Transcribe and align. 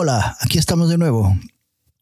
Hola, 0.00 0.36
aquí 0.38 0.58
estamos 0.58 0.90
de 0.90 0.96
nuevo. 0.96 1.36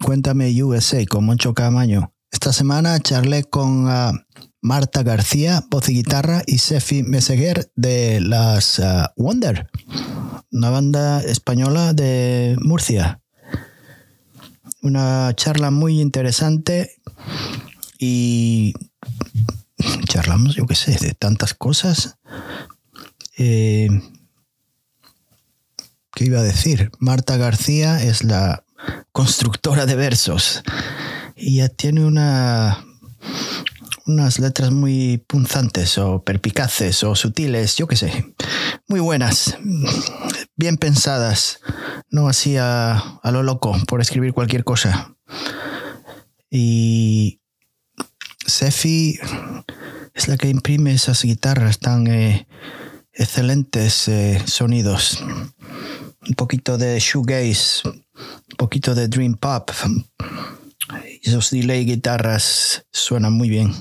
Cuéntame 0.04 0.62
USA 0.62 1.02
con 1.06 1.24
Moncho 1.24 1.54
Camaño. 1.54 2.12
Esta 2.30 2.52
semana 2.52 3.00
charlé 3.00 3.44
con 3.44 3.88
ah, 3.88 4.12
Marta 4.60 5.02
García, 5.02 5.64
voz 5.70 5.88
y 5.88 5.94
guitarra, 5.94 6.42
y 6.46 6.58
Sefi 6.58 7.02
Meseguer 7.02 7.72
de 7.74 8.20
las 8.20 8.80
ah, 8.80 9.14
Wonder, 9.16 9.70
una 10.52 10.68
banda 10.68 11.22
española 11.22 11.94
de 11.94 12.58
Murcia. 12.60 13.22
Una 14.82 15.32
charla 15.34 15.70
muy 15.70 15.98
interesante 15.98 17.00
y 17.98 18.74
charlamos, 20.06 20.54
yo 20.54 20.66
qué 20.66 20.74
sé, 20.74 20.98
de 21.00 21.14
tantas 21.14 21.54
cosas. 21.54 22.18
Eh, 23.38 23.88
¿Qué 26.16 26.24
iba 26.24 26.40
a 26.40 26.42
decir? 26.42 26.90
Marta 26.98 27.36
García 27.36 28.02
es 28.02 28.24
la 28.24 28.64
constructora 29.12 29.84
de 29.84 29.96
versos 29.96 30.62
y 31.36 31.56
ya 31.56 31.68
tiene 31.68 32.06
una, 32.06 32.82
unas 34.06 34.38
letras 34.38 34.70
muy 34.70 35.22
punzantes 35.26 35.98
o 35.98 36.22
perpicaces 36.22 37.04
o 37.04 37.14
sutiles, 37.14 37.76
yo 37.76 37.86
qué 37.86 37.96
sé, 37.96 38.34
muy 38.88 39.00
buenas, 39.00 39.58
bien 40.56 40.78
pensadas, 40.78 41.60
no 42.08 42.28
así 42.28 42.56
a, 42.56 42.92
a 42.94 43.30
lo 43.30 43.42
loco 43.42 43.76
por 43.86 44.00
escribir 44.00 44.32
cualquier 44.32 44.64
cosa. 44.64 45.14
Y 46.48 47.42
Sefi 48.46 49.18
es 50.14 50.28
la 50.28 50.38
que 50.38 50.48
imprime 50.48 50.92
esas 50.92 51.22
guitarras 51.24 51.78
tan 51.78 52.06
eh, 52.06 52.48
excelentes 53.12 54.08
eh, 54.08 54.42
sonidos 54.46 55.22
un 56.28 56.34
poquito 56.34 56.78
de 56.78 56.98
shoegaze, 56.98 57.88
un 57.88 58.56
poquito 58.56 58.94
de 58.94 59.08
dream 59.08 59.34
pop. 59.34 59.70
Esos 61.22 61.50
delay 61.50 61.84
guitarras 61.84 62.86
suenan 62.92 63.32
muy 63.32 63.48
bien. 63.48 63.72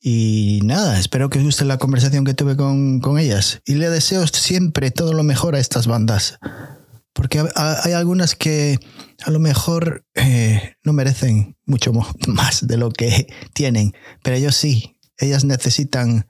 Y 0.00 0.60
nada, 0.64 0.98
espero 0.98 1.30
que 1.30 1.38
os 1.38 1.44
guste 1.44 1.64
la 1.64 1.78
conversación 1.78 2.24
que 2.24 2.34
tuve 2.34 2.56
con, 2.56 3.18
ellas. 3.18 3.60
Y 3.64 3.74
le 3.74 3.88
deseo 3.88 4.26
siempre 4.26 4.90
todo 4.90 5.12
lo 5.12 5.22
mejor 5.22 5.54
a 5.54 5.60
estas 5.60 5.86
bandas. 5.86 6.38
Porque 7.12 7.44
hay 7.54 7.92
algunas 7.92 8.34
que 8.34 8.78
a 9.24 9.30
lo 9.30 9.38
mejor 9.38 10.04
eh, 10.14 10.76
no 10.82 10.92
merecen 10.92 11.56
mucho 11.66 11.92
más 12.26 12.66
de 12.66 12.76
lo 12.76 12.90
que 12.90 13.28
tienen. 13.52 13.94
Pero 14.22 14.36
ellos 14.36 14.56
sí. 14.56 14.96
Ellas 15.18 15.44
necesitan 15.44 16.26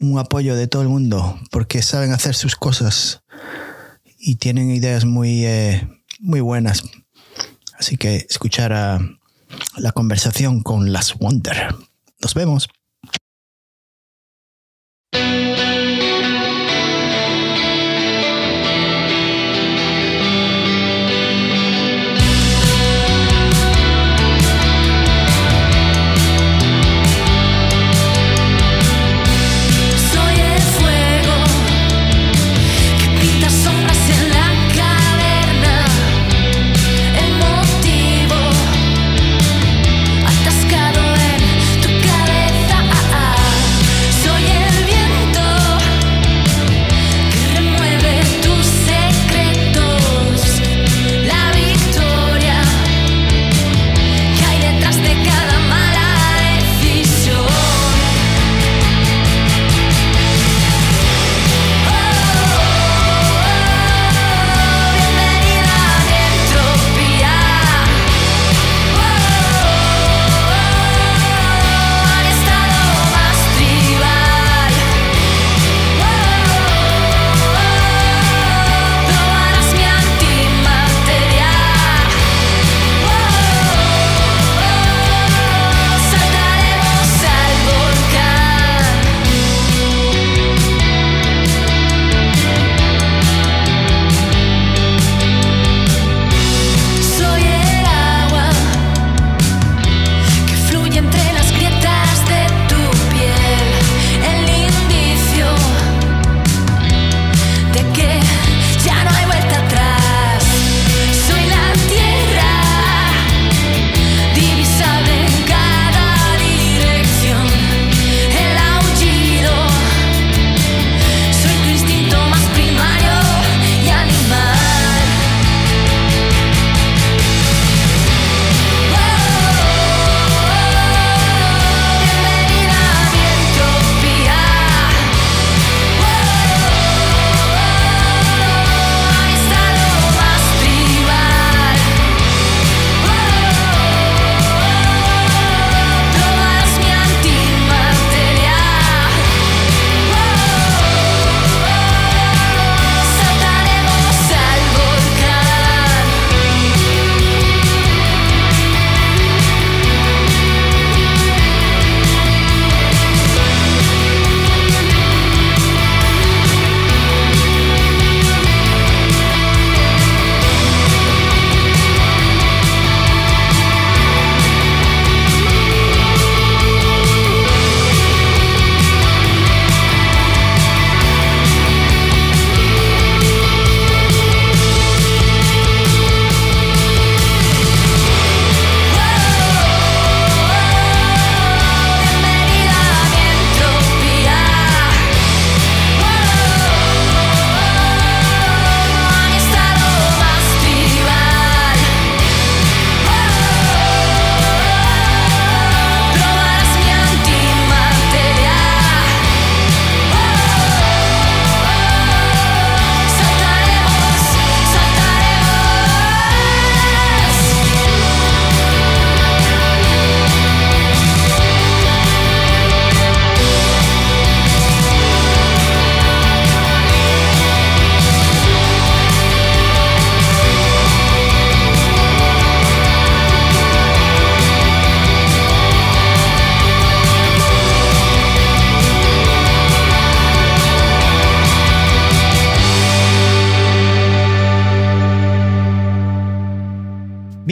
un 0.00 0.18
apoyo 0.18 0.56
de 0.56 0.66
todo 0.66 0.82
el 0.82 0.88
mundo 0.88 1.38
porque 1.52 1.82
saben 1.82 2.12
hacer 2.12 2.34
sus 2.34 2.56
cosas 2.56 3.22
y 4.26 4.36
tienen 4.36 4.72
ideas 4.72 5.04
muy, 5.04 5.46
eh, 5.46 5.88
muy 6.18 6.40
buenas. 6.40 6.82
Así 7.78 7.96
que 7.96 8.26
escuchar 8.28 8.72
a 8.72 8.98
la 9.76 9.92
conversación 9.92 10.64
con 10.64 10.92
las 10.92 11.14
Wonder. 11.14 11.72
Nos 12.20 12.34
vemos. 12.34 12.68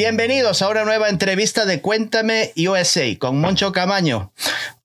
Bienvenidos 0.04 0.60
a 0.60 0.68
una 0.68 0.84
nueva 0.84 1.08
entrevista 1.08 1.64
de 1.64 1.80
Cuéntame 1.80 2.52
USA 2.68 3.04
con 3.18 3.40
Moncho 3.40 3.72
Camaño. 3.72 4.34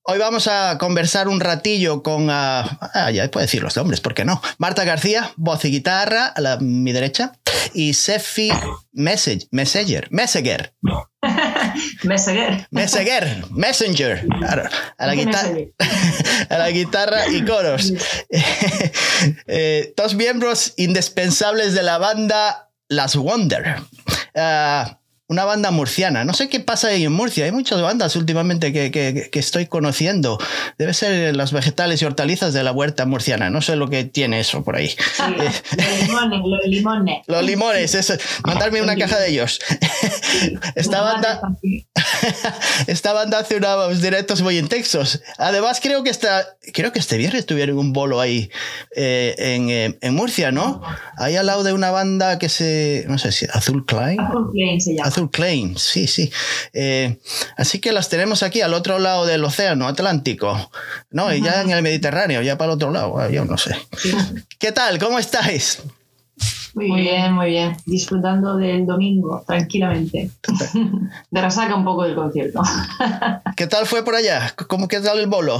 Hoy 0.03 0.17
vamos 0.17 0.47
a 0.47 0.77
conversar 0.77 1.27
un 1.27 1.41
ratillo 1.41 2.03
con, 2.03 2.29
ah, 2.29 2.89
ah, 2.93 3.11
ya 3.11 3.29
puedo 3.29 3.45
decir 3.45 3.61
los 3.61 3.75
nombres, 3.75 3.99
¿por 3.99 4.13
qué 4.13 4.23
no? 4.23 4.41
Marta 4.59 4.85
García, 4.85 5.33
voz 5.35 5.65
y 5.65 5.71
guitarra, 5.71 6.27
a 6.27 6.39
la, 6.39 6.57
mi 6.59 6.93
derecha, 6.93 7.33
y 7.73 7.95
Sefi 7.95 8.49
Message, 8.93 9.49
Messenger, 9.51 10.07
Messenger. 10.09 10.73
Messenger. 12.03 12.67
Messenger, 12.71 13.45
Messenger, 13.51 14.25
a 14.97 15.05
la, 15.05 15.15
guitarra, 15.15 15.53
a 16.49 16.57
la 16.57 16.71
guitarra 16.71 17.27
y 17.27 17.43
coros. 17.43 17.91
Eh, 19.47 19.93
dos 19.97 20.15
miembros 20.15 20.75
indispensables 20.77 21.73
de 21.73 21.83
la 21.83 21.97
banda 21.97 22.69
Las 22.87 23.17
Wonder. 23.17 23.81
Ah, 24.33 24.98
una 25.29 25.45
banda 25.45 25.69
murciana. 25.69 26.25
No 26.25 26.33
sé 26.33 26.49
qué 26.49 26.59
pasa 26.59 26.87
ahí 26.87 27.05
en 27.05 27.11
Murcia. 27.11 27.45
Hay 27.45 27.51
muchas 27.51 27.81
bandas 27.81 28.15
últimamente 28.15 28.73
que, 28.73 28.89
que, 28.89 29.29
que, 29.31 29.39
estoy 29.39 29.67
conociendo. 29.67 30.39
Debe 30.79 30.95
ser 30.95 31.35
las 31.35 31.53
vegetales 31.53 32.01
y 32.01 32.05
hortalizas 32.05 32.51
de 32.51 32.63
la 32.63 32.71
huerta 32.71 33.05
murciana. 33.05 33.51
No 33.51 33.61
sé 33.61 33.75
lo 33.75 33.89
que 33.89 34.05
tiene 34.05 34.39
eso 34.39 34.63
por 34.63 34.75
ahí. 34.75 34.89
los 35.19 36.01
limones, 36.01 36.41
los 36.43 36.65
limones. 36.65 37.17
Los 37.27 37.43
limones, 37.45 37.93
eso. 37.93 38.15
Mandarme 38.43 38.81
una 38.81 38.95
caja 38.95 39.19
de 39.19 39.29
ellos. 39.29 39.59
Esta 40.75 41.01
banda, 41.01 41.41
esta 42.87 43.13
banda 43.13 43.39
hace 43.39 43.57
unos 43.57 44.01
directos 44.01 44.41
muy 44.41 44.57
intensos. 44.57 45.21
Además, 45.37 45.79
creo 45.79 46.03
que, 46.03 46.09
esta, 46.09 46.57
creo 46.73 46.91
que 46.91 46.99
este 46.99 47.17
viernes 47.17 47.45
tuvieron 47.45 47.77
un 47.77 47.93
bolo 47.93 48.19
ahí 48.19 48.49
eh, 48.95 49.35
en, 49.37 49.69
eh, 49.69 49.97
en, 50.01 50.15
Murcia, 50.15 50.51
¿no? 50.51 50.81
Ahí 51.17 51.35
al 51.35 51.45
lado 51.45 51.63
de 51.63 51.73
una 51.73 51.91
banda 51.91 52.39
que 52.39 52.49
se. 52.49 53.05
No 53.07 53.19
sé 53.19 53.31
si. 53.31 53.45
Azul 53.53 53.85
Klein. 53.85 54.19
Azul 54.19 54.51
Klein 54.51 54.81
se 54.81 54.95
llama. 54.95 55.18
Claim, 55.27 55.75
sí, 55.75 56.07
sí. 56.07 56.31
Eh, 56.73 57.19
así 57.57 57.79
que 57.79 57.91
las 57.91 58.09
tenemos 58.09 58.43
aquí 58.43 58.61
al 58.61 58.73
otro 58.73 58.99
lado 58.99 59.25
del 59.25 59.43
océano 59.43 59.87
Atlántico, 59.87 60.71
¿no? 61.11 61.33
Y 61.33 61.41
ya 61.41 61.61
en 61.61 61.71
el 61.71 61.81
Mediterráneo, 61.81 62.41
ya 62.41 62.57
para 62.57 62.71
el 62.71 62.75
otro 62.75 62.91
lado, 62.91 63.29
yo 63.29 63.45
no 63.45 63.57
sé. 63.57 63.75
¿Qué 64.57 64.71
tal? 64.71 64.97
¿Cómo 64.99 65.19
estáis? 65.19 65.83
Muy 66.75 67.01
bien, 67.01 67.33
muy 67.33 67.49
bien. 67.49 67.75
Disfrutando 67.85 68.55
del 68.57 68.85
domingo, 68.85 69.43
tranquilamente. 69.45 70.31
De 71.31 71.41
resaca 71.41 71.75
un 71.75 71.83
poco 71.83 72.03
del 72.03 72.15
concierto. 72.15 72.61
¿Qué 73.55 73.67
tal 73.67 73.85
fue 73.85 74.03
por 74.03 74.15
allá? 74.15 74.53
¿Cómo 74.67 74.87
qué 74.87 74.99
tal 74.99 75.19
el 75.19 75.27
bolo? 75.27 75.59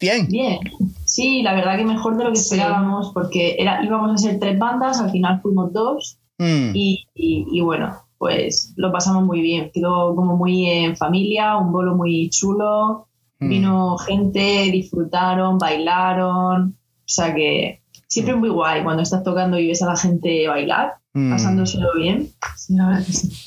Bien. 0.00 0.28
Bien. 0.28 0.60
Sí, 1.04 1.42
la 1.42 1.54
verdad 1.54 1.76
que 1.76 1.84
mejor 1.84 2.16
de 2.16 2.24
lo 2.24 2.32
que 2.32 2.38
esperábamos, 2.38 3.12
porque 3.12 3.56
era, 3.58 3.84
íbamos 3.84 4.14
a 4.14 4.18
ser 4.18 4.38
tres 4.38 4.58
bandas, 4.58 5.00
al 5.00 5.10
final 5.10 5.40
fuimos 5.42 5.72
dos. 5.72 6.18
Mm. 6.40 6.70
y, 6.72 7.60
bueno, 7.62 8.07
pues 8.18 8.74
lo 8.76 8.92
pasamos 8.92 9.24
muy 9.24 9.40
bien. 9.40 9.70
Quedó 9.72 10.14
como 10.14 10.36
muy 10.36 10.66
en 10.66 10.96
familia, 10.96 11.56
un 11.56 11.72
bolo 11.72 11.94
muy 11.94 12.28
chulo. 12.30 13.08
Mm. 13.38 13.48
Vino 13.48 13.98
gente, 13.98 14.68
disfrutaron, 14.72 15.58
bailaron. 15.58 16.76
O 16.76 17.10
sea 17.10 17.34
que 17.34 17.82
siempre 18.08 18.34
es 18.34 18.40
muy 18.40 18.48
guay 18.48 18.82
cuando 18.82 19.02
estás 19.02 19.22
tocando 19.22 19.58
y 19.58 19.68
ves 19.68 19.82
a 19.82 19.86
la 19.86 19.96
gente 19.96 20.48
bailar, 20.48 20.94
mm. 21.14 21.30
pasándoselo 21.30 21.94
bien. 21.96 22.28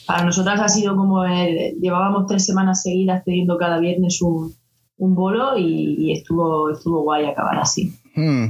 Para 0.08 0.24
nosotras 0.24 0.60
ha 0.62 0.70
sido 0.70 0.96
como 0.96 1.24
llevábamos 1.26 2.26
tres 2.28 2.46
semanas 2.46 2.82
seguidas 2.82 3.24
teniendo 3.24 3.58
cada 3.58 3.80
viernes 3.80 4.22
un, 4.22 4.56
un 4.98 5.16
bolo 5.16 5.58
y, 5.58 6.14
estuvo, 6.14 6.70
estuvo 6.70 7.02
guay 7.02 7.26
acabar 7.26 7.60
así. 7.60 7.94
Mm. 8.16 8.46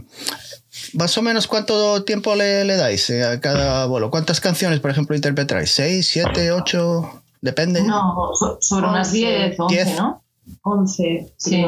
¿Más 0.94 1.18
o 1.18 1.22
menos 1.22 1.48
cuánto 1.48 2.04
tiempo 2.04 2.36
le, 2.36 2.66
le 2.66 2.76
dais 2.76 3.10
eh, 3.10 3.24
a 3.24 3.40
cada 3.40 3.86
bolo? 3.86 4.10
¿Cuántas 4.10 4.40
canciones, 4.42 4.80
por 4.80 4.92
ejemplo, 4.92 5.16
interpretáis? 5.16 5.72
¿Seis, 5.72 6.08
siete, 6.08 6.52
ocho? 6.52 7.24
Depende. 7.42 7.82
No, 7.84 8.32
sobre 8.60 8.88
unas 8.88 9.12
diez, 9.12 9.60
once, 9.60 9.96
¿no? 9.96 10.24
Once, 10.64 11.34
sí. 11.38 11.66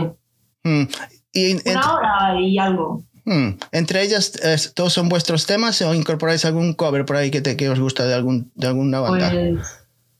Mm. 0.63 0.83
Y, 1.31 1.69
Una 1.69 1.95
hora 1.95 2.39
y 2.39 2.57
algo. 2.59 3.03
Mm. 3.25 3.49
¿Entre 3.71 4.03
ellas 4.03 4.33
todos 4.75 4.93
son 4.93 5.09
vuestros 5.09 5.45
temas 5.45 5.81
o 5.81 5.93
incorporáis 5.93 6.45
algún 6.45 6.73
cover 6.73 7.05
por 7.05 7.15
ahí 7.15 7.31
que, 7.31 7.41
te, 7.41 7.57
que 7.57 7.69
os 7.69 7.79
gusta 7.79 8.05
de, 8.05 8.13
algún, 8.13 8.51
de 8.55 8.67
alguna 8.67 8.99
banda? 8.99 9.31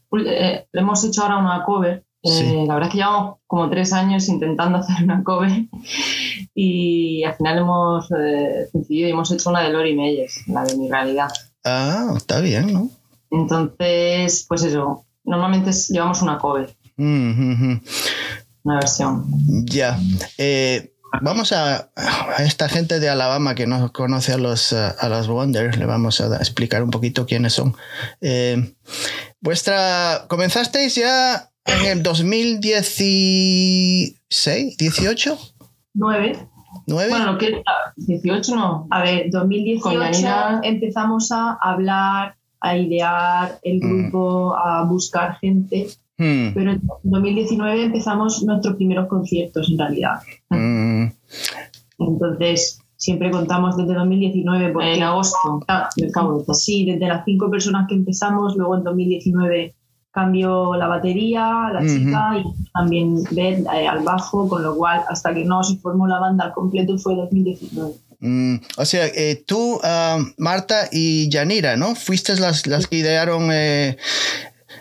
Pues 0.09 0.23
eh, 0.27 0.67
hemos 0.73 1.03
hecho 1.03 1.23
ahora 1.23 1.37
una 1.37 1.63
cover 1.65 2.03
eh, 2.23 2.63
la 2.65 2.75
verdad 2.75 2.87
es 2.87 2.91
que 2.93 2.97
llevamos 2.99 3.35
como 3.47 3.69
tres 3.69 3.91
años 3.91 4.29
intentando 4.29 4.77
hacer 4.79 5.03
una 5.03 5.23
cover 5.23 5.65
y 6.55 7.23
al 7.23 7.35
final 7.35 7.57
hemos 7.59 8.09
eh, 8.11 8.69
y 8.87 9.03
hemos 9.03 9.31
hecho 9.31 9.49
una 9.49 9.61
de 9.61 9.69
Lori 9.71 9.95
Meyers, 9.95 10.47
la 10.47 10.63
de 10.63 10.77
mi 10.77 10.89
realidad. 10.89 11.29
Ah, 11.65 12.13
está 12.15 12.39
bien, 12.39 12.73
¿no? 12.73 12.89
Entonces, 13.29 14.45
pues 14.47 14.63
eso, 14.63 15.05
normalmente 15.23 15.71
llevamos 15.89 16.21
una 16.21 16.37
cover. 16.37 16.73
Mm, 16.97 17.79
una 18.63 18.75
versión. 18.75 19.25
Ya. 19.65 19.99
Eh, 20.37 20.93
vamos 21.21 21.51
a, 21.51 21.89
a, 21.95 22.43
esta 22.43 22.69
gente 22.69 22.99
de 22.99 23.09
Alabama 23.09 23.55
que 23.55 23.65
no 23.65 23.91
conoce 23.91 24.33
a 24.33 24.37
los, 24.37 24.71
a 24.71 25.09
los 25.09 25.27
Wonders, 25.27 25.77
le 25.77 25.85
vamos 25.85 26.21
a 26.21 26.37
explicar 26.37 26.83
un 26.83 26.91
poquito 26.91 27.25
quiénes 27.25 27.53
son. 27.53 27.75
vuestra, 29.41 30.25
comenzasteis 30.27 30.95
ya 30.95 31.49
en 31.65 31.85
el 31.85 32.03
2016, 32.03 34.77
18? 34.77 35.37
9. 35.93 36.49
¿9? 36.87 37.09
Bueno, 37.09 37.37
que 37.37 37.61
18 37.95 38.55
no. 38.55 38.87
A 38.89 39.03
ver, 39.03 39.29
2018 39.29 40.63
empezamos 40.63 41.31
a 41.31 41.53
hablar, 41.61 42.35
a 42.59 42.77
idear 42.77 43.59
el 43.63 43.77
mm. 43.77 43.79
grupo, 43.79 44.55
a 44.55 44.83
buscar 44.83 45.37
gente. 45.39 45.87
Mm. 46.17 46.53
Pero 46.53 46.71
en 46.71 46.81
2019 47.03 47.85
empezamos 47.85 48.43
nuestros 48.43 48.75
primeros 48.75 49.07
conciertos 49.07 49.69
en 49.69 49.77
realidad. 49.77 50.19
Mm. 50.49 51.05
Entonces, 51.99 52.79
siempre 52.95 53.31
contamos 53.31 53.77
desde 53.77 53.93
2019. 53.93 54.73
Porque, 54.73 54.95
en 54.95 55.03
agosto. 55.03 55.37
Ah, 55.67 55.89
sí, 56.53 56.85
desde 56.85 57.07
las 57.07 57.23
cinco 57.25 57.49
personas 57.49 57.87
que 57.87 57.95
empezamos, 57.95 58.55
luego 58.55 58.77
en 58.77 58.83
2019 58.83 59.75
cambió 60.13 60.75
la 60.75 60.87
batería, 60.87 61.71
la 61.73 61.81
chica 61.81 62.37
y 62.37 62.43
también 62.71 63.23
Beth 63.31 63.65
eh, 63.73 63.87
al 63.87 64.03
bajo, 64.03 64.47
con 64.47 64.61
lo 64.61 64.75
cual 64.75 65.01
hasta 65.09 65.33
que 65.33 65.43
no 65.43 65.63
se 65.63 65.77
formó 65.77 66.07
la 66.07 66.19
banda 66.19 66.45
al 66.45 66.53
completo 66.53 66.97
fue 66.99 67.15
2019. 67.15 67.93
Mm, 68.19 68.55
o 68.77 68.85
sea, 68.85 69.07
eh, 69.07 69.43
tú, 69.45 69.81
ah, 69.83 70.19
Marta 70.37 70.87
y 70.91 71.29
Yanira, 71.29 71.75
¿no? 71.77 71.95
Fuiste 71.95 72.35
las, 72.39 72.67
las 72.67 72.85
que 72.87 72.97
idearon 72.97 73.49
eh, 73.51 73.97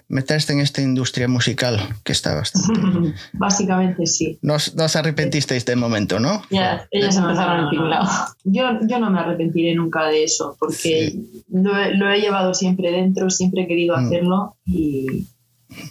meterse 0.09 0.53
en 0.53 0.61
esta 0.61 0.83
industria 0.83 1.29
musical 1.29 1.79
que 2.05 2.13
está 2.13 2.35
bastante. 2.35 3.15
Básicamente 3.33 4.07
sí. 4.07 4.39
No, 4.43 4.55
os 4.55 4.97
arrepentisteis 4.97 5.65
de 5.65 5.77
momento, 5.77 6.19
¿no? 6.19 6.43
Ya, 6.51 6.87
ellas 6.91 7.17
empezaron 7.17 7.73
en 7.73 7.91
lado. 7.91 8.09
Yo, 8.45 8.65
yo 8.87 8.99
no 8.99 9.11
me 9.11 9.21
arrepentiré 9.21 9.75
nunca 9.75 10.07
de 10.07 10.25
eso, 10.25 10.57
porque 10.59 11.15
lo, 11.51 12.11
he 12.11 12.21
llevado 12.21 12.55
siempre 12.55 12.91
dentro, 12.91 13.31
siempre 13.31 13.63
he 13.63 13.67
querido 13.67 13.97
mm. 13.97 14.07
hacerlo 14.07 14.57
y, 14.67 15.27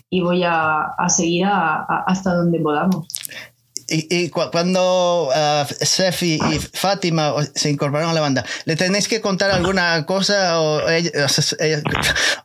y 0.10 0.22
voy 0.22 0.44
a, 0.44 0.82
a 0.98 1.10
seguir 1.10 1.46
hasta 1.48 2.34
donde 2.34 2.60
podamos. 2.60 3.08
Y, 3.94 4.30
cuando 4.30 5.28
uh, 5.28 5.66
Sefi 5.82 6.36
y 6.36 6.60
Fátima 6.60 7.34
se 7.54 7.70
incorporaron 7.70 8.12
a 8.12 8.14
la 8.14 8.22
banda, 8.22 8.46
¿le 8.64 8.78
tenéis 8.78 9.10
que 9.10 9.20
contar 9.20 9.52
alguna 9.52 10.06
cosa 10.06 10.62
o, 10.62 10.82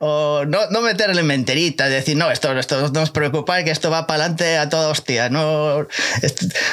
o, 0.00 0.44
no, 0.44 0.70
no, 0.70 0.80
meterle 0.80 1.22
menterita, 1.22 1.88
decir, 1.88 2.16
no, 2.16 2.32
esto, 2.32 2.52
esto 2.58 2.88
no 2.88 3.02
os 3.02 3.10
preocupáis, 3.10 3.64
que 3.64 3.70
esto 3.70 3.90
va 3.90 4.08
para 4.08 4.24
adelante 4.24 4.58
a 4.58 4.68
toda 4.68 4.88
hostia, 4.88 5.28
¿no? 5.28 5.86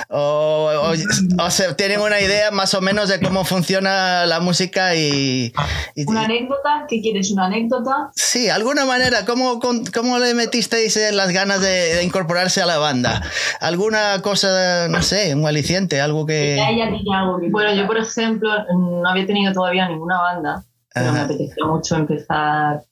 o, 0.10 0.94
o, 1.38 1.52
se 1.52 1.74
tienen 1.76 2.02
una 2.02 2.20
idea 2.20 2.50
más 2.50 2.74
o 2.74 2.82
menos 2.82 3.10
de 3.10 3.20
cómo 3.20 3.46
funciona 3.46 4.26
la 4.26 4.40
música 4.40 4.96
y... 4.96 5.54
¿Una 6.08 6.24
anécdota? 6.24 6.86
¿Qué 6.90 7.00
quieres? 7.00 7.30
¿Una 7.30 7.46
anécdota? 7.46 8.10
Sí, 8.16 8.50
alguna 8.50 8.86
manera. 8.86 9.26
¿Cómo, 9.26 9.60
cómo 9.60 10.18
le 10.18 10.34
metisteis 10.34 10.98
las 11.12 11.32
ganas 11.32 11.62
de, 11.62 11.96
de 11.96 12.04
incorporarse 12.04 12.62
a 12.62 12.66
la 12.66 12.80
banda? 12.80 13.22
¿Alguna 13.60 14.22
cosa 14.24 14.63
no 14.90 15.02
sé, 15.02 15.34
un 15.36 15.46
aliciente, 15.46 16.02
algo 16.02 16.26
que... 16.26 16.58
Bueno, 17.50 17.74
yo 17.74 17.88
por 17.88 17.98
ejemplo 17.98 18.50
no 18.74 19.08
había 19.08 19.26
tenido 19.26 19.54
todavía 19.54 19.88
ninguna 19.88 20.22
banda, 20.22 20.64
pero 20.94 21.12
me 21.14 21.20
apetecía 21.20 21.66
mucho 21.66 21.96
empezar 21.96 22.84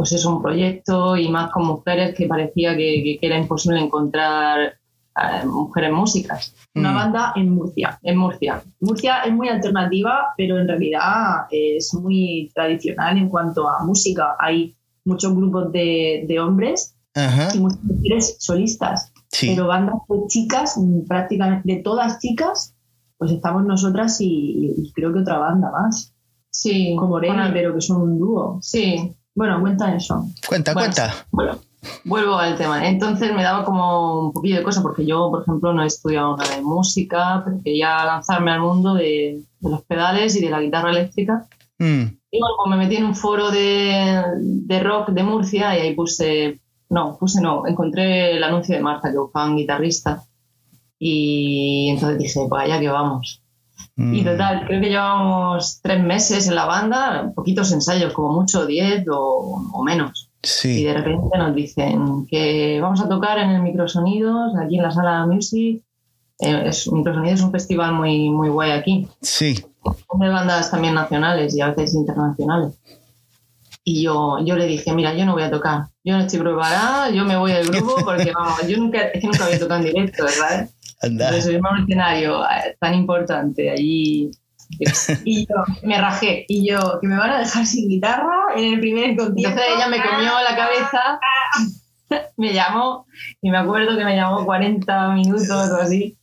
pues 0.00 0.12
es 0.12 0.24
un 0.24 0.40
proyecto 0.40 1.14
y 1.14 1.28
más 1.28 1.50
con 1.50 1.66
mujeres 1.66 2.14
que 2.14 2.26
parecía 2.26 2.74
que, 2.74 3.18
era 3.20 3.36
imposible 3.36 3.80
encontrar 3.80 4.58
eh, 4.62 5.44
mujeres 5.44 5.92
músicas. 5.92 6.54
Una 6.74 6.92
mm. 6.92 6.94
banda 6.94 7.32
en 7.36 7.50
Murcia, 7.50 7.98
en 8.02 8.16
Murcia. 8.16 8.62
Murcia 8.80 9.20
es 9.26 9.32
muy 9.34 9.50
alternativa, 9.50 10.32
pero 10.38 10.58
en 10.58 10.68
realidad 10.68 11.48
es 11.50 11.92
muy 11.92 12.50
tradicional 12.54 13.18
en 13.18 13.28
cuanto 13.28 13.68
a 13.68 13.84
música. 13.84 14.36
Hay 14.38 14.74
muchos 15.04 15.36
grupos 15.36 15.70
de, 15.70 16.24
de 16.26 16.40
hombres 16.40 16.96
y 17.14 17.58
muchas 17.58 17.84
mujeres 17.84 18.36
solistas. 18.38 19.12
Pero 19.40 19.66
bandas 19.66 19.96
de 20.08 20.26
chicas, 20.26 20.78
prácticamente 21.06 21.74
de 21.74 21.82
todas 21.82 22.18
chicas, 22.18 22.74
pues 23.16 23.32
estamos 23.32 23.64
nosotras 23.64 24.16
y, 24.20 24.92
creo 24.94 25.12
que 25.12 25.20
otra 25.20 25.38
banda 25.38 25.70
más. 25.70 26.14
Sí. 26.50 26.96
Como 26.98 27.18
Reni, 27.20 27.50
pero 27.52 27.74
que 27.74 27.80
son 27.80 28.02
un 28.02 28.18
dúo. 28.18 28.58
Sí. 28.60 29.14
Bueno, 29.34 29.60
cuenta 29.60 29.94
eso. 29.94 30.26
Cuenta, 30.48 30.74
cuenta. 30.74 31.14
Bueno, 31.30 31.58
vuelvo 32.04 32.36
al 32.36 32.56
tema. 32.56 32.88
Entonces 32.88 33.32
me 33.34 33.42
daba 33.42 33.64
como 33.64 34.26
un 34.26 34.32
poquillo 34.32 34.56
de 34.56 34.62
cosa 34.62 34.82
porque 34.82 35.06
yo, 35.06 35.30
por 35.30 35.42
ejemplo, 35.42 35.72
no 35.72 35.82
he 35.82 35.86
estudiado 35.86 36.36
nada 36.36 36.56
de 36.56 36.62
música, 36.62 37.42
pero 37.44 37.58
quería 37.62 38.04
lanzarme 38.04 38.50
al 38.50 38.60
mundo 38.60 38.94
de, 38.94 39.42
los 39.60 39.82
pedales 39.84 40.36
y 40.36 40.40
de 40.40 40.50
la 40.50 40.60
guitarra 40.60 40.90
eléctrica. 40.90 41.46
Mm. 41.78 42.02
Y 42.32 42.38
bueno, 42.38 42.54
pues 42.58 42.70
me 42.70 42.76
metí 42.76 42.96
en 42.96 43.04
un 43.04 43.14
foro 43.14 43.50
de, 43.50 44.22
de, 44.40 44.80
rock 44.80 45.10
de 45.10 45.22
Murcia 45.22 45.76
y 45.76 45.80
ahí 45.80 45.94
puse, 45.94 46.60
no, 46.90 47.16
puse 47.18 47.40
no, 47.40 47.66
encontré 47.66 48.36
el 48.36 48.44
anuncio 48.44 48.76
de 48.76 48.82
Marta 48.82 49.10
que 49.10 49.18
buscaba 49.18 49.46
un 49.46 49.56
guitarrista. 49.56 50.22
Y 50.98 51.88
entonces 51.90 52.18
dije, 52.18 52.46
pues 52.48 52.64
allá 52.64 52.78
que 52.78 52.88
vamos. 52.88 53.42
Y 53.96 54.02
mm. 54.22 54.24
total, 54.24 54.66
creo 54.66 54.80
que 54.80 54.88
llevamos 54.88 55.80
tres 55.82 56.02
meses 56.02 56.48
en 56.48 56.54
la 56.54 56.66
banda, 56.66 57.32
poquitos 57.34 57.72
ensayos, 57.72 58.12
como 58.12 58.32
mucho, 58.32 58.66
diez 58.66 59.06
o, 59.10 59.62
o 59.72 59.82
menos. 59.82 60.30
Y 60.64 60.84
de 60.84 60.94
repente 60.94 61.38
nos 61.38 61.54
dicen 61.54 62.26
que 62.26 62.80
vamos 62.80 63.00
a 63.00 63.08
tocar 63.08 63.38
en 63.38 63.50
el 63.50 63.62
Microsonidos, 63.62 64.54
aquí 64.56 64.76
en 64.76 64.82
la 64.82 64.90
sala 64.90 65.26
Music. 65.26 65.82
Eh, 66.38 66.62
es, 66.66 66.90
Microsonidos 66.90 67.40
es 67.40 67.44
un 67.44 67.52
festival 67.52 67.94
muy, 67.94 68.30
muy 68.30 68.48
guay 68.48 68.72
aquí. 68.72 69.06
Sí. 69.20 69.54
De 70.18 70.28
bandas 70.28 70.70
también 70.70 70.94
nacionales 70.94 71.54
y 71.54 71.60
a 71.60 71.68
veces 71.68 71.94
internacionales. 71.94 72.78
Y 73.82 74.02
yo, 74.02 74.38
yo 74.44 74.56
le 74.56 74.66
dije, 74.66 74.92
mira, 74.92 75.14
yo 75.14 75.24
no 75.24 75.32
voy 75.32 75.42
a 75.42 75.50
tocar, 75.50 75.84
yo 76.04 76.16
no 76.16 76.20
estoy 76.20 76.40
preparada, 76.40 77.10
yo 77.10 77.24
me 77.24 77.36
voy 77.36 77.52
del 77.52 77.68
grupo 77.68 77.96
porque 78.04 78.30
vamos, 78.34 78.66
yo 78.68 78.76
nunca, 78.76 79.02
es 79.08 79.20
que 79.20 79.26
nunca 79.26 79.46
había 79.46 79.58
tocado 79.58 79.80
en 79.80 79.86
directo, 79.86 80.24
¿verdad? 80.24 80.68
Anda. 81.02 81.40
subirme 81.40 81.68
a 81.68 81.72
un 81.72 81.82
escenario 81.82 82.42
tan 82.78 82.94
importante 82.94 83.70
allí. 83.70 84.30
Y 85.24 85.46
yo 85.46 85.56
me 85.82 86.00
rajé. 86.00 86.44
Y 86.46 86.68
yo, 86.68 87.00
que 87.00 87.08
me 87.08 87.16
van 87.16 87.30
a 87.30 87.38
dejar 87.40 87.66
sin 87.66 87.88
guitarra 87.88 88.54
en 88.54 88.74
el 88.74 88.78
primer 88.78 89.16
concierto. 89.16 89.48
Entonces 89.48 89.64
ella 89.74 89.88
me 89.88 90.00
comió 90.00 90.30
la 90.48 90.56
cabeza, 90.56 91.20
me 92.36 92.52
llamó, 92.52 93.04
y 93.42 93.50
me 93.50 93.58
acuerdo 93.58 93.98
que 93.98 94.04
me 94.04 94.14
llamó 94.14 94.44
40 94.44 95.08
minutos 95.14 95.70
o 95.72 95.76
así 95.76 96.16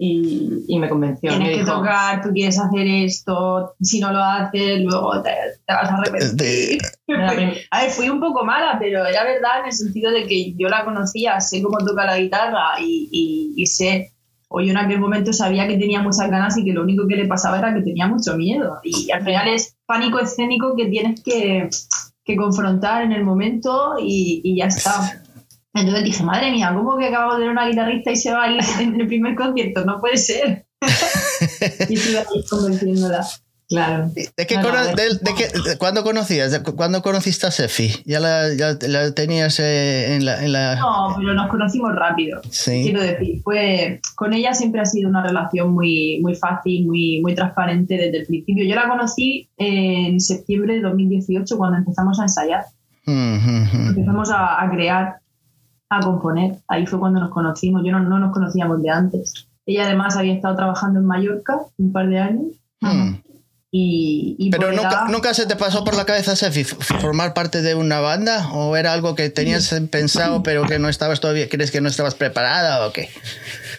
y, 0.00 0.78
me 0.78 0.88
convenció. 0.88 1.30
Tienes 1.30 1.58
que 1.58 1.64
tocar, 1.64 2.22
tú 2.22 2.30
quieres 2.32 2.58
hacer 2.58 2.86
esto, 2.86 3.74
si 3.80 3.98
no 3.98 4.12
lo 4.12 4.22
haces, 4.22 4.80
luego 4.82 5.20
te, 5.22 5.30
vas 5.66 5.90
a 5.90 5.96
arrepentir. 5.96 6.80
a 7.70 7.80
ver, 7.80 7.90
fui 7.90 8.08
un 8.08 8.20
poco 8.20 8.44
mala, 8.44 8.76
pero 8.78 9.04
era 9.04 9.24
verdad 9.24 9.60
en 9.60 9.66
el 9.66 9.72
sentido 9.72 10.12
de 10.12 10.24
que 10.26 10.54
yo 10.54 10.68
la 10.68 10.84
conocía, 10.84 11.40
sé 11.40 11.60
cómo 11.62 11.78
toca 11.78 12.06
la 12.06 12.18
guitarra 12.18 12.80
y, 12.80 13.54
y, 13.56 13.66
sé, 13.66 14.12
o 14.46 14.60
yo 14.60 14.70
en 14.70 14.78
aquel 14.78 15.00
momento 15.00 15.32
sabía 15.32 15.66
que 15.66 15.76
tenía 15.76 16.00
muchas 16.00 16.30
ganas 16.30 16.56
y 16.56 16.64
que 16.64 16.72
lo 16.72 16.82
único 16.82 17.08
que 17.08 17.16
le 17.16 17.26
pasaba 17.26 17.58
era 17.58 17.74
que 17.74 17.82
tenía 17.82 18.06
mucho 18.06 18.36
miedo. 18.36 18.78
Y 18.84 19.10
al 19.10 19.24
final 19.24 19.48
es 19.48 19.76
pánico 19.84 20.20
escénico 20.20 20.76
que 20.76 20.86
tienes 20.86 21.22
que, 21.22 21.68
que 22.24 22.36
confrontar 22.36 23.02
en 23.02 23.10
el 23.10 23.24
momento 23.24 23.96
y, 23.98 24.42
y 24.44 24.58
ya 24.58 24.66
está. 24.66 25.24
Entonces 25.74 26.04
dije, 26.04 26.22
madre 26.24 26.50
mía, 26.50 26.72
¿cómo 26.74 26.96
que 26.96 27.06
acabamos 27.06 27.38
de 27.38 27.42
ver 27.42 27.50
una 27.50 27.68
guitarrista 27.68 28.10
y 28.10 28.16
se 28.16 28.32
va 28.32 28.44
a 28.44 28.50
ir 28.50 28.60
en 28.80 29.00
el 29.00 29.06
primer 29.06 29.34
concierto? 29.34 29.84
No 29.84 30.00
puede 30.00 30.16
ser. 30.16 30.66
y 31.88 31.94
estuve 31.94 32.18
ahí 32.18 32.44
convenciéndola. 32.48 33.26
Claro. 33.68 34.08
¿De 34.14 34.46
qué, 34.46 34.56
de, 34.56 35.76
¿Cuándo 35.76 36.02
conocías? 36.02 36.58
¿Cuándo 36.74 37.02
conociste 37.02 37.46
a 37.46 37.50
Sefi? 37.50 38.02
¿Ya 38.06 38.18
la, 38.18 38.54
ya 38.54 38.78
la 38.88 39.12
tenías 39.12 39.60
eh, 39.60 40.14
en, 40.14 40.24
la, 40.24 40.42
en, 40.42 40.52
la, 40.52 40.76
No, 40.76 41.14
pero 41.18 41.34
nos 41.34 41.50
conocimos 41.50 41.94
rápido. 41.94 42.40
Sí. 42.48 42.80
Quiero 42.82 43.02
decir, 43.02 43.42
fue, 43.42 44.00
con 44.14 44.32
ella 44.32 44.54
siempre 44.54 44.80
ha 44.80 44.86
sido 44.86 45.10
una 45.10 45.22
relación 45.22 45.70
muy, 45.74 46.18
muy 46.22 46.34
fácil, 46.34 46.86
muy, 46.86 47.20
muy 47.20 47.34
transparente 47.34 47.98
desde 47.98 48.20
el 48.20 48.26
principio. 48.26 48.64
Yo 48.64 48.74
la 48.74 48.88
conocí 48.88 49.50
en 49.58 50.18
septiembre 50.18 50.76
de 50.76 50.80
2018 50.80 51.58
cuando 51.58 51.76
empezamos 51.76 52.18
a 52.20 52.22
ensayar. 52.22 52.64
Empezamos 53.04 54.30
a, 54.30 54.62
a 54.62 54.70
crear 54.70 55.16
a 55.90 56.00
componer. 56.00 56.56
Ahí 56.68 56.86
fue 56.86 56.98
cuando 56.98 57.20
nos 57.20 57.30
conocimos. 57.30 57.82
Yo 57.84 57.92
no, 57.92 58.00
no 58.00 58.18
nos 58.18 58.32
conocíamos 58.32 58.82
de 58.82 58.90
antes. 58.90 59.48
Ella 59.66 59.84
además 59.84 60.16
había 60.16 60.34
estado 60.34 60.56
trabajando 60.56 61.00
en 61.00 61.06
Mallorca 61.06 61.58
un 61.76 61.92
par 61.92 62.08
de 62.08 62.18
años. 62.18 62.52
Hmm. 62.80 63.16
Y, 63.70 64.48
Pero 64.50 64.72
nunca, 64.72 65.08
nunca, 65.10 65.34
se 65.34 65.44
te 65.44 65.54
pasó 65.54 65.84
por 65.84 65.94
la 65.94 66.06
cabeza, 66.06 66.34
Sefi, 66.34 66.64
formar 66.64 67.34
parte 67.34 67.60
de 67.60 67.74
una 67.74 68.00
banda 68.00 68.50
o 68.54 68.74
era 68.76 68.94
algo 68.94 69.14
que 69.14 69.28
tenías 69.28 69.74
pensado 69.90 70.42
pero 70.42 70.62
que 70.64 70.78
no 70.78 70.88
estabas 70.88 71.20
todavía, 71.20 71.50
crees 71.50 71.70
que 71.70 71.82
no 71.82 71.90
estabas 71.90 72.14
preparada 72.14 72.86
o 72.86 72.94
qué? 72.94 73.10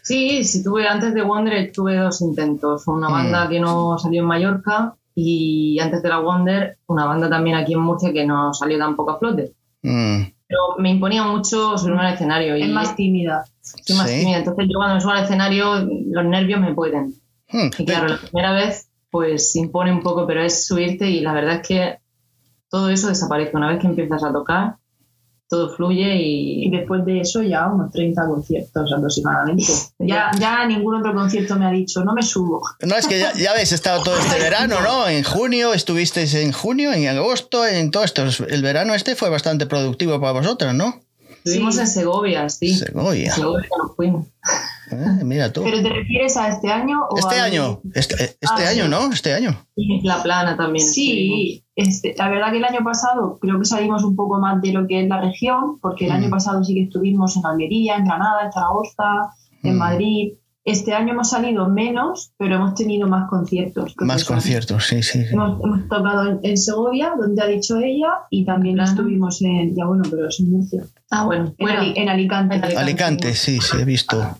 Sí, 0.03 0.43
sí, 0.43 0.63
tuve 0.63 0.87
antes 0.87 1.15
de 1.15 1.23
Wonder 1.23 1.71
tuve 1.71 1.97
dos 1.97 2.21
intentos, 2.21 2.87
una 2.87 3.09
hmm. 3.09 3.13
banda 3.13 3.49
que 3.49 3.59
no 3.59 3.97
salió 3.97 4.21
en 4.21 4.27
Mallorca 4.27 4.93
y 5.15 5.79
antes 5.79 6.03
de 6.03 6.09
la 6.09 6.19
Wonder 6.19 6.77
una 6.85 7.05
banda 7.05 7.27
también 7.27 7.55
aquí 7.55 7.73
en 7.73 7.79
Murcia 7.79 8.13
que 8.13 8.27
no 8.27 8.53
salió 8.53 8.77
tampoco 8.77 9.09
a 9.09 9.17
flote. 9.17 9.53
Hmm 9.81 10.25
pero 10.49 10.61
me 10.79 10.89
imponía 10.89 11.23
mucho 11.23 11.77
subirme 11.77 12.01
al 12.01 12.15
escenario. 12.15 12.57
Y 12.57 12.63
es 12.63 12.69
más 12.69 12.95
tímida. 12.95 13.45
Soy 13.61 13.95
más 13.95 14.07
tímida. 14.07 14.39
Entonces 14.39 14.65
yo 14.67 14.79
cuando 14.79 14.95
me 14.95 15.01
subo 15.01 15.11
al 15.11 15.23
escenario 15.23 15.87
los 16.07 16.25
nervios 16.25 16.59
me 16.59 16.73
pueden. 16.73 17.13
Hmm. 17.49 17.69
Y 17.77 17.85
claro, 17.85 18.07
la 18.07 18.17
primera 18.17 18.53
vez 18.53 18.89
pues 19.11 19.55
impone 19.55 19.91
un 19.91 20.01
poco, 20.01 20.25
pero 20.25 20.41
es 20.41 20.65
subirte 20.65 21.07
y 21.07 21.19
la 21.19 21.33
verdad 21.33 21.61
es 21.61 21.67
que 21.67 21.99
todo 22.67 22.89
eso 22.89 23.09
desaparece. 23.09 23.55
Una 23.55 23.69
vez 23.69 23.79
que 23.79 23.87
empiezas 23.87 24.23
a 24.23 24.33
tocar, 24.33 24.77
todo 25.49 25.75
fluye 25.75 26.15
y... 26.15 26.69
después 26.69 27.03
de 27.05 27.21
eso 27.21 27.41
ya 27.41 27.67
unos 27.67 27.91
30 27.91 28.27
conciertos 28.27 28.93
aproximadamente. 28.95 29.73
ya, 29.97 30.31
ya 30.39 30.65
ningún 30.65 30.95
otro 30.95 31.13
concierto 31.13 31.55
me 31.55 31.65
ha 31.65 31.71
dicho, 31.71 32.03
no 32.03 32.13
me 32.13 32.21
subo. 32.21 32.61
No, 32.81 32.95
es 32.95 33.07
que 33.07 33.19
ya, 33.19 33.33
ya 33.33 33.51
habéis 33.51 33.71
estado 33.71 34.03
todo 34.03 34.17
este 34.17 34.39
verano, 34.39 34.79
¿no? 34.81 35.09
En 35.09 35.23
junio, 35.23 35.73
estuvisteis 35.73 36.33
en 36.35 36.51
junio, 36.51 36.93
en 36.93 37.07
agosto, 37.07 37.65
en 37.65 37.91
todo 37.91 38.03
esto. 38.03 38.23
El 38.47 38.61
verano 38.61 38.93
este 38.93 39.15
fue 39.15 39.29
bastante 39.29 39.65
productivo 39.65 40.19
para 40.19 40.33
vosotros, 40.33 40.73
¿no? 40.73 41.01
Estuvimos 41.49 41.77
en 41.77 41.87
Segovia, 41.87 42.49
sí. 42.49 42.73
Segovia. 42.73 43.31
Segovia 43.31 43.67
nos 43.77 43.95
fuimos. 43.95 44.27
Eh, 44.91 45.23
mira 45.23 45.53
tú. 45.53 45.63
¿Pero 45.63 45.81
te 45.81 45.89
refieres 45.89 46.35
a 46.37 46.49
este 46.49 46.71
año? 46.71 47.01
O 47.09 47.17
este 47.17 47.39
año, 47.39 47.79
este, 47.93 48.15
este 48.23 48.65
ah, 48.65 48.69
año, 48.69 48.87
¿no? 48.87 49.11
Este 49.11 49.33
año. 49.33 49.55
Y 49.75 50.01
La 50.05 50.21
Plana 50.23 50.57
también. 50.57 50.85
Sí, 50.85 51.63
este, 51.75 52.15
la 52.17 52.29
verdad 52.29 52.51
que 52.51 52.57
el 52.57 52.65
año 52.65 52.83
pasado 52.83 53.37
creo 53.39 53.59
que 53.59 53.65
salimos 53.65 54.03
un 54.03 54.15
poco 54.15 54.39
más 54.39 54.61
de 54.61 54.73
lo 54.73 54.87
que 54.87 55.03
es 55.03 55.07
la 55.07 55.21
región, 55.21 55.79
porque 55.79 56.05
el 56.05 56.11
año 56.11 56.27
mm. 56.27 56.31
pasado 56.31 56.63
sí 56.63 56.73
que 56.73 56.83
estuvimos 56.83 57.37
en 57.37 57.45
Almería, 57.45 57.97
en 57.97 58.05
Granada, 58.05 58.45
en 58.45 58.51
Zaragoza, 58.51 59.33
en 59.63 59.75
mm. 59.75 59.77
Madrid. 59.77 60.33
Este 60.65 60.93
año 60.93 61.13
hemos 61.13 61.29
salido 61.29 61.67
menos, 61.67 62.33
pero 62.37 62.55
hemos 62.55 62.75
tenido 62.75 63.07
más 63.07 63.29
conciertos. 63.29 63.95
Más 63.97 64.23
conciertos, 64.23 64.87
sí, 64.87 65.01
sí. 65.01 65.23
Hemos, 65.31 65.59
tocado 65.87 66.39
en, 66.43 66.57
Segovia, 66.57 67.13
donde 67.17 67.41
ha 67.41 67.47
dicho 67.47 67.77
ella, 67.77 68.09
y 68.29 68.45
también 68.45 68.79
estuvimos 68.79 69.41
en, 69.41 69.75
ya 69.75 69.85
bueno, 69.85 70.03
pero 70.09 70.27
es 70.27 70.39
en 70.39 70.51
Murcia. 70.51 70.83
Ah, 71.09 71.25
bueno. 71.25 71.53
En, 71.57 72.09
Alicante. 72.09 72.55
Alicante. 72.55 72.77
Alicante, 72.77 73.33
sí, 73.33 73.59
sí, 73.61 73.77
he 73.79 73.85
visto 73.85 74.37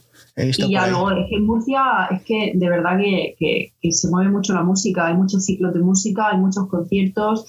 y 0.47 0.71
ya 0.71 0.87
luego 0.87 1.11
es 1.11 1.29
que 1.29 1.35
en 1.35 1.45
Murcia 1.45 1.81
es 2.11 2.21
que 2.23 2.51
de 2.55 2.69
verdad 2.69 2.97
que, 2.97 3.35
que, 3.81 3.91
se 3.91 4.09
mueve 4.09 4.29
mucho 4.29 4.53
la 4.53 4.63
música, 4.63 5.07
hay 5.07 5.15
muchos 5.15 5.45
ciclos 5.45 5.73
de 5.73 5.81
música, 5.81 6.29
hay 6.29 6.37
muchos 6.37 6.67
conciertos, 6.67 7.45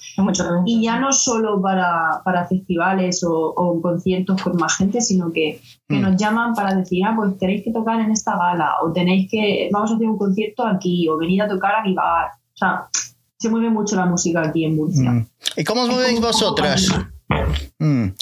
y 0.66 0.82
ya 0.82 0.98
no 0.98 1.12
solo 1.12 1.60
para, 1.60 2.20
para 2.24 2.46
festivales 2.46 3.24
o, 3.26 3.80
conciertos 3.80 4.42
con 4.42 4.56
más 4.56 4.76
gente, 4.76 5.00
sino 5.00 5.32
que, 5.32 5.60
que 5.88 5.96
mm. 5.96 6.00
nos 6.00 6.16
llaman 6.16 6.54
para 6.54 6.74
decir, 6.74 7.04
ah, 7.04 7.14
pues 7.16 7.38
tenéis 7.38 7.64
que 7.64 7.72
tocar 7.72 8.00
en 8.00 8.10
esta 8.10 8.36
gala, 8.36 8.74
o 8.82 8.92
tenéis 8.92 9.30
que, 9.30 9.68
vamos 9.72 9.90
a 9.92 9.94
hacer 9.94 10.08
un 10.08 10.18
concierto 10.18 10.66
aquí, 10.66 11.08
o 11.08 11.16
venir 11.16 11.42
a 11.42 11.48
tocar 11.48 11.76
a 11.76 11.82
mi 11.82 11.94
bar. 11.94 12.28
O 12.54 12.56
sea, 12.56 12.88
se 13.38 13.48
mueve 13.48 13.70
mucho 13.70 13.96
la 13.96 14.06
música 14.06 14.42
aquí 14.42 14.64
en 14.64 14.76
Murcia. 14.76 15.10
Mm. 15.10 15.26
¿Y 15.56 15.64
cómo 15.64 15.82
os 15.82 15.88
movéis 15.88 16.20
vosotras? 16.20 16.88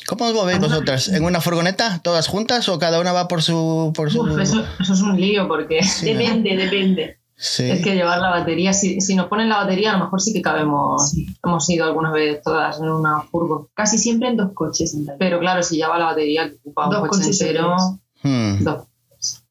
¿Cómo 0.07 0.27
os 0.27 0.35
movéis 0.35 0.61
vosotras? 0.61 1.09
¿En 1.09 1.25
una 1.25 1.41
furgoneta, 1.41 2.01
todas 2.03 2.29
juntas, 2.29 2.69
o 2.69 2.79
cada 2.79 3.01
una 3.01 3.13
va 3.13 3.29
por 3.29 3.43
su...? 3.43 3.93
Por 3.95 4.11
su... 4.11 4.27
eso, 4.39 4.65
es 4.81 5.01
un 5.01 5.21
lío, 5.21 5.49
porque 5.49 5.81
depende, 6.03 6.57
depende. 6.57 7.19
Es 7.39 7.85
que 7.85 7.95
llevar 7.95 8.19
la 8.19 8.31
batería, 8.31 8.73
si, 8.73 9.01
si, 9.01 9.15
nos 9.15 9.29
ponen 9.29 9.49
la 9.49 9.59
batería, 9.59 9.91
a 9.91 9.97
lo 9.97 10.05
mejor 10.05 10.21
sí 10.21 10.33
que 10.33 10.43
cabemos. 10.43 11.15
Hemos 11.45 11.71
ido 11.71 11.85
alguna 11.85 12.11
vez 12.11 12.43
todas 12.43 12.81
en 12.81 12.89
una 12.89 13.23
furgo. 13.31 13.71
Casi 13.75 13.97
siempre 13.97 14.29
en 14.29 14.37
dos 14.37 14.51
coches. 14.55 14.97
Pero 15.21 15.39
claro, 15.39 15.63
si 15.63 15.77
lleva 15.77 16.01
la 16.01 16.07
batería, 16.07 16.51
ocupa 16.65 16.89
un 16.89 17.07
coche 17.07 17.31
entero. 17.31 17.77
Hmm. 18.25 18.65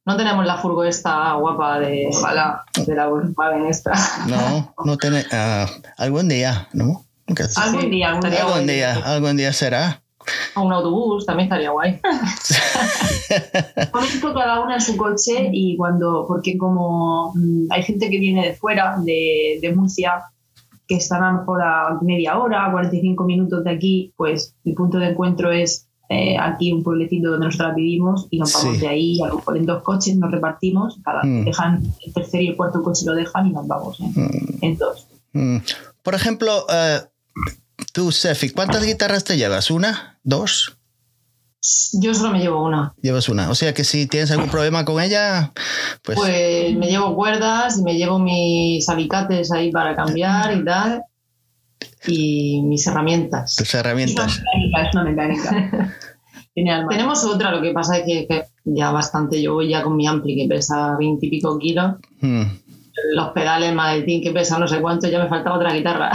No 0.06 0.18
tenemos 0.18 0.46
la 0.46 0.58
furgo 0.58 0.84
esta 0.84 1.34
guapa 1.36 1.80
de, 1.80 2.10
de 2.86 2.96
la 2.96 3.08
Volkswagen 3.08 3.68
esta. 3.68 3.94
No, 4.28 4.74
no 4.84 4.98
tiene. 4.98 5.26
Uh, 5.32 5.66
algún 5.98 6.28
día, 6.28 6.68
¿no? 6.74 7.07
Algún 7.56 7.90
día, 7.90 8.10
algún 8.10 8.68
día. 8.68 8.94
Algún 9.06 9.38
día, 9.38 9.54
será. 9.54 10.02
O 10.56 10.62
un 10.64 10.74
autobús 10.74 11.26
también 11.26 11.48
estaría 11.48 11.70
guay. 11.70 12.00
Pones 13.92 14.20
cada 14.22 14.62
una 14.62 14.76
en 14.76 14.82
su 14.82 14.98
coche 14.98 15.50
y 15.54 15.78
cuando, 15.78 16.26
porque 16.28 16.58
como 16.58 17.32
mm, 17.34 17.72
hay 17.72 17.84
gente 17.84 18.10
que 18.10 18.20
viene 18.20 18.46
de 18.46 18.54
fuera, 18.54 18.98
de, 19.04 19.60
de 19.62 19.74
Murcia, 19.74 20.24
que 20.88 20.96
están 20.96 21.24
a 21.24 21.32
lo 21.32 21.40
mejor 21.40 21.62
a 21.62 22.00
media 22.02 22.38
hora, 22.38 22.70
45 22.72 23.24
minutos 23.24 23.64
de 23.64 23.72
aquí, 23.72 24.14
pues 24.18 24.56
el 24.66 24.74
punto 24.74 24.98
de 24.98 25.10
encuentro 25.10 25.52
es 25.52 25.88
eh, 26.10 26.38
aquí 26.40 26.72
un 26.72 26.84
pueblecito 26.84 27.32
donde 27.32 27.48
nosotros 27.48 27.76
vivimos 27.76 28.28
y 28.30 28.40
nos 28.40 28.54
vamos 28.54 28.80
de 28.80 28.88
ahí, 28.88 29.22
a 29.22 29.28
lo 29.28 29.36
mejor 29.36 29.58
en 29.58 29.66
dos 29.66 29.84
coches 29.84 30.16
nos 30.16 30.32
repartimos, 30.32 31.00
cada, 31.04 31.24
mm. 31.24 31.46
dejan 31.46 31.84
el 32.06 32.14
tercer 32.14 32.42
y 32.42 32.48
el 32.50 32.56
cuarto 32.56 32.82
coche 32.82 33.06
lo 33.06 33.14
dejan 33.14 33.48
y 33.48 33.52
nos 33.52 33.68
vamos 33.68 34.00
¿eh? 34.00 34.12
mm. 34.16 34.58
en 34.62 34.78
dos. 34.78 35.08
Por 36.02 36.16
ejemplo, 36.16 36.66
eh, 36.70 37.02
Tú, 37.94 38.12
Sefi, 38.12 38.50
¿cuántas 38.50 38.84
guitarras 38.84 39.24
te 39.24 39.38
llevas? 39.38 39.72
¿Una? 39.72 40.20
¿Dos? 40.24 40.78
Yo 41.94 42.14
solo 42.14 42.32
me 42.32 42.40
llevo 42.40 42.64
una. 42.64 42.94
Llevas 43.02 43.28
una. 43.30 43.50
O 43.50 43.56
sea 43.56 43.74
que 43.74 43.84
si 43.84 44.08
tienes 44.08 44.32
algún 44.32 44.50
problema 44.50 44.86
con 44.86 45.02
ella, 45.02 45.52
pues. 46.04 46.18
Pues 46.18 46.76
me 46.76 46.88
llevo 46.88 47.16
cuerdas 47.16 47.78
y 47.80 47.84
me 47.84 47.96
llevo 47.96 48.20
mis 48.20 48.88
alicates 48.88 49.52
ahí 49.52 49.72
para 49.72 49.96
cambiar 49.96 50.56
y 50.56 50.64
tal. 50.64 51.02
Y 52.06 52.62
mis 52.64 52.86
herramientas. 52.88 53.56
Tus 53.56 53.74
herramientas. 53.74 54.38
Es 54.38 54.94
una 54.94 55.04
mecánica. 55.04 55.94
Tenemos 56.90 57.24
otra, 57.24 57.52
lo 57.52 57.62
que 57.62 57.72
pasa 57.72 57.98
es 57.98 58.06
que, 58.06 58.46
ya 58.64 58.92
bastante. 58.92 59.42
Yo 59.42 59.56
voy 59.56 59.70
ya 59.70 59.84
con 59.84 59.96
mi 59.96 60.08
ampli 60.08 60.36
que 60.36 60.48
pesa 60.48 60.96
20 60.98 61.26
y 61.26 61.30
pico 61.30 61.60
kilos. 61.60 61.96
Hmm. 62.22 62.44
Los 63.14 63.30
pedales, 63.30 63.74
maletín 63.74 64.22
que 64.22 64.32
pesa 64.32 64.58
no 64.58 64.68
sé 64.68 64.82
cuánto, 64.82 65.08
ya 65.08 65.22
me 65.22 65.30
faltaba 65.30 65.58
otra 65.58 65.74
guitarra. 65.74 66.12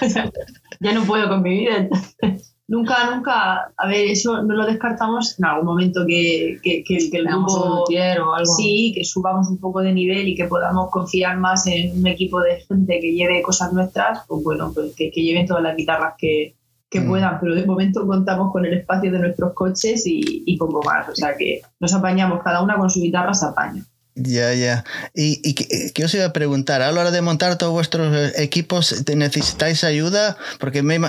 ya 0.80 0.92
no 0.92 1.04
puedo 1.04 1.28
convivir. 1.28 1.70
Entonces 1.70 2.54
nunca, 2.68 3.14
nunca, 3.14 3.72
a 3.76 3.86
ver, 3.86 4.06
eso 4.06 4.42
no 4.42 4.54
lo 4.54 4.66
descartamos 4.66 5.38
en 5.38 5.44
algún 5.44 5.66
momento 5.66 6.04
que, 6.06 6.58
que, 6.62 6.82
que, 6.84 6.96
el 6.96 7.26
grupo, 7.26 7.84
o 7.84 7.86
algo. 7.88 8.44
sí, 8.44 8.92
que 8.94 9.04
subamos 9.04 9.48
un 9.48 9.58
poco 9.58 9.80
de 9.80 9.92
nivel 9.92 10.28
y 10.28 10.34
que 10.34 10.46
podamos 10.46 10.90
confiar 10.90 11.36
más 11.38 11.66
en 11.66 11.98
un 11.98 12.06
equipo 12.06 12.40
de 12.40 12.60
gente 12.60 13.00
que 13.00 13.12
lleve 13.12 13.42
cosas 13.42 13.72
nuestras, 13.72 14.20
pues 14.26 14.42
bueno, 14.42 14.72
pues 14.74 14.94
que, 14.96 15.10
lleven 15.10 15.46
todas 15.46 15.62
las 15.62 15.76
guitarras 15.76 16.14
que, 16.18 16.54
mm. 16.92 17.08
puedan, 17.08 17.40
pero 17.40 17.54
de 17.54 17.66
momento 17.66 18.06
contamos 18.06 18.52
con 18.52 18.64
el 18.64 18.74
espacio 18.74 19.10
de 19.10 19.18
nuestros 19.18 19.52
coches 19.52 20.06
y, 20.06 20.44
y 20.46 20.56
poco 20.56 20.80
más, 20.84 21.08
o 21.08 21.14
sea 21.14 21.36
que 21.36 21.60
nos 21.80 21.92
apañamos, 21.92 22.42
cada 22.42 22.62
una 22.62 22.76
con 22.76 22.88
su 22.88 23.00
guitarra 23.00 23.34
se 23.34 23.46
apaña. 23.46 23.84
Ya, 24.16 24.54
ya. 24.54 24.84
¿Y, 25.12 25.40
y 25.42 25.54
qué, 25.92 26.04
os 26.04 26.14
iba 26.14 26.26
a 26.26 26.32
preguntar? 26.32 26.82
A 26.82 26.92
la 26.92 27.00
hora 27.00 27.10
de 27.10 27.20
montar 27.20 27.58
todos 27.58 27.72
vuestros 27.72 28.14
eh, 28.14 28.32
equipos, 28.36 29.04
¿necesitáis 29.14 29.82
ayuda? 29.82 30.36
Porque 30.60 30.82
me, 30.82 31.00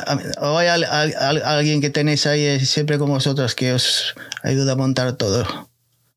o 0.42 0.58
hay 0.58 0.68
alguien 1.46 1.82
que 1.82 1.92
tenéis 1.92 2.26
ahí 2.26 2.42
eh, 2.46 2.60
siempre 2.66 2.98
como 2.98 3.14
vosotros 3.14 3.54
que 3.54 3.74
os 3.74 4.16
ayuda 4.44 4.74
a 4.74 4.76
montar 4.76 5.14
todo. 5.14 5.46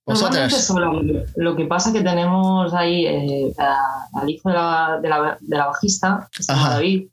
¿Vosotras? 0.07 0.65
Solo. 0.65 1.03
Lo 1.37 1.57
que 1.57 1.67
pasa 1.67 1.91
es 1.91 1.97
que 1.97 2.03
tenemos 2.03 2.73
ahí 2.73 3.05
eh, 3.05 3.55
al 4.15 4.31
hijo 4.31 4.49
de 4.49 4.55
la, 4.55 4.99
de 5.03 5.09
la, 5.11 5.39
de 5.39 5.57
la 5.59 5.67
bajista, 5.67 6.31
David, 6.47 7.09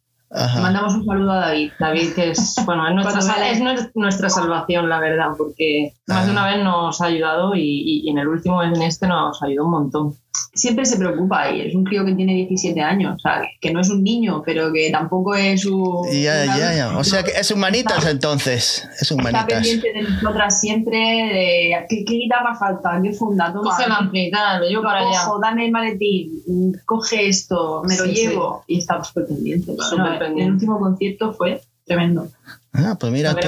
Mandamos 0.61 0.93
un 0.95 1.05
saludo 1.05 1.31
a 1.31 1.39
David. 1.47 1.71
David, 1.79 2.13
que 2.13 2.31
es, 2.31 2.55
bueno, 2.65 2.87
es 2.87 2.95
nuestra, 2.95 3.49
es 3.49 3.95
nuestra 3.95 4.29
salvación, 4.29 4.89
la 4.89 4.99
verdad, 4.99 5.29
porque 5.37 5.93
más 6.07 6.25
de 6.25 6.31
una 6.31 6.45
vez 6.47 6.63
nos 6.63 7.01
ha 7.01 7.05
ayudado 7.05 7.55
y, 7.55 8.01
y 8.03 8.09
en 8.09 8.17
el 8.17 8.27
último, 8.27 8.61
en 8.61 8.81
este, 8.81 9.07
nos 9.07 9.41
ayudó 9.41 9.65
un 9.65 9.71
montón 9.71 10.15
siempre 10.55 10.85
se 10.85 10.97
preocupa 10.97 11.51
y 11.51 11.61
es 11.61 11.75
un 11.75 11.83
crío 11.83 12.05
que 12.05 12.13
tiene 12.13 12.33
17 12.33 12.79
años, 12.81 13.15
o 13.17 13.19
sea, 13.19 13.43
que 13.59 13.71
no 13.71 13.81
es 13.81 13.89
un 13.89 14.03
niño, 14.03 14.41
pero 14.45 14.71
que 14.71 14.89
tampoco 14.89 15.35
es 15.35 15.65
un... 15.65 16.05
Ya, 16.11 16.45
ya, 16.45 16.73
ya. 16.73 16.97
O 16.97 17.03
sea, 17.03 17.23
que 17.23 17.31
es 17.31 17.51
humanitas 17.51 18.05
entonces, 18.05 18.87
es 18.99 19.11
humanitas. 19.11 19.41
Está 19.43 19.55
pendiente 19.55 19.93
de 19.93 20.01
nosotras 20.03 20.59
siempre, 20.59 20.97
de 20.97 21.85
¿qué, 21.89 22.05
qué 22.05 22.13
guitarra 22.13 22.55
falta? 22.55 22.99
¿Qué 23.03 23.11
funda? 23.11 23.53
Coge 23.53 23.87
la 23.87 24.59
lo 24.59 24.67
llevo 24.67 24.83
para 24.83 24.99
allá. 24.99 25.25
dame 25.41 25.65
el 25.65 25.71
maletín, 25.71 26.73
coge 26.85 27.27
esto, 27.27 27.83
me 27.85 27.97
lo 27.97 28.05
llevo. 28.05 28.63
Y 28.67 28.79
está 28.79 29.03
súper 29.03 29.27
pendiente. 29.27 29.73
pendiente. 30.19 30.43
El 30.43 30.51
último 30.51 30.79
concierto 30.79 31.33
fue 31.33 31.61
tremendo. 31.85 32.29
Ah, 32.73 32.95
pues 32.99 33.11
mira 33.11 33.33
tú. 33.35 33.47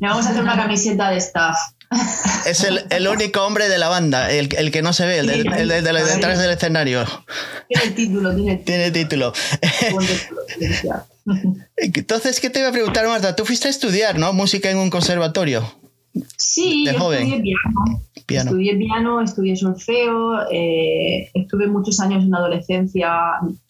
Le 0.00 0.08
vamos 0.08 0.26
a 0.26 0.30
hacer 0.30 0.42
una 0.42 0.56
camiseta 0.56 1.10
de 1.10 1.18
staff. 1.18 1.56
Es 2.46 2.64
el, 2.64 2.84
el, 2.90 3.08
único 3.08 3.42
hombre 3.42 3.68
de 3.68 3.78
la 3.78 3.88
banda, 3.88 4.30
el, 4.30 4.54
el 4.56 4.70
que 4.70 4.82
no 4.82 4.92
se 4.92 5.06
ve, 5.06 5.18
el, 5.18 5.26
de, 5.26 5.40
el 5.40 5.68
de, 5.68 5.82
detrás 5.82 6.38
del 6.38 6.50
escenario. 6.50 7.04
Tiene 7.68 7.90
título, 7.92 8.34
tiene 8.34 8.56
título. 8.56 8.64
Tiene 8.64 8.90
título. 8.90 9.32
Entonces, 11.76 12.40
¿qué 12.40 12.50
te 12.50 12.60
iba 12.60 12.68
a 12.68 12.72
preguntar, 12.72 13.06
Marta? 13.06 13.36
Tú 13.36 13.44
fuiste 13.44 13.68
a 13.68 13.70
estudiar, 13.70 14.18
¿no? 14.18 14.32
Música 14.32 14.70
en 14.70 14.78
un 14.78 14.90
conservatorio. 14.90 15.72
Sí, 16.36 16.84
yo 16.84 17.12
estudié 17.12 17.42
piano. 18.26 18.50
Estudié 18.50 18.76
piano, 18.76 19.20
estudié 19.22 19.56
solfeo, 19.56 20.42
eh, 20.50 21.30
estuve 21.34 21.66
muchos 21.68 22.00
años 22.00 22.24
en 22.24 22.34
adolescencia, 22.34 23.10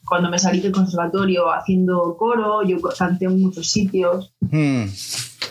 cuando 0.05 0.31
me 0.31 0.39
salí 0.39 0.61
del 0.61 0.73
conservatorio 0.73 1.53
haciendo 1.53 2.17
coro, 2.17 2.63
yo 2.63 2.79
canté 2.81 3.27
en 3.27 3.41
muchos 3.41 3.71
sitios. 3.71 4.33
Hmm. 4.41 4.85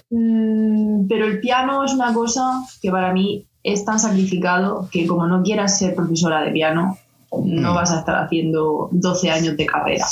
Mm, 0.09 1.07
pero 1.07 1.25
el 1.25 1.39
piano 1.39 1.83
es 1.83 1.93
una 1.93 2.13
cosa 2.13 2.61
que 2.81 2.91
para 2.91 3.13
mí 3.13 3.47
es 3.63 3.85
tan 3.85 3.99
sacrificado 3.99 4.89
que 4.91 5.07
como 5.07 5.27
no 5.27 5.41
quieras 5.43 5.77
ser 5.77 5.95
profesora 5.95 6.41
de 6.41 6.51
piano, 6.51 6.97
no 7.31 7.71
hmm. 7.71 7.75
vas 7.75 7.91
a 7.91 7.99
estar 7.99 8.23
haciendo 8.23 8.89
12 8.91 9.31
años 9.31 9.57
de 9.57 9.65
carrera. 9.65 10.05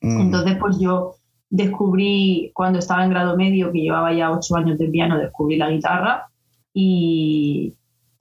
Hmm. 0.00 0.20
Entonces, 0.20 0.56
pues 0.58 0.78
yo 0.78 1.16
descubrí, 1.50 2.50
cuando 2.54 2.78
estaba 2.78 3.04
en 3.04 3.10
grado 3.10 3.36
medio, 3.36 3.72
que 3.72 3.80
llevaba 3.80 4.12
ya 4.12 4.30
8 4.30 4.56
años 4.56 4.78
de 4.78 4.88
piano, 4.88 5.18
descubrí 5.18 5.56
la 5.56 5.70
guitarra 5.70 6.28
y, 6.72 7.74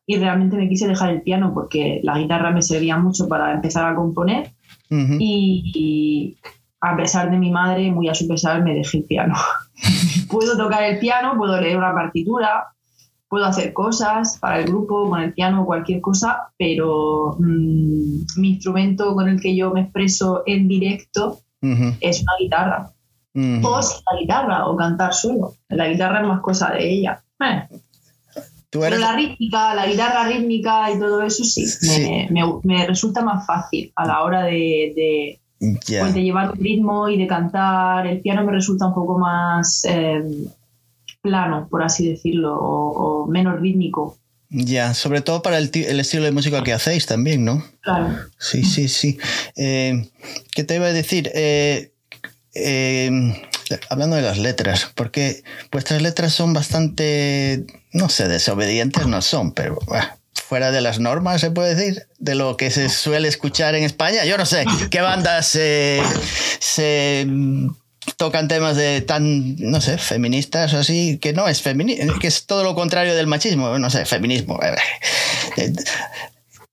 y 0.06 0.18
realmente 0.18 0.58
me 0.58 0.70
quise 0.70 0.88
dejar 0.88 1.12
el 1.12 1.22
piano 1.22 1.54
porque 1.54 2.02
la 2.04 2.18
guitarra 2.18 2.52
me 2.52 2.62
servía 2.62 2.98
mucho 2.98 3.28
para 3.28 3.54
empezar 3.54 3.86
a 3.86 3.96
componer 3.96 4.55
y, 4.89 6.38
a 6.82 6.95
pesar 6.95 7.32
de 7.32 7.38
mi 7.38 7.51
madre, 7.51 7.91
muy 7.91 8.10
a 8.10 8.15
su 8.15 8.28
pesar, 8.28 8.63
me 8.63 8.73
dejé 8.73 8.99
el 8.99 9.04
piano. 9.06 9.36
puedo 10.30 10.58
tocar 10.58 10.84
el 10.84 10.99
piano, 10.99 11.36
puedo 11.38 11.60
leer 11.60 11.78
una 11.78 11.93
partitura, 11.93 12.67
puedo 13.28 13.45
hacer 13.45 13.73
cosas 13.73 14.38
para 14.39 14.60
el 14.60 14.65
grupo, 14.65 15.10
con 15.10 15.21
el 15.21 15.34
piano, 15.34 15.65
cualquier 15.65 16.01
cosa, 16.01 16.49
pero 16.58 17.36
mm, 17.39 18.25
mi 18.38 18.49
instrumento 18.49 19.13
con 19.15 19.28
el 19.28 19.39
que 19.39 19.56
yo 19.56 19.71
me 19.71 19.82
expreso 19.82 20.43
en 20.45 20.67
directo 20.67 21.39
es 21.99 22.21
una 22.21 22.34
guitarra. 22.39 22.91
O 23.36 23.80
la 23.80 24.19
guitarra, 24.19 24.67
o 24.67 24.78
cantar 24.78 25.13
solo. 25.13 25.56
La 25.67 25.89
guitarra 25.89 26.21
es 26.21 26.28
más 26.28 26.41
cosa 26.41 26.71
de 26.71 26.89
ella. 26.89 27.21
Eh. 27.41 27.67
Pero 28.80 28.98
la 28.98 29.16
rítmica, 29.16 29.74
la 29.74 29.88
guitarra 29.88 30.28
rítmica 30.28 30.92
y 30.92 31.00
todo 31.00 31.22
eso 31.22 31.44
sí, 31.44 31.66
Me, 32.30 32.88
resulta 32.88 33.24
más 33.24 33.46
fácil 33.46 33.92
a 33.96 34.06
la 34.06 34.24
hora 34.24 34.44
de, 34.44 35.40
pues, 35.60 36.14
de, 36.14 36.24
llevar 36.24 36.52
el 36.54 36.60
ritmo 36.60 37.10
y 37.10 37.18
de 37.18 37.28
cantar. 37.28 38.08
El 38.08 38.22
piano 38.22 38.44
me 38.44 38.52
resulta 38.52 38.88
un 38.88 38.94
poco 38.94 39.18
más 39.18 39.86
em, 39.86 40.46
plano, 41.22 41.68
por 41.70 41.84
así 41.84 42.08
decirlo, 42.08 42.58
o, 42.58 43.28
menos 43.28 43.60
rítmico. 43.60 44.18
Ya, 44.50 44.94
sobre 44.94 45.22
todo 45.22 45.42
para 45.42 45.58
el, 45.58 45.70
estilo 45.74 46.24
de 46.24 46.32
música 46.32 46.64
que 46.64 46.74
hacéis 46.74 47.06
también, 47.06 47.44
¿no? 47.44 47.64
Claro. 47.82 48.16
Sí, 48.38 48.64
sí, 48.64 48.88
sí. 48.88 49.18
Eh, 49.56 50.08
¿Qué 50.54 50.64
te 50.64 50.76
iba 50.76 50.86
a 50.86 50.94
decir? 50.94 51.32
Eh, 51.34 51.92
eh, 52.54 53.34
hablando 53.89 54.15
de 54.15 54.21
las 54.21 54.38
letras, 54.38 54.91
porque 54.95 55.43
vuestras 55.71 56.01
letras 56.01 56.34
son 56.34 56.54
bastante, 56.54 57.65
no 57.91 58.10
sé, 58.10 58.28
desobedientes 58.28 59.08
no 59.08 59.21
son, 59.21 59.51
pero 59.51 59.80
fuera 60.34 60.71
de 60.71 60.82
las 60.82 60.99
normas, 60.99 61.41
se 61.41 61.51
puede 61.51 61.75
decir, 61.75 62.08
de 62.19 62.36
lo 62.36 62.58
que 62.58 62.69
se 62.69 62.89
suele 62.89 63.28
escuchar 63.28 63.75
en 63.75 63.84
España. 63.84 64.25
Yo 64.25 64.38
no 64.38 64.45
sé 64.45 64.65
qué 64.91 65.01
bandas 65.01 65.47
se 65.47 66.01
tocan 68.17 68.47
temas 68.47 68.78
de 68.78 69.01
tan, 69.01 69.56
no 69.58 69.82
sé, 69.82 69.97
feministas 69.97 70.73
o 70.73 70.80
así, 70.80 71.17
que 71.17 71.34
no 71.34 71.47
es 71.47 71.62
feminismo, 71.62 72.17
que 72.19 72.28
es 72.28 72.45
todo 72.45 72.63
lo 72.63 72.75
contrario 72.75 73.15
del 73.15 73.28
machismo, 73.28 73.78
no 73.80 73.89
sé, 73.89 74.06
feminismo. 74.06 74.60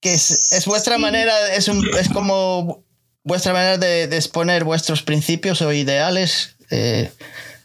Que 0.00 0.14
es, 0.14 0.52
es 0.52 0.66
vuestra 0.66 0.98
manera, 0.98 1.54
es, 1.54 1.68
un, 1.68 1.88
es 1.96 2.08
como 2.08 2.82
vuestra 3.22 3.52
manera 3.52 3.78
de, 3.78 4.08
de, 4.08 4.16
exponer 4.16 4.64
vuestros 4.64 5.04
principios 5.04 5.62
o 5.62 5.72
ideales 5.72 6.56
eh, 6.72 7.10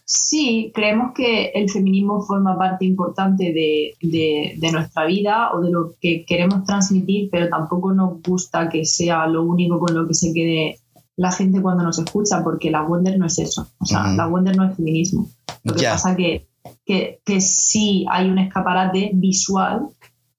sí, 0.04 0.72
creemos 0.74 1.14
que 1.14 1.48
el 1.56 1.70
feminismo 1.70 2.22
forma 2.22 2.58
parte 2.58 2.86
importante 2.86 3.54
de, 3.54 4.72
nuestra 4.72 5.06
vida 5.06 5.52
o 5.54 5.62
de 5.62 5.72
lo 5.72 5.94
que 6.00 6.26
queremos 6.26 6.64
transmitir, 6.66 7.30
pero 7.32 7.50
tampoco 7.50 7.94
nos 7.94 8.22
gusta 8.22 8.70
que 8.70 8.86
sea 8.86 9.28
lo 9.28 9.44
único 9.44 9.80
con 9.80 9.96
lo 9.96 10.08
que 10.08 10.14
se 10.14 10.34
quede 10.34 10.80
la 11.16 11.32
gente 11.32 11.62
cuando 11.62 11.84
nos 11.84 11.98
escucha, 11.98 12.44
porque 12.44 12.70
la 12.70 12.84
Wonder 12.84 13.18
no 13.18 13.26
es 13.26 13.40
eso. 13.40 13.68
O 13.80 13.86
sea, 13.86 14.14
la 14.14 14.28
Wonder 14.28 14.56
no 14.56 14.70
es 14.70 14.76
feminismo. 14.76 15.30
Lo 15.64 15.74
que 15.74 15.84
pasa 15.84 16.16
que, 16.16 16.48
que, 16.86 17.20
que 17.26 17.42
sí 17.42 18.06
hay 18.12 18.30
un 18.30 18.38
escaparate 18.38 19.12
visual 19.14 19.88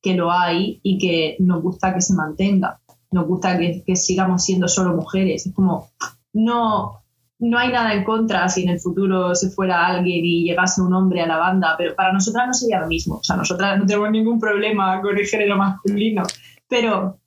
que 0.01 0.15
lo 0.15 0.31
hay 0.31 0.79
y 0.85 0.99
que 0.99 1.37
nos 1.41 1.63
gusta 1.63 1.93
que 1.93 2.01
se 2.01 2.15
mantenga. 2.15 2.81
Nos 3.11 3.27
gusta 3.27 3.59
que, 3.59 3.83
que 3.85 3.97
sigamos 3.97 4.45
siendo 4.45 4.69
solo 4.69 4.95
mujeres. 4.95 5.47
Es 5.47 5.53
como, 5.53 5.89
no, 6.33 7.01
no 7.41 7.59
hay 7.59 7.71
nada 7.71 7.95
en 7.95 8.05
contra 8.05 8.49
si 8.49 8.63
en 8.63 8.71
el 8.71 8.81
futuro 8.81 9.35
se 9.35 9.51
fuera 9.51 9.87
alguien 9.87 10.25
y 10.25 10.45
llegase 10.45 10.83
un 10.83 10.93
hombre 10.93 11.23
a 11.23 11.27
la 11.27 11.37
banda, 11.37 11.75
pero 11.79 11.95
para 11.95 12.13
nosotras 12.13 12.47
no 12.47 12.55
sería 12.55 12.81
lo 12.81 12.89
mismo. 12.89 13.17
O 13.17 13.25
sea, 13.25 13.37
nosotras 13.37 13.79
no 13.79 13.87
tenemos 13.87 14.11
ningún 14.11 14.41
problema 14.41 15.01
con 15.01 15.17
el 15.17 15.27
género 15.27 15.57
masculino, 15.57 16.25
pero 16.69 17.19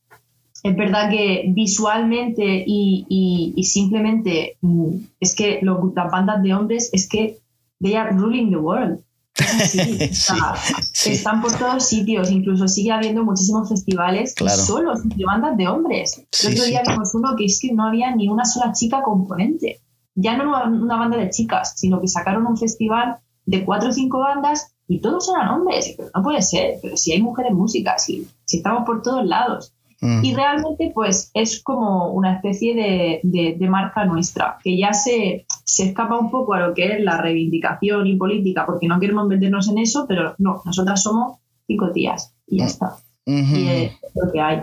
es 0.64 0.76
verdad 0.76 1.10
que 1.10 1.46
visualmente 1.48 2.64
y, 2.66 3.54
simplemente 3.64 4.58
mm, 4.62 4.96
es 5.20 5.36
que 5.36 5.60
los, 5.62 5.78
las 5.96 6.12
bandas 6.12 6.44
de 6.44 6.54
hombres 6.54 6.90
es 6.94 7.08
que 7.08 7.40
they 7.82 7.96
are 7.96 8.12
ruling 8.12 8.50
the 8.52 8.58
world. 8.58 9.00
Están 11.06 11.42
por 11.42 11.58
todos 11.58 11.86
sitios, 11.88 12.30
incluso 12.30 12.68
sigue 12.68 12.92
habiendo 12.92 13.24
muchísimos 13.24 13.70
festivales 13.70 14.36
solo 14.66 14.94
de 15.04 15.26
bandas 15.26 15.58
de 15.58 15.68
hombres. 15.68 16.22
El 16.44 16.54
otro 16.54 16.66
día 16.66 16.84
vimos 16.86 17.16
uno 17.16 17.36
que 17.38 17.46
es 17.46 17.60
que 17.60 17.74
no 17.74 17.88
había 17.88 18.14
ni 18.16 18.28
una 18.28 18.46
sola 18.46 18.74
chica 18.74 19.02
componente. 19.02 19.81
Ya 20.16 20.38
no 20.38 20.64
una 20.66 20.98
banda 20.98 21.18
de 21.18 21.30
chicas, 21.30 21.74
sino 21.78 22.00
que 22.02 22.08
sacaron 22.08 22.46
un 22.46 22.58
festival 22.58 23.18
de 23.46 23.66
cuatro 23.66 23.90
o 23.90 23.94
cinco 23.94 24.20
bandas 24.20 24.76
y 24.88 25.00
todos 25.00 25.30
eran 25.30 25.50
hombres. 25.50 25.94
Pero 25.98 26.10
no 26.14 26.24
puede 26.24 26.42
ser, 26.42 26.76
pero 26.82 26.98
si 26.98 27.14
hay 27.14 27.22
mujeres 27.22 27.54
músicas, 27.54 28.06
si, 28.06 28.28
si 28.46 28.58
estamos 28.58 28.86
por 28.86 29.02
todos 29.02 29.26
lados. 29.26 29.74
Mm. 30.02 30.26
Y 30.26 30.34
realmente, 30.34 30.92
pues 30.94 31.30
es 31.36 31.62
como 31.62 32.12
una 32.12 32.36
especie 32.36 32.76
de, 32.76 33.20
de, 33.24 33.70
marca 33.70 34.04
nuestra, 34.04 34.58
que 34.64 34.76
ya 34.76 34.94
se, 34.94 35.46
se, 35.64 35.90
escapa 35.90 36.18
un 36.18 36.32
poco 36.32 36.56
a 36.56 36.60
lo 36.60 36.74
que 36.74 36.86
es 36.86 37.04
la 37.04 37.22
reivindicación 37.22 38.08
y 38.08 38.16
política, 38.16 38.66
porque 38.66 38.88
no 38.88 39.00
queremos 39.00 39.28
meternos 39.28 39.70
en 39.70 39.78
eso, 39.78 40.06
pero 40.08 40.34
no, 40.40 40.62
nosotras 40.66 41.04
somos 41.04 41.38
cinco 41.68 41.92
tías 41.92 42.34
y 42.48 42.58
ya 42.58 42.66
está. 42.66 42.96
Y 43.26 43.68
es 43.68 43.92
lo 44.16 44.32
que 44.32 44.42
hay. 44.42 44.62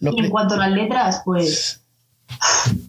y 0.00 0.24
en 0.24 0.30
cuanto 0.30 0.54
a 0.54 0.56
las 0.58 0.72
letras, 0.72 1.22
pues 1.24 1.81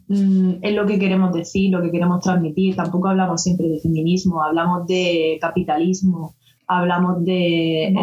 mm, 0.07 0.53
es 0.61 0.73
lo 0.73 0.85
que 0.85 0.99
queremos 0.99 1.33
decir, 1.33 1.71
lo 1.71 1.81
que 1.81 1.91
queremos 1.91 2.21
transmitir. 2.21 2.75
Tampoco 2.75 3.09
hablamos 3.09 3.43
siempre 3.43 3.67
de 3.67 3.79
feminismo, 3.79 4.43
hablamos 4.43 4.87
de 4.87 5.37
capitalismo, 5.41 6.35
hablamos 6.67 7.23
de 7.23 7.93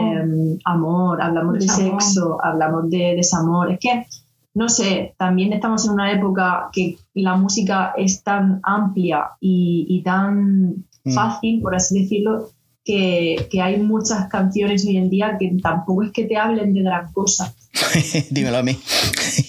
amor, 0.64 1.20
em, 1.20 1.26
hablamos 1.26 1.54
de 1.54 1.68
sexo, 1.68 2.38
hablamos 2.42 2.90
de 2.90 3.16
desamor. 3.16 3.72
Es 3.72 3.78
que, 3.80 4.06
no 4.54 4.68
sé, 4.68 5.14
también 5.18 5.52
estamos 5.52 5.86
en 5.86 5.92
una 5.92 6.12
época 6.12 6.68
que 6.72 6.96
la 7.14 7.36
música 7.36 7.92
es 7.96 8.22
tan 8.22 8.60
amplia 8.62 9.30
y, 9.40 10.02
tan 10.04 10.86
mm. 11.04 11.12
fácil, 11.12 11.60
por 11.60 11.74
así 11.74 12.02
decirlo, 12.02 12.48
que, 12.84 13.60
hay 13.62 13.78
muchas 13.78 14.28
canciones 14.28 14.84
hoy 14.86 14.96
en 14.96 15.10
día 15.10 15.36
que 15.38 15.52
tampoco 15.62 16.02
es 16.02 16.12
que 16.12 16.24
te 16.24 16.36
hablen 16.36 16.74
de 16.74 16.82
gran 16.82 17.12
cosa. 17.12 17.54
Dímelo 18.30 18.58
a 18.58 18.62
mí. 18.62 18.78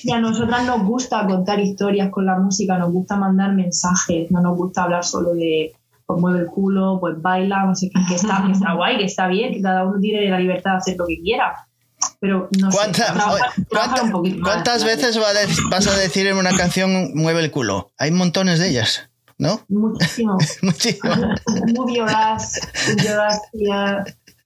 y 0.04 0.12
a 0.12 0.20
nosotras 0.20 0.66
nos 0.66 0.84
gusta 0.84 1.26
contar 1.26 1.60
historias 1.60 2.10
con 2.10 2.26
la 2.26 2.38
música, 2.38 2.78
nos 2.78 2.92
gusta 2.92 3.16
mandar 3.16 3.54
mensajes, 3.54 4.30
no 4.32 4.42
nos 4.42 4.58
gusta 4.58 4.84
hablar 4.84 5.04
solo 5.04 5.34
de 5.34 5.74
pues 6.06 6.20
mueve 6.20 6.40
el 6.40 6.48
culo, 6.48 6.98
pues 7.00 7.22
baila, 7.22 7.66
no 7.66 7.76
sé 7.76 7.90
qué, 7.90 8.02
que 8.08 8.16
está, 8.16 8.46
está 8.52 8.74
guay, 8.74 8.98
que 8.98 9.06
está 9.06 9.28
bien, 9.28 9.54
que 9.54 9.62
cada 9.62 9.86
uno 9.86 10.00
tiene 10.00 10.30
la 10.30 10.40
libertad 10.40 10.72
de 10.72 10.78
hacer 10.78 10.96
lo 10.98 11.08
que 11.08 11.22
quiera. 11.22 11.68
Pero 12.20 12.50
no 12.60 12.72
sé, 12.72 12.78
¿Cuántas 14.44 14.84
veces 14.84 15.18
vas 15.70 15.88
a 15.88 15.98
decir 15.98 16.28
en 16.28 16.38
una 16.38 16.52
canción 16.52 17.12
mueve 17.16 17.40
el 17.42 17.52
culo? 17.52 17.94
Hay 17.98 18.12
montones 18.12 18.60
de 18.60 18.70
ellas, 18.70 19.11
¿no? 19.42 19.60
Muchísimo. 19.70 20.38
Muchísimo. 20.62 21.14
Muy 21.76 21.98
lloras, 21.98 22.62
lloras, 23.04 23.42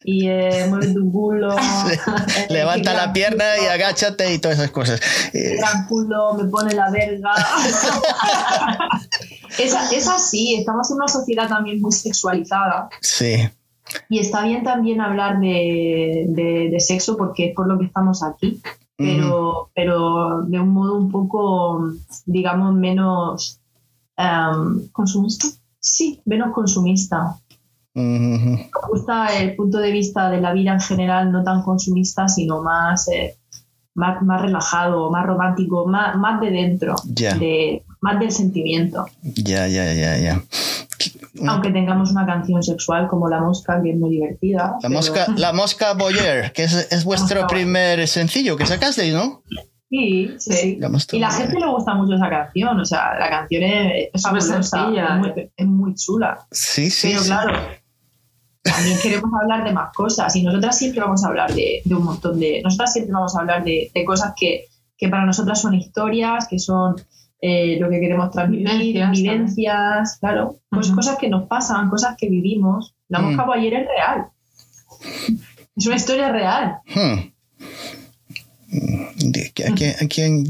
y 0.07 0.29
eh, 0.29 0.67
mueve 0.69 0.93
tu 0.93 1.11
culo. 1.11 1.55
Eh, 2.37 2.47
Levanta 2.49 2.93
la 2.93 3.11
pierna 3.11 3.43
y 3.61 3.65
agáchate 3.65 4.33
y 4.33 4.39
todas 4.39 4.57
esas 4.59 4.71
cosas. 4.71 5.01
Gran 5.33 5.87
culo, 5.87 6.33
me 6.35 6.45
pone 6.45 6.73
la 6.73 6.89
verga. 6.91 7.33
es, 9.59 10.07
así, 10.07 10.55
estamos 10.55 10.89
en 10.91 10.97
una 10.97 11.07
sociedad 11.07 11.49
también 11.49 11.81
muy 11.81 11.91
sexualizada. 11.91 12.89
Sí. 13.01 13.49
Y 14.09 14.19
está 14.19 14.43
bien 14.43 14.63
también 14.63 15.01
hablar 15.01 15.39
de, 15.39 16.75
sexo 16.79 17.17
porque 17.17 17.47
es 17.47 17.55
por 17.55 17.67
lo 17.67 17.77
que 17.79 17.85
estamos 17.85 18.23
aquí, 18.23 18.61
pero, 18.97 19.71
pero 19.75 20.43
de 20.43 20.59
un 20.59 20.69
modo 20.69 20.97
un 20.97 21.11
poco, 21.11 21.91
digamos, 22.25 22.73
menos 22.75 23.59
em, 24.17 24.87
consumista. 24.91 25.47
Sí, 25.79 26.21
menos 26.25 26.53
consumista. 26.53 27.37
Me 27.93 28.69
gusta 28.89 29.37
el 29.39 29.55
punto 29.55 29.77
de 29.77 29.91
vista 29.91 30.29
de 30.29 30.41
la 30.41 30.51
vida 30.51 30.73
en 30.73 30.81
general, 30.81 31.31
no 31.31 31.43
tan 31.43 31.61
consumista, 31.63 32.27
sino 32.27 32.61
más, 32.61 33.07
eh, 33.07 33.37
más, 33.93 34.21
más, 34.21 34.41
relajado, 34.41 35.09
más 35.09 35.25
romántico, 35.25 35.85
más, 35.85 36.17
más 36.17 36.41
de 36.41 36.51
dentro, 36.51 36.95
de, 37.05 37.83
más 38.01 38.19
del 38.19 38.31
sentimiento. 38.31 39.05
Ya, 39.21 39.67
ya, 39.67 39.93
ya, 39.93 40.17
ya. 40.17 40.43
Aunque 41.47 41.71
tengamos 41.71 42.11
una 42.11 42.25
canción 42.25 42.61
sexual 42.63 43.07
como 43.07 43.29
La 43.29 43.39
Mosca, 43.39 43.81
que 43.81 43.91
es 43.91 43.97
muy 43.97 44.09
divertida. 44.09 44.75
La, 44.81 44.89
mosca, 44.89 45.27
la 45.37 45.53
Mosca 45.53 45.93
Boyer, 45.93 46.51
que 46.51 46.63
es, 46.63 46.91
es 46.91 47.05
vuestro 47.05 47.47
primer 47.47 48.07
sencillo 48.07 48.57
que 48.57 48.65
sacasteis, 48.65 49.13
¿no? 49.13 49.41
Sí, 49.95 50.35
sí. 50.39 50.79
y 51.13 51.19
la 51.19 51.31
gente 51.31 51.59
le 51.59 51.67
gusta 51.67 51.93
mucho 51.93 52.15
esa 52.15 52.29
canción, 52.29 52.79
o 52.79 52.85
sea, 52.85 53.17
la 53.19 53.29
canción 53.29 53.63
es, 53.63 54.09
es, 54.13 54.31
muy, 55.19 55.49
es 55.55 55.67
muy 55.67 55.95
chula. 55.95 56.45
Sí, 56.51 56.89
sí. 56.89 57.09
Pero 57.11 57.23
claro, 57.23 57.53
también 58.65 58.97
queremos 59.01 59.31
hablar 59.39 59.63
de 59.63 59.73
más 59.73 59.93
cosas 59.93 60.35
y 60.35 60.43
nosotras 60.43 60.77
siempre 60.77 61.01
vamos 61.01 61.23
a 61.23 61.27
hablar 61.27 61.53
de, 61.53 61.81
un 61.85 62.03
montón 62.03 62.39
de... 62.39 62.61
Nosotras 62.63 62.93
siempre 62.93 63.13
vamos 63.13 63.35
a 63.35 63.41
hablar 63.41 63.63
de, 63.63 63.91
cosas 64.05 64.33
que, 64.35 64.67
para 65.09 65.25
nosotras 65.25 65.61
son 65.61 65.75
historias, 65.75 66.47
que 66.47 66.57
son 66.57 66.95
eh, 67.41 67.77
lo 67.79 67.89
que 67.89 67.99
queremos 67.99 68.31
transmitir, 68.31 69.07
vivencias, 69.11 70.17
claro, 70.19 70.61
pues 70.69 70.89
cosas 70.89 71.17
que 71.17 71.29
nos 71.29 71.47
pasan, 71.47 71.89
cosas 71.89 72.15
que 72.17 72.27
vivimos. 72.27 72.95
La 73.07 73.19
mosca 73.19 73.45
mm. 73.45 73.51
ayer 73.51 73.73
es 73.73 73.87
real. 73.87 74.25
Es 75.75 75.85
una 75.85 75.95
historia 75.95 76.31
real. 76.31 76.77
Hmm. 76.87 77.35
¿A 78.75 80.07
quién, 80.07 80.45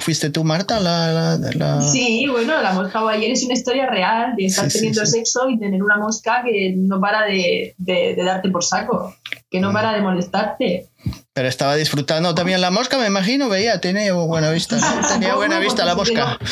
fuiste 0.00 0.30
tú, 0.30 0.44
Marta? 0.44 0.80
La, 0.80 1.80
Sí, 1.82 2.26
bueno, 2.30 2.60
la 2.60 2.72
mosca 2.72 3.00
ayer 3.08 3.30
es 3.30 3.44
una 3.44 3.54
historia 3.54 3.86
real 3.86 4.34
de 4.36 4.46
estar 4.46 4.70
teniendo 4.70 5.04
sexo 5.06 5.48
y 5.48 5.58
tener 5.58 5.82
una 5.82 5.96
mosca 5.96 6.42
que 6.44 6.74
no 6.76 7.00
para 7.00 7.24
de, 7.26 7.74
darte 7.78 8.50
por 8.50 8.64
saco, 8.64 9.14
que 9.50 9.60
no 9.60 9.70
mm. 9.70 9.72
para 9.72 9.92
de 9.92 10.00
molestarte. 10.00 10.88
Pero 11.32 11.48
estaba 11.48 11.76
disfrutando 11.76 12.34
también 12.34 12.60
la 12.60 12.70
mosca, 12.70 12.98
me 12.98 13.06
imagino, 13.06 13.48
veía, 13.48 13.80
tenía 13.80 14.12
buena 14.14 14.50
vista. 14.50 14.78
Tenía 15.12 15.34
buena 15.36 15.60
vista 15.60 15.84
la 15.84 15.94
mosca. 15.94 16.38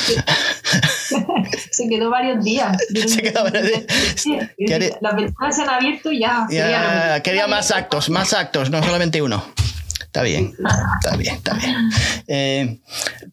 se 1.71 1.89
quedó 1.89 2.11
varios 2.11 2.45
días. 2.45 2.77
Se 3.07 3.23
quedó 3.23 3.45
varios 3.45 3.67
días. 3.67 5.01
Las 5.01 5.17
ventanas 5.17 5.57
se 5.57 5.63
han 5.63 5.71
abierto 5.71 6.13
y 6.13 6.21
ya. 6.21 7.21
quería 7.23 7.47
más 7.47 7.71
actos, 7.71 8.11
más 8.11 8.33
actos, 8.33 8.71
no 8.71 8.83
solamente 8.83 9.23
uno. 9.23 9.45
Está 10.15 10.23
bien, 10.23 10.55
está 11.03 11.17
bien, 11.17 11.35
está 11.35 11.55
bien. 11.55 11.91
Eh, 12.29 12.79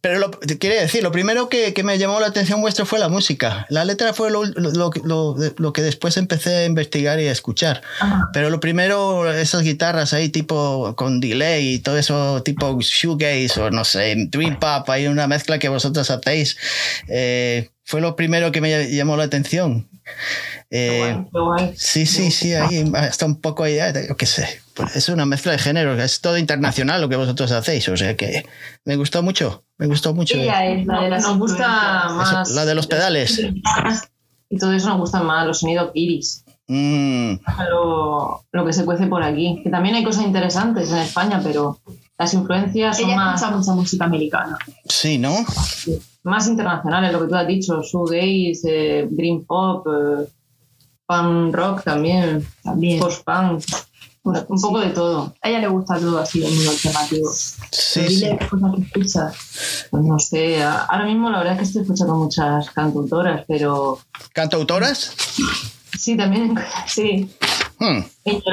pero 0.02 0.18
lo, 0.18 0.32
quiere 0.32 0.82
decir, 0.82 1.04
lo 1.04 1.12
primero 1.12 1.48
que, 1.48 1.76
me 1.84 2.00
llamó 2.00 2.20
la 2.20 2.26
atención 2.26 2.60
vuestro 2.60 2.88
fue 2.88 2.98
la 2.98 3.08
música. 3.08 3.68
La 3.70 3.86
letra 3.86 4.16
fue 4.16 4.32
lo, 4.32 4.44
lo, 4.46 5.74
que 5.74 5.82
después 5.84 6.18
empecé 6.18 6.56
a 6.56 6.66
investigar 6.66 7.20
y 7.20 7.28
a 7.28 7.32
escuchar. 7.32 7.84
Pero 8.34 8.50
lo 8.50 8.60
primero, 8.60 9.32
esas 9.32 9.62
guitarras 9.62 10.14
ahí 10.14 10.30
tipo 10.30 10.96
con 10.96 11.20
delay 11.20 11.76
y 11.76 11.80
todo 11.80 12.00
eso, 12.00 12.42
tipo 12.42 12.80
shoegaze 12.82 13.62
o 13.62 13.70
no 13.70 13.86
sé, 13.86 14.16
dream 14.30 14.58
pop, 14.60 14.90
hay 14.90 15.06
una 15.06 15.28
mezcla 15.28 15.60
que 15.60 15.70
vosotros 15.70 16.10
hacéis. 16.10 16.58
Eh, 17.08 17.70
fue 17.84 18.02
lo 18.02 18.16
primero 18.16 18.52
que 18.52 18.60
me 18.60 18.92
llamó 18.92 19.18
la 19.18 19.26
atención. 19.26 19.88
Eh, 20.72 21.26
sí, 21.76 22.08
sí, 22.08 22.32
sí, 22.32 22.56
ahí 22.56 22.84
está 23.08 23.28
un 23.28 23.40
poco 23.40 23.66
ahí, 23.66 23.78
yo 24.08 24.18
qué 24.18 24.26
sé. 24.26 24.61
Pues 24.76 24.96
es 24.96 25.10
una 25.10 25.26
mezcla 25.26 25.52
de 25.52 25.58
géneros, 25.58 26.00
es 26.00 26.22
todo 26.22 26.38
internacional 26.38 27.02
lo 27.02 27.10
que 27.10 27.16
vosotros 27.16 27.52
hacéis, 27.52 27.88
o 27.90 27.98
sea 27.98 28.16
que 28.16 28.46
me 28.86 28.96
gustó 28.96 29.22
mucho, 29.24 29.66
me 29.78 29.88
gustó 29.88 30.14
mucho. 30.14 30.38
la 30.38 30.62
de 30.62 31.10
nos 31.10 31.38
gusta 31.38 32.10
más. 32.10 32.52
la 32.52 32.66
de 32.66 32.76
los 32.76 32.88
pedales. 32.88 33.42
Y 34.50 34.58
todo 34.58 34.74
eso 34.74 34.90
nos 34.90 34.98
gusta 34.98 35.24
más, 35.24 35.48
los 35.48 35.60
sonidos 35.60 35.92
iris. 35.94 36.44
Mm. 36.68 37.36
Lo, 37.70 38.46
lo, 38.52 38.66
que 38.66 38.74
se 38.74 38.86
cuece 38.86 39.08
por 39.08 39.24
aquí. 39.24 39.62
Que 39.64 39.70
también 39.70 39.96
hay 39.96 40.04
cosas 40.04 40.26
interesantes 40.26 40.90
en 40.92 41.00
España, 41.00 41.42
pero 41.44 41.80
las 42.18 42.34
influencias 42.34 42.98
son 42.98 43.16
más. 43.16 43.42
mucha 43.52 43.74
música 43.74 44.06
americana. 44.06 44.58
Sí, 44.88 45.18
¿no? 45.18 45.36
Más 46.24 46.48
internacionales, 46.48 47.12
lo 47.12 47.22
que 47.22 47.28
tú 47.28 47.36
has 47.36 47.48
dicho, 47.48 47.82
shoegaze, 47.82 48.62
eh, 48.66 49.08
dream 49.10 49.44
pop, 49.44 49.88
eh, 49.88 50.28
punk 51.06 51.56
rock 51.56 51.84
también, 51.84 52.46
también. 52.64 53.00
post-punk. 53.00 53.64
Un 54.24 54.62
poco 54.62 54.80
de 54.80 54.90
todo. 54.90 55.34
A 55.42 55.50
ella 55.50 55.60
le 55.60 55.68
gusta 55.68 56.00
todo 56.00 56.20
así, 56.20 56.42
de 56.42 56.48
muy 56.48 56.68
alternativo. 56.68 57.32
Sí, 57.72 58.08
sí. 58.08 58.30
qué 58.40 58.48
cosas 58.48 58.76
que 58.76 58.82
escuchas. 58.82 59.88
Pues 59.90 60.04
no 60.04 60.20
sé, 60.20 60.64
ahora 60.64 61.06
mismo 61.06 61.30
la 61.30 61.40
verdad 61.40 61.54
es 61.54 61.60
que 61.60 61.66
estoy 61.66 61.82
escuchando 61.82 62.16
muchas 62.16 62.70
cantautoras, 62.70 63.44
pero... 63.48 64.00
¿Cantautoras? 64.34 65.16
Sí, 65.98 66.16
también, 66.16 66.56
sí. 66.88 67.30
Hmm. 67.80 68.02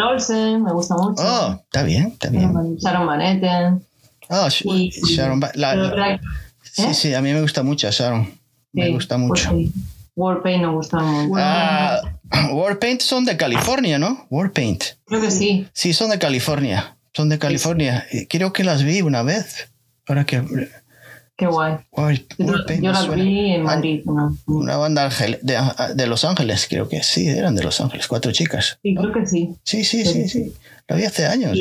Olsen, 0.09 0.63
me 0.63 0.73
gusta 0.73 0.97
mucho. 0.97 1.23
Oh, 1.23 1.61
está 1.65 1.83
bien, 1.83 2.09
está 2.09 2.31
bien. 2.31 2.77
Sharon 2.79 3.07
Van 3.07 3.83
Oh, 4.31 4.49
Sharon 4.49 5.43
¿Eh? 5.45 6.21
Sí, 6.63 6.95
sí, 6.95 7.15
a 7.15 7.21
mí 7.21 7.33
me 7.33 7.43
gusta 7.43 7.63
mucho 7.63 7.91
Sharon. 7.91 8.31
me 8.73 8.91
gusta 8.91 9.19
mucho. 9.19 9.51
Pues 9.51 9.71
Warpaint 10.17 10.63
nos 10.63 10.75
gusta 10.75 10.99
mucho. 10.99 11.35
Ah, 11.37 12.01
Warpaint 12.53 13.01
son 13.01 13.25
de 13.25 13.37
California, 13.37 13.99
¿no? 13.99 14.27
Warpaint. 14.31 14.85
Creo 15.07 15.21
que 15.21 15.31
sí. 15.31 15.67
Sí, 15.73 15.93
son 15.93 16.11
de 16.11 16.19
California. 16.19 16.97
Son 17.13 17.29
de 17.29 17.39
California. 17.39 18.07
Creo 18.29 18.53
que 18.53 18.65
las 18.65 18.85
vi 18.85 19.03
una 19.03 19.23
vez. 19.23 19.71
Ahora 20.07 20.25
que. 20.25 20.43
Qué 21.37 21.47
guay. 21.47 21.77
yo, 22.37 22.91
las 22.91 23.15
vi 23.15 23.53
en 23.53 23.63
Madrid. 23.63 24.03
Una, 24.47 24.77
banda 24.77 25.09
de, 25.41 26.07
Los 26.09 26.25
Ángeles, 26.25 26.67
creo 26.69 26.89
que 26.89 27.03
sí, 27.05 27.29
eran 27.29 27.55
de 27.55 27.63
Los 27.63 27.81
Ángeles, 27.81 28.09
cuatro 28.09 28.33
chicas. 28.33 28.81
Sí, 28.83 28.95
creo 28.97 29.13
que 29.13 29.25
sí. 29.25 29.55
Sí, 29.63 29.85
sí, 29.85 30.05
sí, 30.05 30.29
sí. 30.29 30.53
Lo 30.89 30.97
vi 30.97 31.05
hace 31.05 31.27
años. 31.27 31.57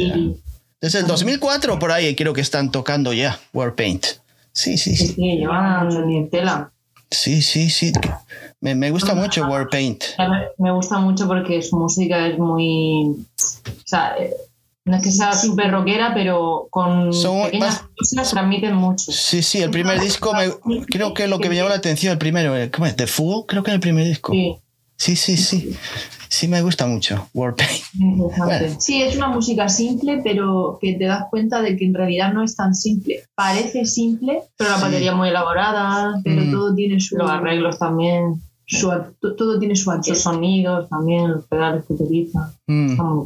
Desde 0.81 0.99
el 0.99 1.07
2004 1.07 1.77
por 1.77 1.91
ahí 1.91 2.15
creo 2.15 2.33
que 2.33 2.41
están 2.41 2.71
tocando 2.71 3.13
ya 3.13 3.39
Warpaint. 3.53 4.05
Sí, 4.51 4.79
sí, 4.79 4.95
sí. 4.95 5.09
Sí, 5.09 5.37
llevan 5.37 6.29
tela. 6.31 6.71
Sí, 7.09 7.41
sí, 7.41 7.69
sí. 7.69 7.91
Me, 8.59 8.75
me 8.75 8.91
gusta 8.91 9.15
mucho 9.15 9.45
Warpaint. 9.47 10.03
Me 10.57 10.71
gusta 10.71 10.99
mucho 10.99 11.27
porque 11.27 11.61
su 11.61 11.77
música 11.77 12.27
es 12.27 12.37
muy. 12.37 13.15
O 13.65 13.87
sea, 13.87 14.15
eh, 14.19 14.33
no 14.85 14.97
es 14.97 15.03
que 15.03 15.11
sea 15.11 15.33
súper 15.33 15.71
rockera, 15.71 16.13
pero 16.13 16.67
con 16.69 17.13
Son 17.13 17.45
pequeñas 17.45 17.83
cosas 17.97 18.29
transmiten 18.31 18.75
mucho. 18.75 19.11
Sí, 19.11 19.41
sí, 19.41 19.61
el 19.61 19.69
primer 19.69 19.99
disco, 19.99 20.33
me, 20.33 20.49
creo 20.85 21.13
que 21.13 21.27
lo 21.27 21.39
que 21.39 21.49
me 21.49 21.55
llamó 21.55 21.69
la 21.69 21.75
atención, 21.75 22.13
el 22.13 22.17
primero, 22.17 22.55
eh, 22.55 22.71
¿cómo 22.71 22.85
es? 22.85 22.95
¿The 22.95 23.07
Fool? 23.07 23.45
Creo 23.45 23.63
que 23.63 23.71
es 23.71 23.75
el 23.75 23.81
primer 23.81 24.05
disco. 24.05 24.31
Sí. 24.31 24.57
Sí, 24.97 25.15
sí, 25.15 25.37
sí. 25.37 25.77
Sí, 26.29 26.47
me 26.47 26.61
gusta 26.61 26.85
mucho 26.85 27.29
Warpaint. 27.33 28.79
Sí, 28.79 29.01
es 29.01 29.15
una 29.15 29.29
música 29.29 29.69
simple, 29.69 30.21
pero 30.23 30.77
que 30.81 30.93
te 30.93 31.05
das 31.05 31.25
cuenta 31.29 31.61
de 31.61 31.77
que 31.77 31.85
en 31.85 31.93
realidad 31.93 32.33
no 32.33 32.43
es 32.43 32.55
tan 32.55 32.75
simple. 32.75 33.23
Parece 33.35 33.85
simple, 33.85 34.41
pero 34.57 34.71
la 34.71 34.77
batería 34.77 35.15
muy 35.15 35.29
elaborada, 35.29 36.19
pero 36.23 36.41
mm. 36.41 36.51
todo 36.51 36.75
tiene 36.75 36.99
su. 36.99 37.17
Los 37.17 37.29
arreglos 37.29 37.79
también. 37.79 38.41
Su, 38.65 38.91
todo 39.21 39.59
tiene 39.59 39.75
su 39.75 39.91
Sus 40.03 40.19
sonidos 40.19 40.89
también, 40.89 41.31
los 41.31 41.45
pedales 41.45 41.85
que 41.85 41.93
utiliza. 41.93 42.53
Mm. 42.67 43.23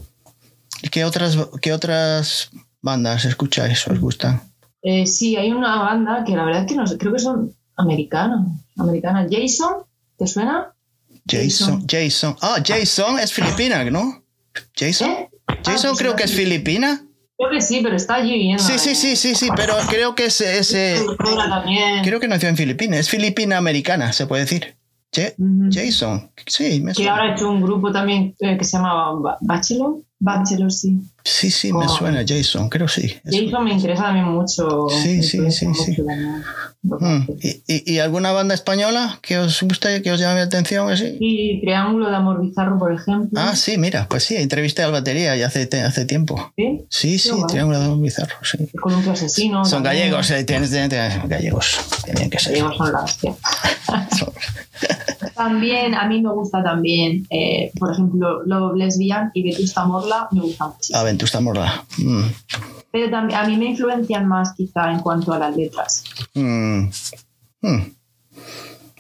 ¿Qué 0.92 1.04
otras, 1.04 1.38
¿Qué 1.62 1.74
otras 1.74 2.52
bandas 2.82 3.26
escucháis? 3.26 3.88
¿Os 3.88 4.00
gustan? 4.00 4.42
Eh, 4.84 5.06
sí, 5.06 5.36
hay 5.36 5.52
una 5.52 5.82
banda 5.82 6.24
que 6.24 6.36
la 6.36 6.44
verdad 6.44 6.62
es 6.62 6.68
que 6.68 6.76
no 6.76 6.88
sé, 6.88 6.98
creo 6.98 7.14
que 7.14 7.20
son 7.20 7.54
americanos. 7.76 8.48
Americanas. 8.78 9.28
Jason, 9.32 9.84
¿te 10.18 10.28
suena? 10.28 10.74
Jason, 11.26 11.86
Jason. 11.88 12.36
Ah, 12.42 12.58
Jason 12.66 13.20
es 13.20 13.32
filipina, 13.34 13.84
¿no? 13.86 14.24
Jason. 14.76 15.10
¿Eh? 15.10 15.30
Jason 15.64 15.92
ah, 15.92 15.94
pues 15.94 16.00
creo 16.00 16.16
que 16.16 16.24
es 16.24 16.34
filipina. 16.34 17.06
Creo 17.38 17.52
que 17.52 17.62
sí, 17.62 17.80
pero 17.82 17.96
está 17.96 18.16
allí 18.16 18.34
viviendo. 18.34 18.64
Sí, 18.64 18.78
sí, 18.78 18.94
sí, 18.94 19.16
sí, 19.16 19.34
sí, 19.34 19.50
pero 19.56 19.74
creo 19.90 20.14
que 20.14 20.26
es 20.26 20.42
ese. 20.42 21.04
Creo 22.04 22.20
que 22.20 22.28
nació 22.28 22.50
en 22.50 22.58
Filipinas. 22.58 23.00
Es 23.00 23.10
filipina 23.10 23.58
americana, 23.58 24.14
se 24.14 24.28
puede 24.28 24.44
decir. 24.44 24.78
Jason, 25.72 26.32
sí, 26.46 26.82
me. 26.82 26.94
Que 26.94 27.10
ahora 27.10 27.24
ha 27.24 27.32
hecho 27.34 27.50
un 27.50 27.62
grupo 27.62 27.92
también 27.92 28.36
eh, 28.40 28.58
que 28.58 28.64
se 28.64 28.78
llama 28.78 29.38
Bachelor. 29.42 30.02
Bachelor, 30.22 30.72
sí. 30.72 31.02
Sí, 31.24 31.50
sí, 31.50 31.74
me 31.74 31.88
suena 31.88 32.24
Jason, 32.26 32.70
creo 32.70 32.88
sí. 32.88 33.16
Jason 33.26 33.64
me 33.64 33.74
interesa 33.74 34.04
también 34.04 34.28
mucho. 34.28 34.88
Sí, 34.90 35.24
sí, 35.24 35.52
sí, 35.52 35.68
sí. 35.74 35.98
Mm. 36.84 37.28
¿Y, 37.68 37.94
¿Y, 37.94 38.00
alguna 38.00 38.32
banda 38.32 38.54
española 38.54 39.20
que 39.22 39.40
os 39.40 39.62
guste, 39.64 40.02
que 40.04 40.12
os 40.12 40.20
llame 40.20 40.40
la 40.40 40.46
atención? 40.46 40.96
Sí, 40.96 41.60
Triángulo 41.62 42.10
de 42.10 42.16
Amor 42.16 42.42
Bizarro, 42.42 42.78
por 42.78 42.94
ejemplo. 42.94 43.40
Ah, 43.40 43.56
sí, 43.56 43.80
mira, 43.80 44.08
pues 44.08 44.24
sí, 44.24 44.36
entrevisté 44.36 44.84
al 44.84 44.92
batería 44.92 45.36
ya 45.36 45.48
hace, 45.48 45.68
hace 45.84 46.06
tiempo. 46.06 46.54
¿Sí? 46.56 46.82
Sí, 46.90 47.20
sí, 47.20 47.32
Triángulo 47.48 47.80
de 47.80 47.86
Amor 47.86 48.02
Bizarro, 48.02 48.36
sí. 48.44 48.68
Con 48.80 48.94
un 48.94 49.10
asesino. 49.10 49.66
Son 49.66 49.82
gallegos, 49.82 50.30
eh, 50.30 50.44
tienes, 50.44 50.70
tienes, 50.70 50.90
gallegos. 51.28 51.80
Tienen 52.06 52.30
que 52.30 52.40
ser. 52.40 52.54
Gallegos 52.54 52.78
son 52.78 52.92
la 52.92 53.04
hostia. 53.04 53.36
también, 55.36 55.96
a 55.96 56.08
mí 56.08 56.22
me 56.22 56.32
gusta 56.32 56.64
también, 56.64 57.26
eh, 57.30 57.72
por 57.80 57.92
ejemplo, 57.92 58.44
Love 58.46 58.76
Lesbian 58.76 59.32
y 59.34 59.44
Vetusta 59.44 59.86
Morla 59.86 60.11
me 60.32 60.42
gustan 60.42 60.70
mucho. 60.70 60.94
Ah, 60.94 61.04
Vetusta 61.04 61.40
Morla. 61.40 61.86
Mm. 61.98 62.24
Pero 62.92 63.10
también 63.10 63.40
a 63.40 63.48
mí 63.48 63.58
me 63.58 63.66
influencian 63.66 64.28
más 64.28 64.54
quizá 64.56 64.92
en 64.92 65.00
cuanto 65.00 65.34
a 65.34 65.40
las 65.40 65.56
letras. 65.56 66.04
Mm. 66.34 66.90
Mm. 67.62 67.96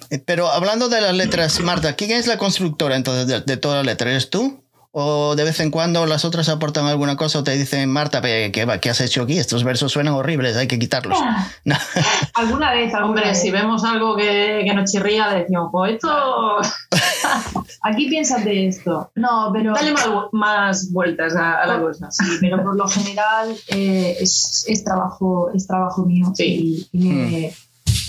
Eh, 0.09 0.19
pero 0.25 0.49
hablando 0.49 0.89
de 0.89 1.01
las 1.01 1.15
letras, 1.15 1.59
Marta, 1.61 1.95
¿quién 1.95 2.11
es 2.11 2.27
la 2.27 2.37
constructora 2.37 2.95
entonces 2.95 3.27
de, 3.27 3.41
de 3.41 3.57
todas 3.57 3.77
las 3.77 3.85
letras? 3.85 4.11
¿Eres 4.11 4.29
tú? 4.29 4.60
O 4.93 5.35
de 5.35 5.45
vez 5.45 5.59
en 5.61 5.71
cuando 5.71 6.05
las 6.05 6.25
otras 6.25 6.49
aportan 6.49 6.85
alguna 6.85 7.15
cosa 7.15 7.39
o 7.39 7.43
te 7.43 7.51
dicen, 7.51 7.89
Marta, 7.89 8.21
¿qué, 8.21 8.51
qué 8.81 8.89
has 8.89 8.99
hecho 9.01 9.23
aquí? 9.23 9.37
Estos 9.37 9.63
versos 9.63 9.91
suenan 9.91 10.13
horribles, 10.15 10.57
hay 10.57 10.67
que 10.67 10.77
quitarlos. 10.79 11.17
alguna 12.33 12.71
vez, 12.71 12.93
hombre, 12.93 13.33
si 13.33 13.51
vemos 13.51 13.85
algo 13.85 14.17
que, 14.17 14.63
que, 14.65 14.73
nos 14.73 14.91
chirría, 14.91 15.31
le 15.31 15.39
decimos, 15.39 15.69
pues 15.71 15.93
esto... 15.93 16.57
aquí 17.83 18.09
piensas 18.09 18.43
de 18.43 18.67
esto. 18.67 19.11
No, 19.15 19.49
pero... 19.53 19.73
Dale 19.73 19.93
más, 20.33 20.91
vueltas 20.91 21.35
a, 21.35 21.65
la 21.65 21.79
cosa. 21.79 22.11
Sí, 22.11 22.25
pero 22.41 22.61
por 22.61 22.75
lo 22.75 22.87
general 22.87 23.55
eh, 23.69 24.17
es, 24.19 24.65
es, 24.67 24.83
trabajo, 24.83 25.51
es 25.53 25.67
trabajo 25.67 26.05
mío. 26.05 26.33
Sí. 26.35 26.87
Y, 26.91 27.07
me, 27.07 27.47
mm 27.47 27.51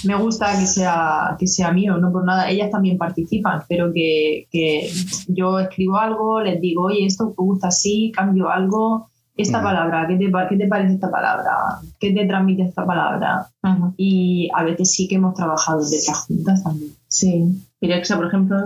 me 0.04 0.14
gusta 0.16 0.58
que 0.58 0.66
sea, 0.66 1.36
que 1.38 1.46
sea 1.46 1.72
mío, 1.72 1.96
no 1.98 2.12
por 2.12 2.24
nada. 2.24 2.50
Ellas 2.50 2.70
también 2.70 2.98
participan, 2.98 3.62
pero 3.68 3.92
que, 3.92 4.46
que 4.50 4.90
yo 5.28 5.58
escribo 5.58 5.98
algo, 5.98 6.40
les 6.40 6.60
digo, 6.60 6.84
oye, 6.84 7.06
esto 7.06 7.26
me 7.26 7.34
gusta 7.36 7.68
así, 7.68 8.12
cambio 8.14 8.50
algo. 8.50 9.08
Esta 9.34 9.62
palabra, 9.62 10.06
¿qué 10.06 10.16
te, 10.16 10.30
¿qué 10.50 10.56
te 10.56 10.68
parece 10.68 10.94
esta 10.94 11.10
palabra? 11.10 11.80
¿Qué 11.98 12.12
te 12.12 12.26
transmite 12.26 12.64
esta 12.64 12.84
palabra? 12.84 13.48
Y 13.96 14.50
a 14.54 14.62
veces 14.62 14.92
sí 14.92 15.08
que 15.08 15.14
hemos 15.14 15.34
trabajado 15.34 15.80
letras 15.80 16.26
juntas 16.26 16.62
también. 16.62 16.92
Sí. 17.08 17.44
Pirexia, 17.80 18.16
por 18.16 18.26
ejemplo, 18.26 18.58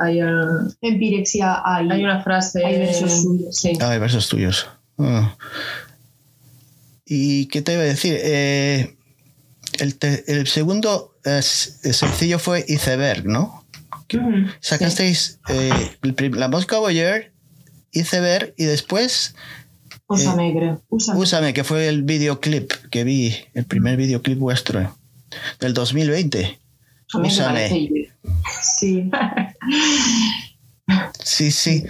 hay, 0.00 0.20
en 0.20 0.98
Pirexia 0.98 1.60
hay, 1.64 1.90
hay 1.90 2.04
una 2.04 2.22
frase. 2.22 2.64
Hay 2.64 2.78
versos 2.78 3.24
tuyos. 3.24 3.56
Sí. 3.56 3.72
Ah, 3.80 3.90
hay 3.90 3.98
versos 3.98 4.28
tuyos. 4.28 4.68
Ah. 4.96 5.34
¿Y 7.04 7.46
qué 7.48 7.60
te 7.60 7.74
iba 7.74 7.82
a 7.82 7.86
decir? 7.86 8.16
Eh, 8.22 8.96
el, 9.82 10.46
segundo 10.46 11.14
sencillo 11.24 12.38
fue 12.38 12.64
Iceberg, 12.68 13.26
¿no? 13.26 13.64
Sacasteis 14.60 15.40
eh, 15.48 15.96
la 16.32 16.48
Moscow 16.48 16.80
Voyager, 16.80 17.32
Iceberg 17.92 18.54
y 18.56 18.64
después... 18.64 19.34
Úsame, 20.06 20.50
eh, 20.50 20.54
creo. 20.54 20.82
Úsame. 20.88 21.54
que 21.54 21.64
fue 21.64 21.88
el 21.88 22.02
videoclip 22.02 22.72
que 22.90 23.04
vi, 23.04 23.34
el 23.54 23.64
primer 23.64 23.96
videoclip 23.96 24.38
vuestro 24.38 24.96
del 25.60 25.72
2020. 25.72 26.58
Úsame. 27.14 27.68
Sí. 28.60 29.10
sí, 31.24 31.50
sí. 31.50 31.84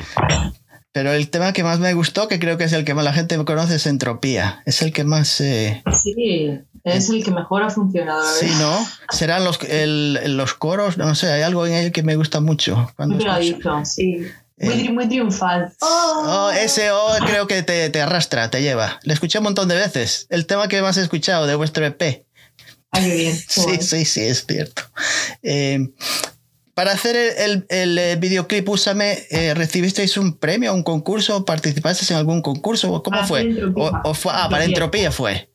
Pero 0.92 1.12
el 1.12 1.30
tema 1.30 1.52
que 1.52 1.64
más 1.64 1.80
me 1.80 1.94
gustó, 1.94 2.28
que 2.28 2.38
creo 2.38 2.58
que 2.58 2.64
es 2.64 2.72
el 2.72 2.84
que 2.84 2.94
más 2.94 3.04
la 3.04 3.14
gente 3.14 3.42
conoce, 3.44 3.76
es 3.76 3.86
Entropía. 3.86 4.62
Es 4.66 4.82
el 4.82 4.92
que 4.92 5.04
más... 5.04 5.40
Eh, 5.40 5.82
sí, 5.90 6.60
es 6.84 7.08
el 7.10 7.24
que 7.24 7.30
mejor 7.30 7.62
ha 7.62 7.70
funcionado. 7.70 8.24
Sí, 8.38 8.50
¿no? 8.58 8.86
Serán 9.10 9.44
los, 9.44 9.58
los 9.62 10.54
coros, 10.54 10.98
no 10.98 11.14
sé, 11.14 11.30
hay 11.30 11.42
algo 11.42 11.66
en 11.66 11.74
él 11.74 11.92
que 11.92 12.02
me 12.02 12.16
gusta 12.16 12.40
mucho. 12.40 12.90
Cuando 12.96 13.16
muy 13.16 13.56
sí. 13.84 14.26
Muy, 14.58 14.88
muy, 14.90 15.08
triunfal. 15.08 15.72
Oh. 15.80 16.52
ese 16.54 16.92
oh, 16.92 17.16
creo 17.26 17.48
que 17.48 17.64
te, 17.64 17.90
te, 17.90 18.00
arrastra, 18.00 18.48
te 18.48 18.62
lleva. 18.62 19.00
Le 19.02 19.12
escuché 19.12 19.38
un 19.38 19.44
montón 19.44 19.68
de 19.68 19.74
veces. 19.74 20.26
El 20.30 20.46
tema 20.46 20.68
que 20.68 20.80
más 20.82 20.96
he 20.98 21.02
escuchado 21.02 21.46
de 21.46 21.56
vuestro 21.56 21.84
EP. 21.84 22.24
Ay, 22.92 23.04
qué 23.04 23.16
bien. 23.16 23.36
Sí, 23.48 23.78
sí, 23.80 24.04
sí, 24.04 24.20
es 24.20 24.46
cierto. 24.46 24.82
Eh, 25.42 25.88
para 26.74 26.92
hacer 26.92 27.16
el, 27.16 27.66
el, 27.68 27.98
eh, 27.98 28.16
videoclip 28.16 28.68
Úsame, 28.68 29.18
eh, 29.30 29.52
¿recibisteis 29.54 30.16
un 30.16 30.38
premio, 30.38 30.72
un 30.72 30.82
concurso? 30.82 31.44
¿Participasteis 31.44 32.10
en 32.12 32.16
algún 32.18 32.40
concurso? 32.40 33.02
¿Cómo 33.02 33.18
ah, 33.20 33.26
fue? 33.26 33.54
O, 33.74 34.14
fue? 34.14 34.32
Ah, 34.34 34.48
para 34.48 34.64
Entropía 34.64 35.10
fue. 35.10 35.50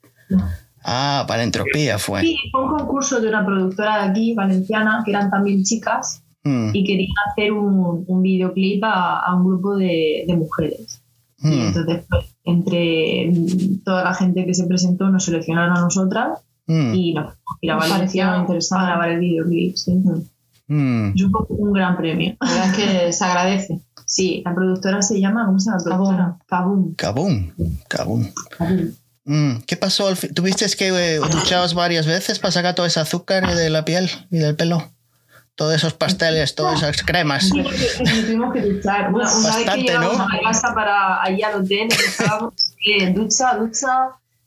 Ah, 0.89 1.25
para 1.27 1.43
Entropía 1.43 1.99
fue. 1.99 2.21
Sí, 2.21 2.37
fue 2.49 2.63
un 2.63 2.77
concurso 2.77 3.19
de 3.19 3.27
una 3.27 3.45
productora 3.45 4.03
de 4.03 4.09
aquí, 4.09 4.33
valenciana, 4.33 5.03
que 5.03 5.11
eran 5.11 5.29
también 5.29 5.63
chicas, 5.63 6.23
hmm. 6.45 6.69
y 6.73 6.85
querían 6.85 7.13
hacer 7.29 7.51
un, 7.51 8.05
un 8.07 8.21
videoclip 8.21 8.81
a, 8.85 9.35
un 9.35 9.45
grupo 9.45 9.75
de, 9.75 10.23
de 10.25 10.37
mujeres. 10.37 11.03
Y 11.39 11.47
hmm. 11.47 11.67
entonces, 11.67 12.05
pues, 12.09 12.25
entre 12.45 13.33
toda 13.83 14.05
la 14.05 14.13
gente 14.13 14.45
que 14.45 14.53
se 14.53 14.65
presentó, 14.65 15.09
nos 15.09 15.25
seleccionaron 15.25 15.77
a 15.77 15.81
nosotras 15.81 16.39
hmm. 16.67 16.93
y 16.95 17.13
nos 17.13 17.33
ir 17.59 17.71
a 17.71 17.75
Valencia 17.75 18.45
grabar 18.45 19.09
el 19.09 19.19
videoclip. 19.19 19.75
Sí. 19.75 19.91
Mm. 20.69 21.13
Es 21.15 21.23
un, 21.49 21.73
gran 21.73 21.97
premio. 21.97 22.35
La 22.41 22.47
verdad 22.47 22.69
es 22.69 22.75
que 22.75 23.13
se 23.13 23.23
agradece. 23.23 23.81
Sí, 24.05 24.41
la 24.45 24.53
productora 24.53 25.01
se 25.01 25.19
llama, 25.19 25.45
¿cómo 25.45 25.59
se 25.59 25.69
llama? 25.69 26.39
Kabum. 26.45 26.95
Kabum. 26.95 27.51
Kabum. 27.87 28.25
Mm. 29.27 29.57
¿Qué 29.67 29.75
pasó? 29.75 30.13
¿Tuviste 30.33 30.65
que 30.77 30.87
eh, 30.87 31.17
duchabas 31.19 31.73
varias 31.73 32.07
veces 32.07 32.39
para 32.39 32.51
sacar 32.53 32.75
todo 32.75 32.85
ese 32.85 33.01
azúcar 33.01 33.53
de 33.53 33.69
la 33.69 33.83
piel 33.83 34.09
y 34.31 34.37
del 34.37 34.55
pelo? 34.55 34.89
Todos 35.55 35.75
esos 35.75 35.93
pasteles, 35.93 36.55
todas 36.55 36.81
esas 36.81 37.03
cremas. 37.03 37.49
Sí, 37.49 37.63
tuvimos 38.25 38.53
que 38.53 38.61
duchar. 38.61 39.13
Una, 39.13 39.25
Bastante, 39.25 39.75
vez 39.75 39.85
que 39.85 39.99
¿no? 39.99 40.11
a 40.11 40.39
casa 40.43 40.73
para 40.73 41.21
allí 41.21 41.43
al 41.43 41.61
hotel, 41.61 41.89
estábamos 41.91 42.53
eh, 42.85 43.11
ducha, 43.11 43.55
ducha, 43.55 43.89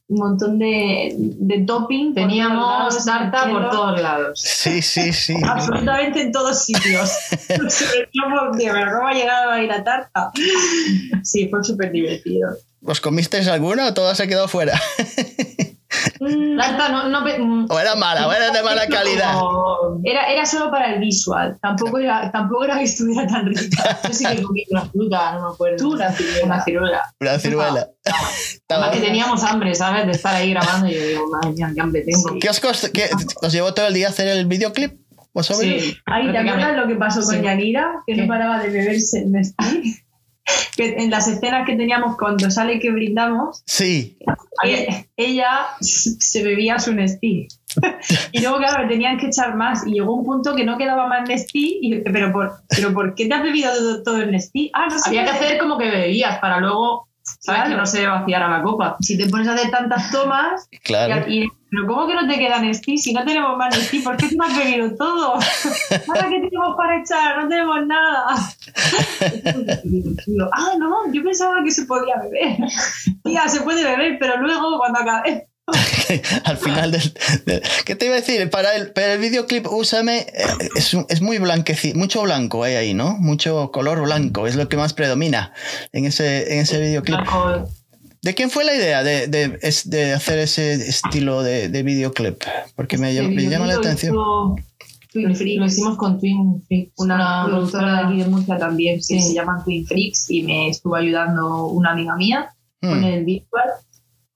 un 0.09 0.19
montón 0.19 0.59
de, 0.59 1.15
de 1.15 1.59
topping. 1.67 2.15
Teníamos 2.15 3.05
tarta 3.05 3.51
por 3.51 3.69
todos 3.69 4.01
lados. 4.01 4.41
Sí, 4.41 4.81
sí, 4.81 5.13
sí. 5.13 5.37
Absolutamente 5.45 6.23
en 6.23 6.33
todos 6.33 6.65
sitios. 6.65 7.11
¿cómo 8.23 9.09
ha 9.09 9.13
llegado 9.13 9.51
ahí 9.51 9.67
la 9.67 9.85
tarta? 9.85 10.31
Sí, 11.23 11.49
fue 11.49 11.63
súper 11.63 11.93
divertido. 11.93 12.57
¿Os 12.83 13.01
comisteis 13.01 13.49
alguna 13.49 13.87
o 13.89 13.95
toda 13.95 14.15
se 14.15 14.27
quedó 14.27 14.49
fuera? 14.49 14.81
Mm, 16.21 16.55
no, 16.55 17.09
no, 17.09 17.21
mm, 17.21 17.67
o 17.69 17.81
era 17.81 17.97
mala, 17.97 18.29
o 18.29 18.33
era 18.33 18.51
de 18.51 18.63
mala 18.63 18.87
calidad. 18.87 19.35
Era, 20.05 20.31
era 20.31 20.47
solo 20.47 20.71
para 20.71 20.95
el 20.95 21.01
visual, 21.01 21.59
tampoco 21.61 21.99
era, 21.99 22.31
tampoco 22.31 22.65
era 22.65 22.79
que 22.79 22.85
estuviera 22.85 23.27
tan 23.27 23.47
rica. 23.47 23.99
Yo 24.07 24.13
sí 24.15 24.25
que 24.25 24.43
comí 24.43 24.65
una 24.71 24.87
fruta, 24.87 25.33
no 25.35 25.49
me 25.49 25.55
acuerdo. 25.55 25.77
Tú, 25.79 25.95
una 25.95 26.13
ciruela. 26.13 26.45
Una 26.45 26.63
ciruela. 26.63 27.03
Una 27.21 27.39
ciruela. 27.39 27.89
Además 28.69 28.91
que 28.91 29.01
teníamos 29.01 29.43
hambre, 29.45 29.75
¿sabes? 29.75 30.07
De 30.07 30.13
estar 30.13 30.35
ahí 30.35 30.51
grabando 30.51 30.89
y 30.89 30.95
yo 30.95 31.07
digo, 31.07 31.27
madre 31.29 31.51
mía, 31.53 31.71
qué 31.75 31.81
hambre 31.81 32.03
tengo. 32.03 32.39
¿Qué 32.41 32.49
os, 32.49 32.61
qué, 32.61 33.11
os 33.43 33.53
llevó 33.53 33.75
todo 33.75 33.87
el 33.89 33.95
día 33.95 34.09
hacer 34.09 34.29
el 34.29 34.47
videoclip? 34.47 34.93
Sí. 35.43 35.97
Ay, 36.07 36.33
¿te 36.33 36.39
acuerdas 36.39 36.77
lo 36.77 36.89
que 36.89 36.97
pasó 36.97 37.23
con 37.23 37.41
Yanira? 37.41 38.03
Que 38.07 38.17
no 38.17 38.27
paraba 38.27 38.61
de 38.63 38.69
beberse 38.71 39.25
Nestí. 39.27 39.97
Que 40.77 40.95
en 40.99 41.11
las 41.11 41.29
escenas 41.29 41.67
que 41.67 41.77
teníamos 41.77 42.17
cuando 42.17 42.51
sale 42.51 42.79
que 42.79 42.91
brindamos, 42.91 43.63
sí. 43.67 44.19
ella 45.17 45.69
se 45.81 46.43
bebía 46.43 46.79
su 46.79 46.95
Nestí. 46.95 47.49
y 48.33 48.41
luego, 48.41 48.59
claro, 48.59 48.89
tenían 48.89 49.19
que 49.19 49.27
echar 49.27 49.57
más. 49.57 49.87
Y 49.87 49.93
llegó 49.93 50.15
un 50.15 50.25
punto 50.25 50.55
que 50.57 50.65
no 50.65 50.79
quedaba 50.79 51.07
más 51.07 51.29
Nestí. 51.29 51.79
Y 51.83 51.97
pero 52.01 52.33
por, 52.33 52.53
pero 52.69 52.93
¿por 52.93 53.15
qué 53.15 53.27
te 53.27 53.35
has 53.35 53.43
bebido 53.43 54.03
todo, 54.03 54.19
el 54.23 54.31
Nestí? 54.31 54.71
Ah, 54.75 54.87
no 54.91 54.99
sé. 54.99 55.11
Había 55.11 55.25
que 55.25 55.31
hacer 55.31 55.59
como 55.59 55.79
que 55.79 55.91
bebías 55.91 56.39
para 56.39 56.61
luego 56.61 57.10
¿Sabes? 57.41 57.71
Que 57.71 57.77
no 57.77 57.87
se 57.87 58.07
vaciara 58.07 58.49
la 58.49 58.63
copa. 58.63 58.97
Si 59.01 59.17
te 59.17 59.29
pones 59.29 59.49
a 59.49 59.55
hacer 59.55 59.71
tantas 59.71 60.11
tomas, 60.11 60.69
claro. 60.83 61.25
pero 61.71 61.87
¿cómo 61.87 62.07
que 62.07 62.15
no 62.15 62.27
te 62.27 62.39
quedan 62.39 62.67
Nestí? 62.67 62.99
Si 62.99 63.13
no 63.13 63.25
tenemos 63.25 63.57
más 63.57 63.77
Nestí, 63.77 64.01
¿por 64.01 64.17
qué 64.17 64.29
te 64.29 64.37
has 64.41 64.57
bebido 64.57 64.95
todo? 64.97 65.35
¿Ahora 66.09 66.29
qué 66.29 66.41
tenemos 66.41 66.77
para 66.77 67.01
echar? 67.01 67.43
No 67.43 67.49
tenemos 67.49 67.87
nada. 67.87 68.27
ah, 70.53 70.73
no, 70.79 71.13
yo 71.13 71.23
pensaba 71.23 71.63
que 71.63 71.71
se 71.71 71.85
podía 71.85 72.17
beber. 72.17 72.57
Tía, 73.25 73.49
se 73.49 73.61
puede 73.61 73.85
beber, 73.85 74.19
pero 74.19 74.39
luego 74.39 74.79
cuando 74.79 75.01
acabe 75.01 75.50
al 76.45 76.57
final 76.57 76.91
del, 76.91 77.63
¿Qué 77.85 77.95
te 77.95 78.07
iba 78.07 78.15
a 78.15 78.21
decir? 78.21 78.49
Para 78.51 78.75
el, 78.75 78.93
para 78.93 79.15
el 79.15 79.21
videoclip, 79.21 79.67
úsame. 79.67 80.19
Eh, 80.19 80.69
es, 80.75 80.97
es 81.09 81.21
muy 81.21 81.39
blanquecito, 81.39 81.99
mucho 81.99 82.23
blanco 82.23 82.65
hay 82.65 82.75
ahí, 82.75 82.95
¿no? 82.95 83.17
Mucho 83.19 83.71
color 83.71 84.03
blanco, 84.03 84.47
es 84.47 84.57
lo 84.57 84.69
que 84.69 84.77
más 84.77 84.93
predomina 84.93 85.53
en 85.93 86.07
ese, 86.07 86.55
en 86.55 86.61
ese 86.61 86.81
videoclip. 86.81 87.21
¿De 88.23 88.35
quién 88.35 88.51
fue 88.51 88.65
la 88.65 88.75
idea 88.75 89.03
de, 89.03 89.29
de, 89.29 89.59
de 89.85 90.13
hacer 90.13 90.39
ese 90.39 90.75
estilo 90.75 91.43
de, 91.43 91.69
de 91.69 91.83
videoclip? 91.83 92.43
Porque 92.77 92.99
me, 92.99 93.13
me 93.23 93.49
llama 93.49 93.67
la 93.67 93.77
atención. 93.77 94.15
Twin 95.13 95.35
Freaks. 95.35 95.59
Lo 95.59 95.67
hicimos 95.67 95.97
con 95.97 96.21
Twin 96.21 96.63
Freaks, 96.69 96.93
una, 96.99 97.45
productora 97.47 97.95
de 97.95 98.07
aquí 98.07 98.19
de 98.19 98.29
Murcia 98.29 98.59
también, 98.59 99.03
sí. 99.03 99.21
se 99.21 99.35
llaman 99.35 99.65
Twin 99.65 99.87
Freaks, 99.87 100.31
y 100.31 100.43
me 100.43 100.69
estuvo 100.69 100.95
ayudando 100.95 101.67
una 101.67 101.93
amiga 101.93 102.15
mía 102.17 102.55
con 102.81 103.01
hmm. 103.01 103.05
el 103.05 103.25
visual 103.25 103.71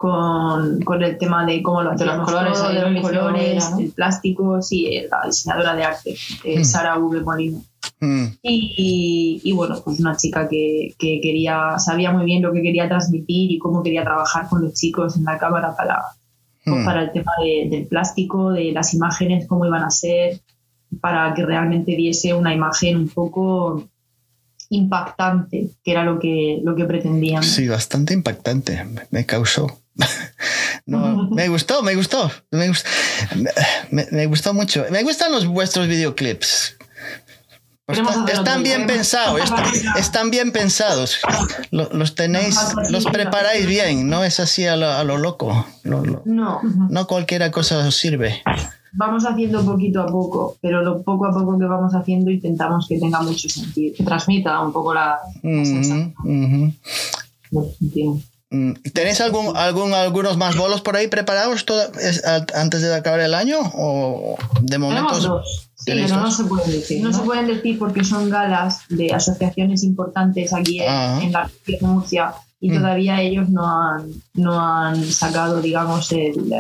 con, 0.05 0.83
con, 0.83 1.03
el 1.03 1.17
tema 1.17 1.47
de 1.47 1.63
cómo 1.63 1.83
lo 1.83 1.93
hacíamos 1.93 2.19
los 2.19 2.27
colores, 2.27 2.59
todo, 2.59 2.69
de 2.69 2.91
los 2.91 3.01
colores, 3.01 3.73
el 3.79 3.91
plástico, 3.93 4.61
sí, 4.61 4.87
la 5.11 5.23
diseñadora 5.25 5.75
de 5.75 5.83
arte, 5.83 6.15
eh, 6.45 6.61
mm. 6.61 6.65
Sara 6.65 6.99
V. 6.99 7.23
Molino. 7.23 7.63
Mm. 8.01 8.25
Y, 8.43 9.41
y, 9.43 9.53
bueno, 9.53 9.81
pues 9.83 9.99
una 10.01 10.15
chica 10.15 10.47
que, 10.47 10.95
que, 10.99 11.21
quería, 11.23 11.79
sabía 11.79 12.13
muy 12.13 12.27
bien 12.27 12.43
lo 12.43 12.53
que 12.53 12.61
quería 12.61 12.87
transmitir 12.87 13.51
y 13.51 13.59
cómo 13.59 13.83
quería 13.83 14.05
trabajar 14.05 14.47
con 14.51 14.63
los 14.63 14.75
chicos 14.75 15.17
en 15.17 15.25
la 15.25 15.39
cámara 15.39 15.75
para, 15.75 16.03
pues 16.67 16.83
mm. 16.83 16.85
para 16.85 17.05
el 17.05 17.13
tema 17.13 17.33
de, 17.43 17.71
del 17.71 17.87
plástico, 17.87 18.53
de 18.53 18.73
las 18.73 18.93
imágenes, 18.93 19.49
cómo 19.49 19.65
iban 19.65 19.85
a 19.85 19.91
ser, 19.91 20.39
para 21.01 21.33
que 21.33 21.47
realmente 21.47 21.97
diese 21.97 22.35
una 22.35 22.53
imagen 22.53 22.99
un 22.99 23.09
poco 23.09 23.89
impactante, 24.69 25.71
que 25.83 25.91
era 25.91 26.05
lo 26.05 26.19
que, 26.19 26.61
lo 26.63 26.77
que 26.77 26.85
pretendían. 26.85 27.43
Sí, 27.43 27.69
bastante 27.69 28.13
impactante, 28.13 28.85
me 29.11 29.25
causó. 29.25 29.84
No, 30.87 31.29
me 31.31 31.49
gustó, 31.49 31.83
me 31.83 31.95
gustó, 31.95 32.31
me 32.51 32.69
gustó, 32.69 32.89
me, 33.91 34.27
gustó 34.27 34.55
mucho. 34.55 34.85
Me 34.91 35.03
gustan 35.03 35.33
los 35.33 35.47
vuestros 35.47 35.89
videoclips. 35.89 36.77
están 38.33 38.63
bien 38.63 38.87
pensados, 38.87 39.41
están, 39.97 40.31
bien 40.31 40.53
pensados. 40.53 41.19
Los, 41.71 42.15
tenéis, 42.15 42.59
los 42.91 43.05
preparáis 43.05 43.67
bien, 43.67 44.09
no 44.09 44.25
es 44.25 44.41
así 44.41 44.67
a 44.67 44.77
lo, 44.77 45.19
loco. 45.19 45.67
no. 45.85 46.23
No 46.25 47.07
cualquiera 47.07 47.51
cosa 47.51 47.79
os 47.79 47.97
sirve. 47.97 48.43
Vamos 48.97 49.27
haciendo 49.27 49.65
poquito 49.65 50.01
a 50.01 50.07
poco, 50.07 50.57
pero 50.61 50.81
lo 50.81 51.03
poco 51.03 51.27
a 51.27 51.33
poco 51.33 51.59
que 51.59 51.65
vamos 51.65 51.93
haciendo 51.97 52.31
intentamos 52.31 52.87
que 52.87 53.01
tenga 53.01 53.21
mucho 53.23 53.49
sentido, 53.49 53.93
que 53.97 54.05
transmita 54.05 54.61
un 54.61 54.73
poco 54.73 54.95
la, 54.95 55.19
Mm, 55.43 56.71
¿Tenéis 58.93 59.21
algún, 59.21 59.57
algún, 59.57 59.95
algunos 59.95 60.37
más 60.37 60.57
bolos 60.57 60.81
por 60.81 60.97
ahí 60.97 61.09
preparados 61.09 61.65
antes 62.55 62.83
de 62.83 62.95
acabar 62.95 63.21
el 63.21 63.35
año? 63.35 63.59
¿O 63.75 64.37
de 64.61 64.79
momento? 64.79 65.19
dos. 65.19 65.71
Sí, 65.75 65.93
pero 65.93 66.17
no 66.17 66.31
se 66.31 66.45
pueden 66.45 66.71
decir. 66.71 67.03
No, 67.03 67.13
se 67.13 67.23
pueden 67.23 67.47
decir 67.47 67.79
porque 67.79 68.05
son 68.05 68.31
galas 68.31 68.81
de 68.89 69.13
asociaciones 69.13 69.83
importantes 69.83 70.53
aquí 70.53 70.81
en, 70.81 70.89
ah. 70.89 71.21
la 71.31 71.51
de 71.67 71.79
Murcia 71.81 72.33
y 72.61 72.71
mm. 72.71 72.77
todavía 72.77 73.21
ellos 73.21 73.51
no 73.51 73.67
han, 73.67 74.11
no 74.35 74.59
han 74.59 75.05
sacado, 75.05 75.61
digamos, 75.61 76.11
el. 76.13 76.55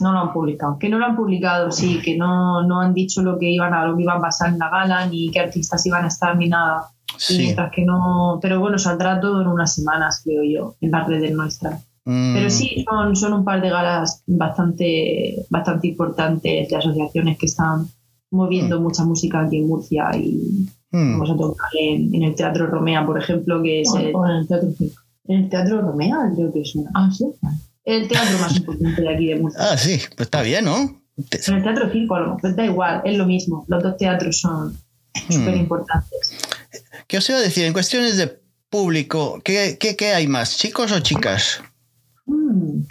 No 0.00 0.12
lo 0.12 0.18
han 0.20 0.32
publicado. 0.32 0.78
Que 0.78 0.88
no 0.88 0.98
lo 0.98 1.06
han 1.06 1.16
publicado, 1.16 1.72
sí, 1.72 2.00
que 2.02 2.16
no, 2.16 2.62
no 2.62 2.80
han 2.80 2.94
dicho 2.94 3.22
lo 3.22 3.38
que 3.38 3.50
iban 3.50 3.74
a 3.74 3.84
lo 3.84 3.96
que 3.96 4.02
iban 4.02 4.18
a 4.18 4.22
pasar 4.22 4.50
en 4.50 4.58
la 4.58 4.70
gala, 4.70 5.06
ni 5.06 5.30
qué 5.30 5.40
artistas 5.40 5.84
iban 5.86 6.04
a 6.04 6.08
estar, 6.08 6.36
ni 6.36 6.48
nada. 6.48 6.88
Sí. 7.16 7.38
mientras 7.38 7.72
que 7.72 7.84
no. 7.84 8.38
Pero 8.40 8.60
bueno, 8.60 8.78
saldrá 8.78 9.20
todo 9.20 9.40
en 9.42 9.48
unas 9.48 9.74
semanas, 9.74 10.20
creo 10.24 10.42
yo, 10.44 10.76
en 10.80 10.90
las 10.90 11.06
redes 11.08 11.32
nuestras. 11.32 11.84
Mm. 12.04 12.34
Pero 12.34 12.50
sí, 12.50 12.84
son, 12.88 13.16
son 13.16 13.32
un 13.34 13.44
par 13.44 13.60
de 13.60 13.68
galas 13.68 14.22
bastante, 14.26 15.44
bastante 15.50 15.88
importantes 15.88 16.68
de 16.68 16.76
asociaciones 16.76 17.36
que 17.36 17.46
están 17.46 17.86
moviendo 18.30 18.80
mm. 18.80 18.82
mucha 18.82 19.04
música 19.04 19.42
aquí 19.42 19.58
en 19.58 19.68
Murcia 19.68 20.10
y 20.14 20.68
mm. 20.90 21.12
vamos 21.12 21.30
a 21.30 21.36
tocar 21.36 21.68
en, 21.78 22.22
el 22.22 22.34
Teatro 22.34 22.66
Romea, 22.66 23.04
por 23.04 23.18
ejemplo, 23.18 23.62
que 23.62 23.82
es 23.82 23.94
el, 23.94 24.08
en 24.08 24.36
el 24.36 24.48
Teatro 24.48 24.68
En 25.26 25.40
el 25.40 25.48
Teatro 25.50 25.82
Romea 25.82 26.32
creo 26.34 26.50
que 26.50 26.62
es 26.62 26.74
una. 26.76 26.90
Ah, 26.94 27.10
sí. 27.12 27.26
El 27.88 28.06
teatro 28.06 28.38
más 28.38 28.54
importante 28.54 29.00
de 29.00 29.14
aquí 29.14 29.28
de 29.28 29.36
Murcia. 29.36 29.62
Ah, 29.62 29.78
sí, 29.78 29.98
pues 30.14 30.26
está 30.26 30.42
bien, 30.42 30.66
¿no? 30.66 30.76
En 31.16 31.54
el 31.54 31.62
Teatro 31.62 31.90
Circo, 31.90 32.16
mejor 32.16 32.54
da 32.54 32.64
igual, 32.66 33.00
es 33.02 33.16
lo 33.16 33.24
mismo. 33.24 33.64
Los 33.66 33.82
dos 33.82 33.96
teatros 33.96 34.40
son 34.40 34.78
súper 35.30 35.56
importantes. 35.56 36.36
¿Qué 37.06 37.16
os 37.16 37.28
iba 37.30 37.38
a 37.38 37.40
decir? 37.40 37.64
En 37.64 37.72
cuestiones 37.72 38.18
de 38.18 38.40
público, 38.68 39.40
¿qué, 39.42 39.78
qué, 39.78 40.12
hay 40.12 40.26
más? 40.26 40.58
¿Chicos 40.58 40.92
o 40.92 41.00
chicas? 41.00 41.62
Hmm. 42.26 42.82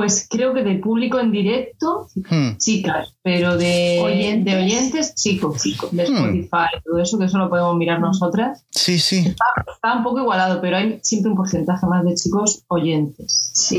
Pues 0.00 0.26
creo 0.30 0.54
que 0.54 0.62
de 0.62 0.76
público 0.76 1.20
en 1.20 1.30
directo, 1.30 2.08
hmm. 2.14 2.56
chicas, 2.56 3.14
pero 3.22 3.58
de 3.58 4.00
oyentes, 4.02 4.44
de 4.46 4.58
oyentes 4.58 5.14
chicos, 5.14 5.62
chicos, 5.62 5.90
de 5.92 6.08
hmm. 6.08 6.16
Spotify, 6.16 6.82
todo 6.82 7.02
eso 7.02 7.18
que 7.18 7.26
eso 7.26 7.36
lo 7.36 7.50
podemos 7.50 7.76
mirar 7.76 8.00
nosotras. 8.00 8.64
Sí, 8.70 8.98
sí. 8.98 9.18
Está, 9.26 9.94
un 9.94 10.02
poco 10.02 10.20
igualado, 10.20 10.62
pero 10.62 10.78
hay 10.78 11.00
siempre 11.02 11.32
un 11.32 11.36
porcentaje 11.36 11.86
más 11.86 12.02
de 12.06 12.14
chicos 12.14 12.64
oyentes. 12.68 13.50
Sí. 13.54 13.78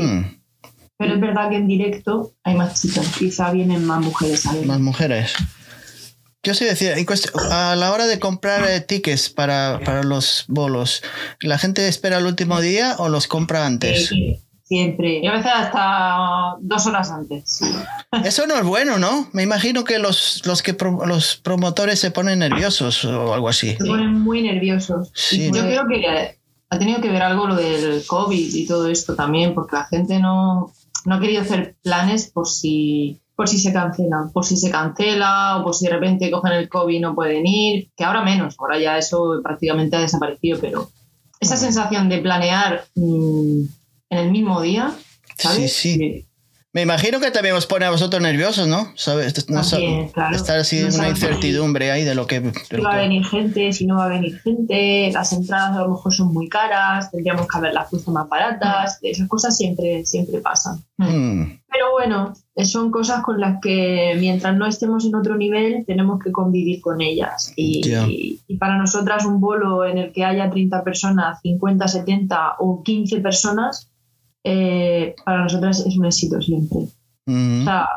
Pero 0.96 1.14
es 1.14 1.20
verdad 1.20 1.50
que 1.50 1.56
en 1.56 1.66
directo 1.66 2.34
hay 2.44 2.54
más 2.54 2.80
chicas, 2.80 3.04
quizá 3.18 3.50
vienen 3.50 3.84
más 3.84 4.00
mujeres 4.00 4.46
a 4.46 4.54
ver. 4.54 4.64
Más 4.64 4.78
mujeres. 4.78 5.34
Yo 6.44 6.54
sí 6.54 6.64
decía, 6.64 6.94
a 7.50 7.74
la 7.74 7.92
hora 7.92 8.06
de 8.06 8.20
comprar 8.20 8.70
eh, 8.70 8.80
tickets 8.80 9.28
para, 9.28 9.80
para, 9.84 10.04
los 10.04 10.44
bolos, 10.46 11.02
¿la 11.40 11.58
gente 11.58 11.88
espera 11.88 12.18
el 12.18 12.26
último 12.26 12.60
día 12.60 12.94
o 12.98 13.08
los 13.08 13.26
compra 13.26 13.66
antes? 13.66 14.12
Siempre. 14.72 15.18
Y 15.18 15.26
a 15.26 15.32
veces 15.32 15.52
hasta 15.54 16.56
dos 16.60 16.86
horas 16.86 17.10
antes. 17.10 17.60
Eso 18.24 18.46
no 18.46 18.54
es 18.54 18.64
bueno, 18.64 18.98
¿no? 18.98 19.28
Me 19.32 19.42
imagino 19.42 19.84
que 19.84 19.98
los, 19.98 20.40
los, 20.46 20.62
que 20.62 20.74
los 21.06 21.36
promotores 21.36 22.00
se 22.00 22.10
ponen 22.10 22.38
nerviosos 22.38 23.04
o 23.04 23.34
algo 23.34 23.50
así. 23.50 23.76
Se 23.76 23.84
ponen 23.84 24.18
muy 24.18 24.40
nerviosos. 24.40 25.12
Yo 25.30 25.62
creo 25.62 25.86
que 25.86 26.38
ha 26.70 26.78
tenido 26.78 27.02
que 27.02 27.10
ver 27.10 27.22
algo 27.22 27.46
lo 27.46 27.54
del 27.54 28.02
COVID 28.06 28.54
y 28.54 28.66
todo 28.66 28.88
esto 28.88 29.14
también, 29.14 29.54
porque 29.54 29.76
la 29.76 29.84
gente 29.84 30.18
no, 30.18 30.72
no 31.04 31.14
ha 31.14 31.20
querido 31.20 31.42
hacer 31.42 31.76
planes 31.82 32.30
por 32.30 32.48
si 32.48 33.18
por 33.34 33.48
si 33.48 33.58
se 33.58 33.72
cancelan, 33.72 34.30
por 34.30 34.44
si 34.44 34.56
se 34.56 34.70
cancela 34.70 35.58
o 35.58 35.64
por 35.64 35.74
si 35.74 35.86
de 35.86 35.92
repente 35.92 36.30
cogen 36.30 36.52
el 36.52 36.68
COVID 36.68 36.94
y 36.94 37.00
no 37.00 37.14
pueden 37.14 37.46
ir, 37.46 37.90
que 37.96 38.04
ahora 38.04 38.22
menos, 38.22 38.54
ahora 38.58 38.78
ya 38.78 38.98
eso 38.98 39.40
prácticamente 39.42 39.96
ha 39.96 40.00
desaparecido, 40.00 40.58
pero 40.60 40.90
esa 41.40 41.56
sensación 41.56 42.08
de 42.08 42.18
planear 42.18 42.84
mm, 42.94 43.64
en 44.12 44.18
el 44.18 44.30
mismo 44.30 44.60
día, 44.60 44.92
¿sabes? 45.38 45.72
Sí, 45.72 45.94
sí. 45.94 46.26
Me 46.74 46.80
imagino 46.80 47.20
que 47.20 47.30
también 47.30 47.54
os 47.54 47.66
pone 47.66 47.84
a 47.84 47.90
vosotros 47.90 48.22
nerviosos, 48.22 48.66
¿no? 48.66 48.92
¿Sabes? 48.94 49.34
Estar 49.36 50.58
así 50.58 50.78
en 50.78 50.94
una 50.94 51.10
incertidumbre 51.10 51.90
ahí 51.90 52.02
de 52.02 52.14
lo 52.14 52.26
que... 52.26 52.40
si 52.40 52.76
va 52.80 52.94
a 52.94 52.96
venir 52.96 53.26
gente, 53.26 53.74
si 53.74 53.86
no 53.86 53.96
va 53.96 54.06
a 54.06 54.08
venir 54.08 54.40
gente, 54.40 55.10
las 55.12 55.34
entradas 55.34 55.76
a 55.76 55.82
lo 55.82 55.90
mejor 55.90 56.14
son 56.14 56.32
muy 56.32 56.48
caras, 56.48 57.10
tendríamos 57.10 57.46
que 57.46 57.58
haberlas 57.58 57.90
puesto 57.90 58.10
más 58.10 58.26
baratas, 58.26 58.98
esas 59.02 59.28
cosas 59.28 59.54
siempre, 59.54 60.06
siempre 60.06 60.40
pasan. 60.40 60.82
Mm. 60.96 61.58
Pero 61.70 61.92
bueno, 61.92 62.32
son 62.64 62.90
cosas 62.90 63.22
con 63.22 63.38
las 63.38 63.60
que 63.60 64.16
mientras 64.18 64.56
no 64.56 64.64
estemos 64.64 65.04
en 65.04 65.14
otro 65.14 65.36
nivel 65.36 65.84
tenemos 65.86 66.20
que 66.24 66.32
convivir 66.32 66.80
con 66.80 67.02
ellas. 67.02 67.52
Y, 67.54 68.40
y 68.46 68.56
para 68.56 68.78
nosotras 68.78 69.26
un 69.26 69.40
bolo 69.40 69.84
en 69.84 69.98
el 69.98 70.12
que 70.12 70.24
haya 70.24 70.48
30 70.48 70.84
personas, 70.84 71.38
50, 71.42 71.86
70 71.86 72.54
o 72.60 72.82
15 72.82 73.20
personas 73.20 73.91
eh, 74.44 75.14
para 75.24 75.44
nosotras 75.44 75.84
es 75.86 75.96
un 75.96 76.04
éxito 76.04 76.40
siempre. 76.40 76.80
O 77.24 77.64
sea, 77.64 77.88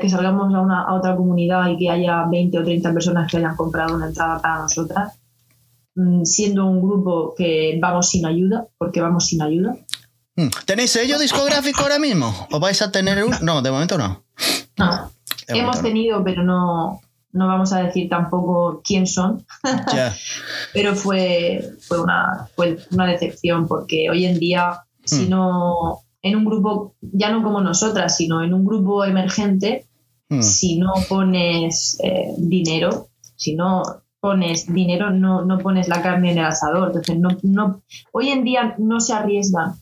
que, 0.00 0.08
salgamos 0.08 0.54
a, 0.54 0.60
una, 0.60 0.84
a 0.84 0.94
otra 0.94 1.14
comunidad 1.14 1.68
y 1.68 1.76
que 1.76 1.90
haya 1.90 2.24
20 2.24 2.58
o 2.58 2.64
30 2.64 2.92
personas 2.92 3.30
que 3.30 3.36
hayan 3.36 3.54
comprado 3.54 3.94
una 3.94 4.06
entrada 4.06 4.40
para 4.40 4.58
nosotras, 4.60 5.12
mm, 5.94 6.24
siendo 6.24 6.66
un 6.66 6.80
grupo 6.80 7.34
que 7.36 7.78
vamos 7.80 8.08
sin 8.08 8.24
ayuda, 8.24 8.66
porque 8.78 9.00
vamos 9.00 9.26
sin 9.26 9.42
ayuda. 9.42 9.76
Mm. 10.36 10.48
¿Tenéis 10.64 10.92
sello 10.92 11.18
discográfico 11.18 11.82
ahora 11.82 11.98
mismo? 11.98 12.34
¿O 12.50 12.58
vais 12.58 12.80
a 12.80 12.90
tener 12.90 13.22
un.? 13.22 13.34
No, 13.42 13.60
de 13.60 13.70
momento 13.70 13.98
no. 13.98 14.24
No. 14.78 15.10
Hemos 15.48 15.82
tenido, 15.82 16.24
pero 16.24 16.42
no, 16.42 17.00
no 17.32 17.46
vamos 17.46 17.72
a 17.72 17.82
decir 17.82 18.08
tampoco 18.08 18.82
quién 18.84 19.06
son, 19.06 19.44
pero 20.72 20.94
fue, 20.94 21.70
fue, 21.80 22.00
una, 22.00 22.48
fue 22.56 22.78
una 22.92 23.06
decepción 23.06 23.66
porque 23.66 24.08
hoy 24.10 24.24
en 24.24 24.38
día, 24.38 24.84
si 25.10 25.26
hmm. 25.26 25.30
no, 25.30 25.98
en 26.22 26.36
un 26.36 26.44
grupo, 26.44 26.94
ya 27.00 27.30
no 27.30 27.42
como 27.42 27.60
nosotras, 27.60 28.16
sino 28.16 28.42
en 28.42 28.54
un 28.54 28.64
grupo 28.64 29.04
emergente, 29.04 29.86
hmm. 30.28 30.42
si 30.42 30.78
no 30.78 30.92
pones 31.08 31.98
eh, 32.02 32.32
dinero, 32.38 33.08
si 33.36 33.54
no 33.54 33.82
pones 34.20 34.72
dinero, 34.72 35.10
no, 35.10 35.44
no 35.44 35.58
pones 35.58 35.88
la 35.88 36.02
carne 36.02 36.32
en 36.32 36.38
el 36.38 36.44
asador. 36.44 36.88
Entonces, 36.88 37.18
no, 37.18 37.30
no, 37.42 37.82
hoy 38.12 38.28
en 38.28 38.44
día 38.44 38.74
no 38.78 39.00
se 39.00 39.14
arriesgan. 39.14 39.74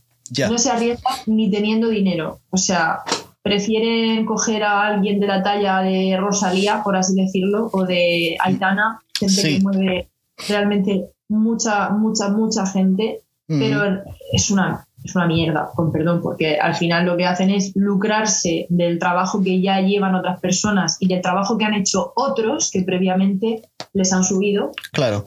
No 0.48 0.58
se 0.58 0.70
arriesgan 0.70 1.14
ni 1.26 1.50
teniendo 1.50 1.88
dinero. 1.88 2.40
O 2.50 2.56
sea, 2.56 3.00
prefieren 3.42 4.26
coger 4.26 4.62
a 4.62 4.86
alguien 4.86 5.20
de 5.20 5.26
la 5.26 5.42
talla 5.42 5.80
de 5.80 6.16
Rosalía, 6.18 6.82
por 6.84 6.96
así 6.96 7.14
decirlo, 7.14 7.70
o 7.72 7.84
de 7.84 8.36
Aitana, 8.40 9.00
gente 9.18 9.42
que 9.42 9.60
mueve 9.60 10.10
realmente 10.46 11.10
mucha, 11.28 11.90
mucha, 11.90 12.28
mucha 12.28 12.66
gente, 12.66 13.22
pero 13.46 14.02
es 14.32 14.50
una, 14.50 14.86
es 15.08 15.16
una 15.16 15.26
mierda, 15.26 15.70
con 15.74 15.90
perdón, 15.90 16.20
porque 16.22 16.58
al 16.58 16.74
final 16.74 17.06
lo 17.06 17.16
que 17.16 17.26
hacen 17.26 17.50
es 17.50 17.72
lucrarse 17.74 18.66
del 18.68 18.98
trabajo 18.98 19.42
que 19.42 19.60
ya 19.60 19.80
llevan 19.80 20.14
otras 20.14 20.38
personas 20.40 20.96
y 21.00 21.08
del 21.08 21.22
trabajo 21.22 21.56
que 21.56 21.64
han 21.64 21.74
hecho 21.74 22.12
otros 22.14 22.70
que 22.70 22.82
previamente 22.82 23.62
les 23.94 24.12
han 24.12 24.24
subido. 24.24 24.72
Claro. 24.92 25.24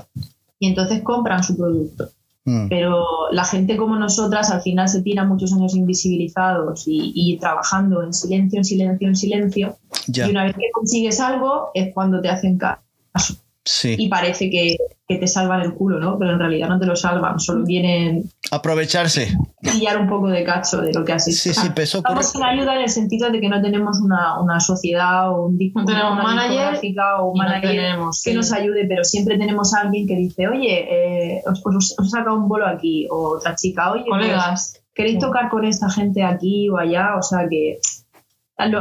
Y 0.59 0.67
entonces 0.67 1.01
compran 1.01 1.43
su 1.43 1.57
producto. 1.57 2.09
Mm. 2.45 2.69
Pero 2.69 3.05
la 3.31 3.43
gente 3.43 3.77
como 3.77 3.95
nosotras 3.97 4.51
al 4.51 4.61
final 4.61 4.87
se 4.89 5.01
tira 5.01 5.25
muchos 5.25 5.53
años 5.53 5.75
invisibilizados 5.75 6.83
y, 6.85 7.37
trabajando 7.39 8.03
en 8.03 8.13
silencio, 8.13 8.59
en 8.59 8.65
silencio, 8.65 9.07
en 9.07 9.15
silencio. 9.15 9.77
Y 10.07 10.29
una 10.29 10.45
vez 10.45 10.55
que 10.55 10.71
consigues 10.73 11.19
algo 11.19 11.71
es 11.73 11.93
cuando 11.93 12.21
te 12.21 12.29
hacen 12.29 12.57
caso. 12.57 13.35
Y 13.83 14.07
parece 14.07 14.49
que, 14.49 14.77
te 15.17 15.27
salvan 15.27 15.61
el 15.61 15.73
culo, 15.73 15.99
¿no? 15.99 16.17
Pero 16.17 16.33
en 16.33 16.39
realidad 16.39 16.69
no 16.69 16.79
te 16.79 16.85
lo 16.85 16.95
salvan, 16.95 17.39
solo 17.39 17.65
vienen... 17.65 18.29
Aprovecharse. 18.51 19.35
Pillar 19.61 19.97
un 19.97 20.09
poco 20.09 20.27
de 20.27 20.43
cacho 20.43 20.81
de 20.81 20.93
lo 20.93 21.05
que 21.05 21.13
has 21.13 21.27
hecho. 21.27 21.37
Sí, 21.37 21.53
sí, 21.53 21.69
peso 21.75 21.99
Estamos 21.99 22.35
en 22.35 22.43
ayuda 22.43 22.75
en 22.75 22.81
el 22.81 22.89
sentido 22.89 23.29
de 23.29 23.39
que 23.39 23.49
no 23.49 23.61
tenemos 23.61 23.99
una, 24.01 24.59
sociedad 24.59 25.31
o 25.31 25.45
un, 25.45 25.57
no 25.73 25.85
tenemos 25.85 26.13
una 26.13 26.23
manager 26.23 26.79
o 27.19 27.31
un 27.31 27.37
manager 27.37 27.97
que 28.23 28.33
nos 28.33 28.51
ayude, 28.51 28.85
pero 28.87 29.03
siempre 29.03 29.37
tenemos 29.37 29.73
a 29.73 29.81
alguien 29.81 30.07
que 30.07 30.15
dice, 30.15 30.47
oye, 30.47 30.87
eh, 30.89 31.41
os, 31.45 31.61
os, 31.65 31.95
os 31.97 32.09
saca 32.09 32.33
un 32.33 32.47
bolo 32.47 32.67
aquí, 32.67 33.07
o 33.09 33.37
otra 33.37 33.55
chica, 33.55 33.91
oye, 33.91 34.03
pues, 34.07 34.21
colegas, 34.21 34.81
¿queréis 34.93 35.19
tocar 35.19 35.49
con 35.49 35.65
esta 35.65 35.89
gente 35.89 36.23
aquí 36.23 36.69
o 36.69 36.77
allá? 36.77 37.15
O 37.17 37.21
sea 37.21 37.47
que 37.49 37.79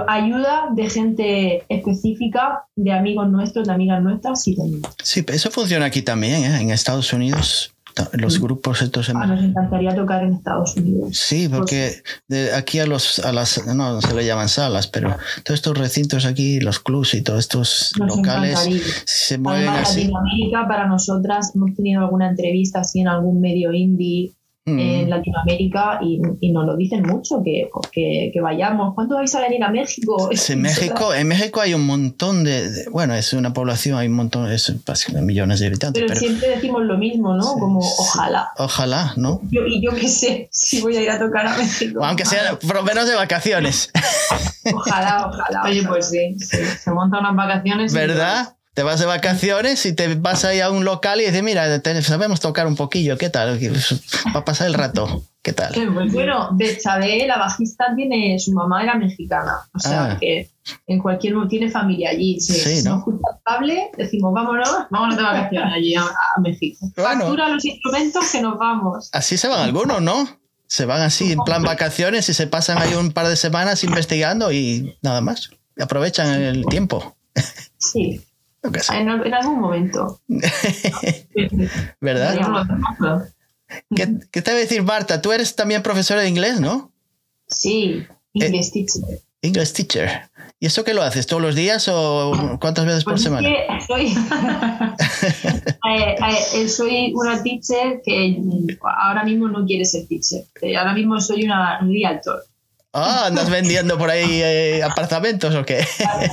ayuda 0.09 0.69
de 0.75 0.91
gente 0.91 1.65
específica, 1.69 2.65
de 2.77 2.93
amigos 2.93 3.31
nuestros, 3.31 3.67
de 3.67 3.73
amigas 3.75 4.03
nuestras, 4.03 4.43
sí 4.43 4.57
Sí, 5.03 5.25
eso 5.29 5.51
funciona 5.51 5.87
aquí 5.87 6.03
también, 6.03 6.45
¿eh? 6.45 6.61
en 6.61 6.71
Estados 6.71 7.13
Unidos. 7.13 7.75
Los 8.13 8.41
grupos 8.41 8.83
estos... 8.83 9.11
Ah, 9.11 9.27
nos 9.27 9.43
encantaría 9.43 9.95
tocar 9.95 10.23
en 10.23 10.35
Estados 10.35 10.77
Unidos. 10.77 11.17
Sí, 11.17 11.49
porque 11.49 12.03
de 12.29 12.55
aquí 12.55 12.79
a 12.79 12.87
los 12.87 13.19
a 13.19 13.33
las 13.33 13.67
no 13.67 14.01
se 14.01 14.15
le 14.15 14.25
llaman 14.25 14.49
salas, 14.49 14.87
pero 14.87 15.17
todos 15.45 15.59
estos 15.59 15.77
recintos 15.77 16.25
aquí, 16.25 16.61
los 16.61 16.79
clubs 16.79 17.15
y 17.15 17.23
todos 17.23 17.41
estos 17.41 17.93
locales 17.97 18.59
se 19.05 19.39
mueven 19.39 19.69
así. 19.69 20.03
Latinoamérica 20.03 20.69
para 20.69 20.87
nosotras 20.87 21.53
hemos 21.55 21.75
tenido 21.75 22.03
alguna 22.03 22.29
entrevista 22.29 22.81
así 22.81 23.01
en 23.01 23.09
algún 23.09 23.41
medio 23.41 23.73
indie 23.73 24.33
en 24.79 25.07
mm. 25.07 25.09
Latinoamérica 25.09 25.99
y, 26.03 26.21
y, 26.41 26.53
nos 26.53 26.67
lo 26.67 26.77
dicen 26.77 27.03
mucho, 27.03 27.43
que, 27.43 27.71
que, 27.93 28.41
vayamos. 28.41 28.95
¿Cuánto 28.95 29.17
vais 29.17 29.35
a 29.35 29.41
venir 29.41 29.63
a 29.65 29.71
México? 29.71 30.31
en, 30.31 30.63
México 30.63 31.15
en 31.15 31.29
México 31.29 31.61
hay 31.61 31.75
un 31.75 31.87
montón 31.87 32.45
de, 32.45 32.87
bueno, 32.91 33.15
es 33.15 33.33
una 33.33 33.53
población, 33.53 33.99
hay 33.99 34.09
un 34.09 34.15
montón, 34.15 34.51
es 34.51 34.73
millones 35.23 35.61
de 35.61 35.67
habitantes. 35.67 36.03
Pero, 36.07 36.19
siempre 36.19 36.49
decimos 36.49 36.83
lo 36.85 36.99
mismo, 36.99 37.35
¿no? 37.35 37.55
Como 37.55 37.79
ojalá. 37.81 38.51
Ojalá, 38.57 39.15
¿no? 39.17 39.41
Yo, 39.51 39.67
y 39.67 39.83
yo 39.83 39.93
qué 39.95 40.09
sé 40.09 40.49
si 40.51 40.81
voy 40.81 40.97
a 40.97 41.03
ir 41.03 41.11
a 41.11 41.19
tocar 41.19 41.47
a 41.47 41.57
México. 41.57 42.05
aunque 42.05 42.25
sea 42.25 42.59
por 42.59 42.77
lo 42.77 42.83
menos 42.83 43.09
de 43.09 43.15
vacaciones. 43.15 43.91
Ojalá, 44.75 45.27
ojalá. 45.27 45.63
Oye, 45.65 45.83
pues 45.87 46.11
sí, 46.11 46.37
se 46.39 46.91
montan 46.91 47.21
unas 47.21 47.35
vacaciones. 47.35 47.93
¿Verdad? 47.93 48.55
Te 48.81 48.85
vas 48.85 48.99
de 48.99 49.05
vacaciones 49.05 49.85
y 49.85 49.93
te 49.93 50.15
vas 50.15 50.43
ahí 50.47 50.61
a 50.61 50.71
un 50.71 50.87
local 50.87 51.21
y 51.21 51.27
dices, 51.27 51.43
mira, 51.43 51.83
sabemos 52.01 52.41
tocar 52.41 52.67
un 52.67 52.77
poquillo, 52.77 53.19
¿qué 53.19 53.29
tal? 53.29 53.61
Va 54.35 54.41
a 54.41 54.45
pasar 54.47 54.69
el 54.69 54.73
rato, 54.73 55.23
¿qué 55.43 55.53
tal? 55.53 55.75
Bueno, 56.11 56.49
de 56.57 56.79
Chávez, 56.79 57.27
la 57.27 57.37
bajista 57.37 57.95
tiene, 57.95 58.39
su 58.39 58.53
mamá 58.53 58.83
era 58.83 58.95
mexicana, 58.95 59.69
o 59.75 59.79
sea 59.79 60.13
ah. 60.13 60.19
que 60.19 60.49
en 60.87 60.99
cualquier 60.99 61.35
tiene 61.47 61.69
familia 61.69 62.09
allí. 62.09 62.41
Si 62.41 62.55
sí, 62.55 62.83
¿no? 62.83 63.05
decimos, 63.99 64.33
vámonos, 64.33 64.71
vámonos 64.89 65.15
de 65.19 65.23
vacaciones 65.25 65.75
allí 65.75 65.95
a, 65.97 66.07
México. 66.41 66.91
Factura 66.97 67.51
los 67.51 67.63
instrumentos 67.63 68.33
que 68.33 68.41
nos 68.41 68.59
vamos. 68.59 69.11
Así 69.13 69.37
se 69.37 69.49
van 69.49 69.61
algunos, 69.61 70.01
¿no? 70.01 70.27
Se 70.69 70.87
van 70.87 71.03
así 71.03 71.33
en 71.33 71.41
plan 71.41 71.63
vacaciones 71.65 72.31
y 72.31 72.33
se 72.33 72.47
pasan 72.47 72.79
ahí 72.79 72.95
un 72.95 73.13
par 73.13 73.29
de 73.29 73.37
semanas 73.37 73.85
investigando 73.85 74.51
y 74.53 74.97
nada 75.03 75.21
más. 75.21 75.51
Aprovechan 75.79 76.31
el 76.41 76.65
tiempo. 76.65 77.15
Sí. 77.77 78.23
En, 78.63 79.35
algún 79.35 79.61
momento. 79.61 80.21
¿Verdad? 82.01 82.39
¿Qué, 83.95 84.19
¿Qué, 84.31 84.43
te 84.43 84.51
voy 84.51 84.61
a 84.61 84.63
decir, 84.63 84.83
Marta? 84.83 85.23
Tú 85.23 85.33
eres 85.33 85.57
también 85.57 85.83
profesora 85.83 86.21
de 86.21 86.29
inglés, 86.29 86.61
¿no? 86.61 86.93
Sí, 87.47 88.07
English 88.35 88.69
eh, 88.69 88.71
teacher. 88.73 89.21
English 89.43 89.73
teacher. 89.73 90.31
¿Y 90.63 90.67
eso 90.67 90.85
qué 90.85 90.93
lo 90.93 91.03
haces? 91.03 91.27
¿Todos 91.27 91.41
los 91.41 91.55
días 91.55 91.89
o 91.91 92.59
cuántas 92.61 92.85
veces 92.85 93.05
por 93.05 93.15
pues 93.15 93.23
semana? 93.23 93.49
Soy, 93.87 94.09
eh, 95.91 96.17
eh, 96.55 96.69
soy 96.69 97.13
una 97.15 97.43
teacher 97.43 98.03
que 98.05 98.39
ahora 98.83 99.25
mismo 99.25 99.49
no 99.49 99.65
quiere 99.65 99.87
ser 99.87 100.07
teacher. 100.07 100.45
Ahora 100.77 100.93
mismo 100.93 101.19
soy 101.19 101.45
una 101.45 101.81
realtor. 101.81 102.45
Ah, 102.93 103.27
¿andas 103.27 103.51
vendiendo 103.51 103.97
por 103.99 104.11
ahí 104.11 104.43
eh, 104.43 104.83
apartamentos 104.83 105.55
o 105.55 105.65
qué? 105.65 105.85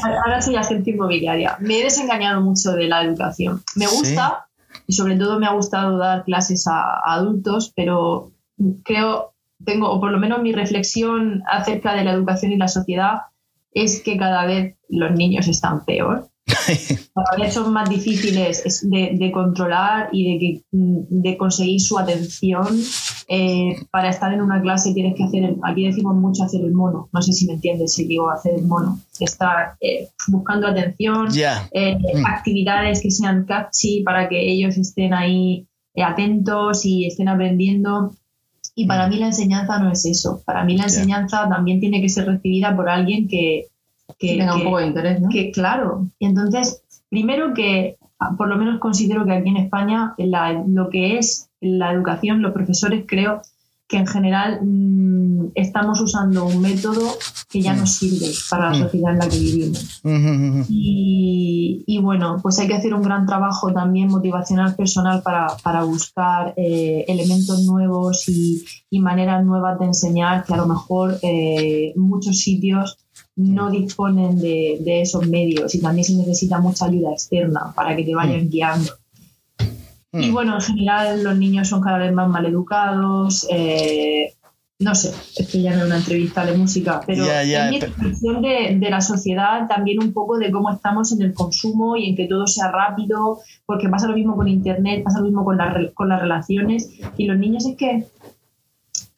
Ahora 0.04 0.42
soy 0.42 0.56
agente 0.56 0.92
inmobiliaria. 0.92 1.58
Me 1.60 1.80
he 1.80 1.84
desengañado 1.84 2.42
mucho 2.42 2.72
de 2.72 2.88
la 2.88 3.04
educación. 3.04 3.62
Me 3.76 3.88
gusta 3.88 4.48
y 4.88 4.94
sobre 4.94 5.18
todo 5.18 5.40
me 5.40 5.48
ha 5.48 5.54
gustado 5.54 5.98
dar 5.98 6.24
clases 6.24 6.68
a, 6.68 7.00
adultos, 7.06 7.74
pero 7.76 8.32
creo, 8.84 9.34
tengo, 9.66 9.92
o 9.92 10.00
por 10.00 10.12
lo 10.12 10.20
menos 10.20 10.42
mi 10.42 10.54
reflexión 10.54 11.44
acerca 11.48 11.94
de 11.94 12.04
la 12.04 12.12
educación 12.12 12.52
y 12.52 12.58
la 12.58 12.68
sociedad 12.68 13.22
es 13.74 14.02
que 14.02 14.18
cada 14.18 14.46
vez 14.46 14.76
los 14.90 15.12
niños 15.12 15.48
están 15.48 15.86
peor 15.86 16.30
Cada 17.16 17.44
vez 17.44 17.54
son 17.54 17.74
más 17.74 17.90
difíciles 17.90 18.88
de, 18.90 19.32
controlar 19.34 20.10
y 20.14 20.34
de, 20.34 20.40
que, 20.40 20.64
de 20.72 21.38
conseguir 21.38 21.82
su 21.82 21.98
atención. 22.00 22.68
Eh, 23.30 23.76
para 23.92 24.10
estar 24.10 24.32
en 24.32 24.42
una 24.42 24.62
clase 24.62 24.94
tienes 24.94 25.16
que 25.16 25.26
hacer, 25.26 25.56
aquí 25.64 25.86
decimos 25.86 26.16
mucho 26.16 26.44
hacer 26.44 26.62
el 26.62 26.72
mono, 26.72 27.10
no 27.12 27.22
sé 27.22 27.34
si 27.34 27.46
me 27.46 27.56
entiendes 27.56 27.94
si 27.94 28.06
digo 28.06 28.30
hacer 28.30 28.54
el 28.56 28.66
mono, 28.66 29.02
estar 29.20 29.76
eh, 29.82 30.08
buscando 30.30 30.66
atención, 30.68 31.28
eh, 31.36 31.98
mm. 31.98 32.26
actividades 32.26 33.02
que 33.02 33.12
sean 33.12 33.44
catchy 33.44 34.04
para 34.04 34.30
que 34.30 34.40
ellos 34.40 34.78
estén 34.78 35.14
ahí 35.14 35.68
atentos 36.02 36.86
y 36.86 37.06
estén 37.06 37.28
aprendiendo. 37.28 38.14
Y 38.76 38.86
para 38.86 39.08
mm. 39.08 39.10
mí 39.10 39.18
la 39.18 39.26
enseñanza 39.28 39.80
no 39.80 39.92
es 39.92 40.06
eso. 40.06 40.42
Para 40.46 40.64
mí 40.64 40.78
la 40.78 40.84
enseñanza 40.84 41.50
también 41.50 41.82
tiene 41.82 42.02
que 42.02 42.10
ser 42.10 42.28
recibida 42.28 42.74
por 42.76 42.88
alguien 42.88 43.28
que, 43.28 43.68
que, 44.18 44.38
tenga 44.38 44.56
un 44.56 44.64
poco 44.64 44.80
de 44.80 44.88
interés, 44.88 45.22
¿no? 45.22 45.30
Que 45.30 45.52
claro. 45.52 46.10
Y 46.20 46.26
entonces, 46.26 46.84
primero 47.10 47.54
que 47.54 47.98
ah, 48.20 48.36
por 48.38 48.48
lo 48.48 48.58
menos 48.58 48.80
considero 48.80 49.26
que 49.26 49.34
aquí 49.34 49.50
en 49.50 49.58
España 49.58 50.16
lo 50.18 50.90
que 50.90 51.18
es 51.18 51.50
la 51.60 51.92
educación, 51.92 52.42
los 52.42 52.54
profesores 52.54 53.06
creo 53.08 53.42
que 53.88 53.98
en 53.98 54.08
general 54.08 54.60
mm, 54.62 55.52
estamos 55.56 56.02
usando 56.02 56.46
un 56.46 56.62
método 56.62 57.18
que 57.50 57.62
ya 57.62 57.74
no 57.74 57.84
mm. 57.84 57.88
sirve 57.88 58.28
para 58.50 58.72
la 58.72 58.78
mm. 58.78 58.82
sociedad 58.82 59.14
en 59.14 59.20
la 59.20 59.30
que 59.30 59.40
vivimos. 59.40 60.02
Y, 60.70 62.00
bueno, 62.02 62.38
pues 62.42 62.60
hay 62.60 62.68
que 62.68 62.76
hacer 62.76 62.94
un 62.94 63.02
gran 63.02 63.26
trabajo 63.26 63.74
también 63.74 64.10
motivacional 64.10 64.76
personal 64.76 65.22
para, 65.24 65.48
para 65.64 65.84
buscar 65.84 66.54
eh, 66.58 67.06
elementos 67.08 67.64
nuevos 67.66 68.28
y, 68.28 68.64
y, 68.90 69.00
maneras 69.00 69.44
nuevas 69.46 69.80
de 69.80 69.86
enseñar 69.86 70.44
que 70.44 70.54
a 70.54 70.58
lo 70.58 70.68
mejor 70.68 71.18
eh, 71.22 71.94
muchos 71.96 72.40
sitios 72.40 72.98
no 73.38 73.70
disponen 73.70 74.40
de, 74.40 75.02
esos 75.02 75.28
medios 75.28 75.74
y 75.76 75.80
también 75.80 76.04
se 76.04 76.16
necesita 76.16 76.60
mucha 76.60 76.86
ayuda 76.86 77.12
externa 77.12 77.72
para 77.76 77.96
que 77.96 78.04
te 78.04 78.16
vayan 78.16 78.46
mm. 78.46 78.50
guiando. 78.50 78.92
Y 80.12 80.30
mm. 80.30 80.34
bueno, 80.34 80.56
en 80.56 80.62
general 80.62 81.24
los 81.24 81.38
niños 81.38 81.68
son 81.68 81.82
cada 81.82 82.00
vez 82.00 82.12
más 82.12 82.28
maleducados. 82.30 83.48
Eh, 83.52 84.34
no 84.80 84.94
sé, 84.94 85.10
esto 85.10 85.58
ya 85.58 85.72
no 85.76 85.82
es 85.82 85.86
una 85.86 85.98
entrevista 85.98 86.46
de 86.46 86.56
música, 86.56 87.02
pero 87.06 87.26
es 87.26 87.70
mi 87.72 87.78
expresión 87.78 88.42
de, 88.44 88.88
la 88.90 89.02
sociedad, 89.02 89.68
también 89.68 90.00
un 90.00 90.14
poco 90.14 90.38
de 90.38 90.52
cómo 90.52 90.72
estamos 90.72 91.12
en 91.12 91.24
el 91.24 91.34
consumo 91.34 91.96
y 91.96 92.10
en 92.10 92.16
que 92.16 92.28
todo 92.28 92.46
sea 92.46 92.72
rápido, 92.72 93.40
porque 93.66 93.90
pasa 93.90 94.08
lo 94.08 94.16
mismo 94.16 94.36
con 94.36 94.48
Internet, 94.48 95.04
pasa 95.04 95.20
lo 95.20 95.26
mismo 95.26 95.44
con, 95.44 95.58
con 95.96 96.10
las 96.10 96.22
relaciones. 96.22 96.92
Y 97.18 97.26
los 97.26 97.40
niños 97.40 97.66
es 97.66 97.76
que 97.76 98.06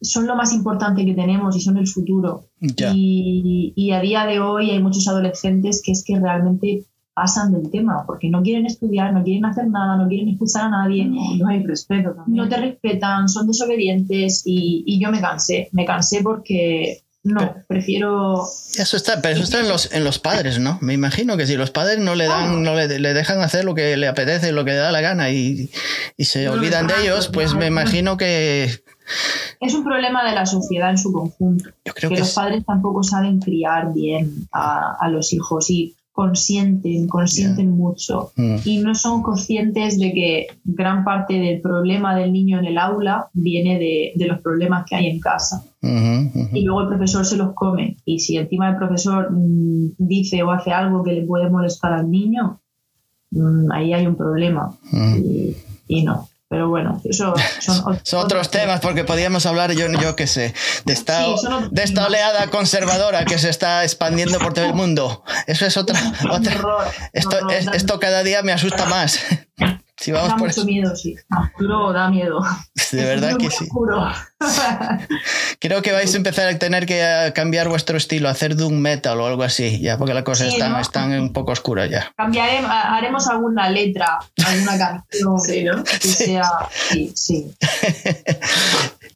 son 0.02 0.28
lo 0.28 0.36
más 0.36 0.54
importante 0.54 1.06
que 1.06 1.14
tenemos 1.14 1.56
y 1.56 1.62
son 1.62 1.78
el 1.78 1.88
futuro. 1.88 2.46
Y, 2.62 3.92
a 3.92 4.02
día 4.02 4.26
de 4.26 4.40
hoy 4.40 4.70
hay 4.72 4.82
muchos 4.82 5.08
adolescentes 5.08 5.82
que 5.84 5.92
es 5.92 6.04
que 6.06 6.20
realmente 6.20 6.86
pasan 7.14 7.52
del 7.52 7.70
tema 7.70 8.06
porque 8.06 8.30
no 8.30 8.42
quieren 8.42 8.66
estudiar, 8.66 9.14
no 9.14 9.24
quieren 9.24 9.46
hacer 9.46 9.68
nada, 9.68 9.98
no 9.98 10.08
quieren 10.08 10.30
escuchar 10.30 10.66
a 10.66 10.70
nadie. 10.70 11.06
No, 11.06 11.48
hay 11.48 11.64
respeto 11.64 12.14
también. 12.14 12.44
No 12.44 12.48
te 12.48 12.58
respetan, 12.58 13.28
son 13.28 13.48
desobedientes 13.48 14.44
y, 14.46 14.84
y 14.86 15.02
yo 15.02 15.12
me 15.12 15.20
cansé. 15.20 15.70
Me 15.74 15.86
cansé 15.86 16.22
porque 16.24 17.04
no, 17.22 17.64
prefiero. 17.68 18.48
Eso 18.76 18.96
está, 18.96 19.22
pero 19.22 19.36
eso 19.36 19.44
está 19.44 19.60
en 19.60 19.68
los, 19.68 19.92
en 19.92 20.06
los 20.06 20.20
padres, 20.20 20.58
¿no? 20.58 20.78
Me 20.82 20.94
imagino 20.94 21.36
que 21.36 21.46
si 21.46 21.58
los 21.58 21.70
padres 21.70 22.00
no 22.00 22.16
le 22.16 22.28
dan, 22.28 22.64
no 22.64 22.76
le, 22.76 22.88
dejan 22.88 23.42
hacer 23.42 23.66
lo 23.66 23.76
que 23.76 23.98
le 23.98 24.08
apetece, 24.08 24.54
lo 24.54 24.64
que 24.64 24.72
le 24.72 24.78
da 24.78 24.92
la 24.92 25.02
gana 25.02 25.30
y, 25.30 25.70
se 26.18 26.48
olvidan 26.48 26.88
de 26.88 26.94
ellos, 27.02 27.30
pues 27.32 27.54
me 27.56 27.68
imagino 27.68 28.16
que. 28.16 28.72
Es 29.60 29.74
un 29.74 29.84
problema 29.84 30.24
de 30.28 30.36
la 30.36 30.46
sociedad 30.46 30.90
en 30.90 30.98
su 30.98 31.12
conjunto. 31.12 31.70
Yo 31.86 31.94
creo 31.94 32.10
que, 32.10 32.20
los 32.20 32.34
padres 32.34 32.66
tampoco 32.66 33.04
saben 33.04 33.40
criar 33.40 33.94
bien 33.94 34.48
a, 34.52 34.96
a 35.00 35.10
los 35.10 35.34
hijos 35.34 35.70
y 35.70 35.96
consienten, 36.20 37.08
consienten 37.08 37.72
mucho 37.72 38.32
mm. 38.36 38.58
y 38.66 38.80
no 38.80 38.94
son 38.94 39.22
conscientes 39.22 39.98
de 39.98 40.12
que 40.12 40.48
gran 40.66 41.06
parte 41.06 41.36
del 41.36 41.62
problema 41.62 42.14
del 42.14 42.34
niño 42.34 42.60
en 42.60 42.66
el 42.66 42.78
aula 42.78 43.30
viene 43.34 43.80
de, 43.80 44.12
de 44.16 44.26
los 44.26 44.42
problemas 44.42 44.86
que 44.86 44.98
hay 44.98 45.08
en 45.08 45.20
casa. 45.20 45.64
Y 45.82 46.64
luego 46.64 46.82
el 46.82 46.88
profesor 46.90 47.26
se 47.26 47.38
los 47.38 47.54
come. 47.54 47.96
Y 48.04 48.20
si 48.20 48.36
encima 48.36 48.70
el 48.70 48.76
profesor 48.76 49.30
mm, 49.32 49.92
dice 49.98 50.44
o 50.44 50.52
hace 50.52 50.72
algo 50.72 51.04
que 51.04 51.14
le 51.14 51.22
puede 51.26 51.50
molestar 51.50 51.94
al 51.94 52.12
niño, 52.12 52.60
mm, 53.32 53.72
ahí 53.72 53.94
hay 53.94 54.06
un 54.06 54.16
problema. 54.16 54.78
y 55.88 56.04
no. 56.04 56.28
Pero 56.50 56.68
bueno, 56.68 57.00
eso 57.04 57.36
son, 57.60 58.00
otros, 58.20 58.50
temas, 58.50 58.80
porque 58.80 59.04
podríamos 59.04 59.46
hablar, 59.46 59.72
yo, 59.74 59.86
yo 60.02 60.16
qué 60.16 60.26
sé, 60.26 60.56
de 60.84 60.94
esta, 60.94 61.24
de 61.70 61.84
esta 61.84 62.08
oleada 62.08 62.48
conservadora 62.48 63.24
que 63.24 63.38
se 63.38 63.50
está 63.50 63.84
expandiendo 63.84 64.40
por 64.40 64.56
todo 64.56 64.66
el 64.66 64.74
mundo. 64.74 65.24
Eso 65.46 65.68
es 65.68 65.78
otra. 65.78 66.00
otra 66.32 66.56
esto, 67.14 67.38
esto 67.52 68.00
cada 68.00 68.24
día 68.24 68.42
me 68.42 68.52
asusta 68.52 68.88
más. 68.88 69.20
Si 70.00 70.12
vamos 70.14 70.30
da 70.30 70.38
por 70.38 70.48
mucho 70.48 70.64
miedo, 70.64 70.96
sí. 70.96 71.16
Oscuro 71.38 71.92
da 71.92 72.10
miedo. 72.10 72.42
De 72.92 73.04
verdad 73.04 73.38
que 73.38 73.50
sí. 73.52 73.68
Creo 75.60 75.82
que 75.82 75.92
vais 75.92 76.14
a 76.14 76.18
empezar 76.18 76.48
a 76.48 76.58
tener 76.58 76.86
que 76.86 77.02
eh, 77.02 77.34
cambiar 77.34 77.68
vuestro 77.68 77.98
estilo, 77.98 78.30
hacer 78.30 78.56
doom 78.56 78.76
metal 78.76 79.20
o 79.20 79.28
algo 79.28 79.44
así, 79.44 79.82
ya 79.82 79.98
porque 79.98 80.14
las 80.14 80.24
cosas 80.24 80.54
están, 80.54 80.80
están 80.80 81.12
un 81.20 81.34
poco 81.34 81.52
oscuras 81.52 81.90
ya. 81.90 82.14
Cambiaremos, 82.16 82.72
haremos 82.72 83.28
alguna 83.28 83.70
letra, 83.70 84.20
alguna 84.46 84.78
canción 84.78 85.40
sí, 85.46 85.64
¿no? 85.66 85.84
que 85.84 86.08
sea. 86.08 86.50
Sí, 86.72 87.12
sí. 87.16 87.56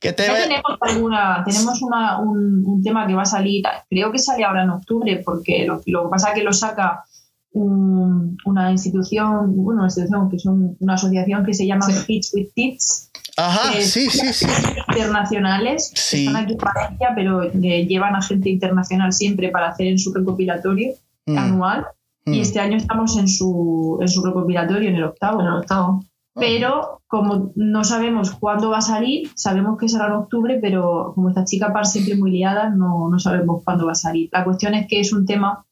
tenemos 0.01 0.77
alguna, 0.81 1.43
tenemos 1.45 1.81
una, 1.81 2.19
un, 2.19 2.63
un, 2.65 2.83
tema 2.83 3.07
que 3.07 3.13
va 3.13 3.21
a 3.21 3.25
salir, 3.25 3.63
creo 3.89 4.11
que 4.11 4.19
sale 4.19 4.43
ahora 4.43 4.63
en 4.63 4.71
octubre, 4.71 5.21
porque 5.23 5.65
lo, 5.65 5.81
lo 5.85 6.03
que 6.03 6.09
pasa 6.09 6.29
es 6.29 6.35
que 6.35 6.43
lo 6.43 6.51
saca 6.51 7.05
una 7.53 8.71
institución, 8.71 9.55
bueno, 9.55 9.81
una 9.81 9.87
institución 9.87 10.29
que 10.29 10.39
son 10.39 10.75
una 10.79 10.95
asociación 10.95 11.45
que 11.45 11.53
se 11.53 11.67
llama 11.67 11.87
Kids 12.07 12.33
with 12.33 12.49
Tips. 12.55 13.11
Ajá, 13.37 13.73
sí, 13.73 14.09
sí, 14.09 14.33
sí. 14.33 14.45
Internacionales, 14.89 15.91
sí. 15.95 16.27
están 16.27 16.43
aquí 16.43 16.55
para 16.55 16.89
ella, 16.89 17.13
pero 17.15 17.51
llevan 17.51 18.15
a 18.15 18.21
gente 18.21 18.49
internacional 18.49 19.11
siempre 19.13 19.49
para 19.49 19.69
hacer 19.69 19.87
en 19.87 19.99
su 19.99 20.13
recopilatorio 20.13 20.93
mm. 21.25 21.37
anual. 21.37 21.85
Y 22.25 22.39
mm. 22.39 22.41
este 22.41 22.59
año 22.59 22.77
estamos 22.77 23.17
en 23.17 23.27
su, 23.27 23.97
en 24.01 24.07
su 24.07 24.23
recopilatorio, 24.23 24.89
en 24.89 24.95
el 24.95 25.03
octavo. 25.03 25.41
En 25.41 25.47
el 25.47 25.53
octavo. 25.53 26.03
Pero 26.35 27.01
como 27.07 27.51
no 27.55 27.83
sabemos 27.83 28.31
cuándo 28.31 28.71
va 28.71 28.79
a 28.79 28.81
salir, 28.81 29.29
sabemos 29.35 29.77
que 29.77 29.87
será 29.87 30.07
en 30.07 30.13
octubre, 30.13 30.57
pero 30.59 31.11
como 31.13 31.29
esta 31.29 31.45
chica 31.45 31.71
par 31.71 31.85
siempre 31.85 32.17
muy 32.17 32.31
liada, 32.31 32.69
no, 32.69 33.07
no 33.09 33.19
sabemos 33.19 33.61
cuándo 33.63 33.85
va 33.85 33.91
a 33.91 33.95
salir. 33.95 34.29
La 34.31 34.43
cuestión 34.43 34.73
es 34.73 34.87
que 34.87 34.99
es 34.99 35.13
un 35.13 35.25
tema. 35.25 35.63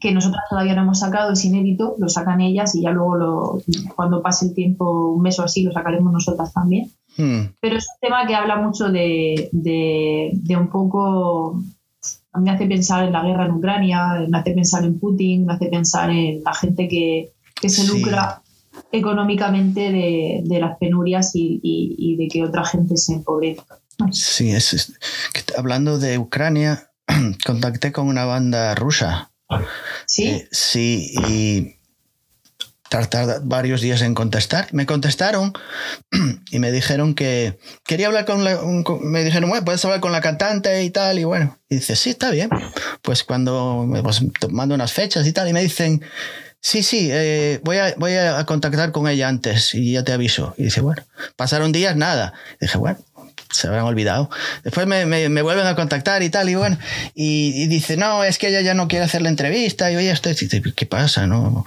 Que 0.00 0.12
nosotros 0.12 0.42
todavía 0.48 0.74
no 0.74 0.82
hemos 0.82 1.00
sacado, 1.00 1.32
es 1.32 1.44
inédito, 1.44 1.96
lo 1.98 2.08
sacan 2.08 2.40
ellas 2.40 2.74
y 2.74 2.82
ya 2.82 2.90
luego 2.90 3.16
lo, 3.16 3.62
cuando 3.94 4.22
pase 4.22 4.46
el 4.46 4.54
tiempo, 4.54 5.12
un 5.12 5.22
mes 5.22 5.38
o 5.38 5.44
así, 5.44 5.62
lo 5.62 5.72
sacaremos 5.72 6.12
nosotras 6.12 6.52
también. 6.52 6.90
Hmm. 7.16 7.52
Pero 7.60 7.76
es 7.76 7.84
un 7.84 8.00
tema 8.00 8.26
que 8.26 8.34
habla 8.34 8.56
mucho 8.56 8.88
de, 8.90 9.48
de, 9.52 10.56
un 10.56 10.68
poco, 10.68 11.62
me 12.34 12.50
hace 12.50 12.66
pensar 12.66 13.04
en 13.04 13.12
la 13.12 13.22
guerra 13.22 13.46
en 13.46 13.52
Ucrania, 13.52 14.26
me 14.28 14.38
hace 14.38 14.52
pensar 14.52 14.84
en 14.84 14.98
Putin, 14.98 15.46
me 15.46 15.54
hace 15.54 15.66
pensar 15.66 16.10
en 16.10 16.42
la 16.42 16.54
gente 16.54 16.88
que, 16.88 17.32
que 17.60 17.68
se 17.68 17.86
lucra 17.86 18.42
económicamente 18.92 19.92
de, 19.92 20.42
de, 20.44 20.60
las 20.60 20.78
penurias 20.78 21.32
y, 21.34 21.60
y, 21.62 22.16
de 22.16 22.28
que 22.28 22.44
otra 22.44 22.64
gente 22.64 22.96
se 22.96 23.14
empobrezca. 23.14 23.78
Sí, 24.12 24.50
es, 24.50 24.94
hablando 25.56 25.98
de 25.98 26.18
Ucrania, 26.18 26.90
contacté 27.46 27.92
con 27.92 28.08
una 28.08 28.26
banda 28.26 28.74
rusa 28.74 29.30
Sí. 30.06 30.28
Eh, 30.28 30.48
sí, 30.50 31.14
y 31.28 31.76
tardar 32.88 33.40
varios 33.42 33.80
días 33.80 34.02
en 34.02 34.14
contestar. 34.14 34.68
Me 34.72 34.86
contestaron 34.86 35.52
y 36.50 36.58
me 36.58 36.72
dijeron 36.72 37.14
que 37.14 37.58
quería 37.84 38.06
hablar 38.06 38.24
con 38.24 38.44
la, 38.44 38.60
me 39.00 39.24
dijeron, 39.24 39.50
bueno, 39.50 39.64
puedes 39.64 39.84
hablar 39.84 40.00
con 40.00 40.12
la 40.12 40.20
cantante 40.20 40.82
y 40.82 40.90
tal, 40.90 41.18
y 41.18 41.24
bueno, 41.24 41.58
y 41.68 41.76
dice, 41.76 41.96
sí, 41.96 42.10
está 42.10 42.30
bien. 42.30 42.50
Pues 43.02 43.24
cuando 43.24 43.88
pues, 44.02 44.22
mando 44.50 44.74
unas 44.74 44.92
fechas 44.92 45.26
y 45.26 45.32
tal, 45.32 45.48
y 45.48 45.52
me 45.52 45.62
dicen, 45.62 46.02
sí, 46.60 46.82
sí, 46.82 47.08
eh, 47.10 47.60
voy, 47.64 47.78
a, 47.78 47.94
voy 47.96 48.14
a 48.14 48.44
contactar 48.44 48.92
con 48.92 49.08
ella 49.08 49.28
antes 49.28 49.74
y 49.74 49.92
ya 49.92 50.04
te 50.04 50.12
aviso. 50.12 50.54
Y 50.56 50.64
dice, 50.64 50.80
bueno, 50.80 51.02
pasaron 51.36 51.72
días, 51.72 51.96
nada. 51.96 52.34
dije, 52.60 52.78
bueno, 52.78 52.98
se 53.56 53.68
habían 53.68 53.84
olvidado. 53.84 54.30
Después 54.64 54.86
me, 54.86 55.06
me, 55.06 55.42
vuelven 55.42 55.66
a 55.66 55.74
contactar 55.74 56.22
y 56.22 56.30
tal, 56.30 56.48
y 56.48 56.54
bueno, 56.54 56.78
y, 57.14 57.66
dice, 57.66 57.96
no, 57.96 58.24
es 58.24 58.38
que 58.38 58.48
ella 58.48 58.60
ya 58.60 58.74
no 58.74 58.88
quiere 58.88 59.04
hacer 59.04 59.22
la 59.22 59.28
entrevista, 59.28 59.90
y 59.90 59.96
oye, 59.96 60.10
estoy, 60.10 60.34
¿qué 60.74 60.86
pasa? 60.86 61.26
¿No? 61.26 61.64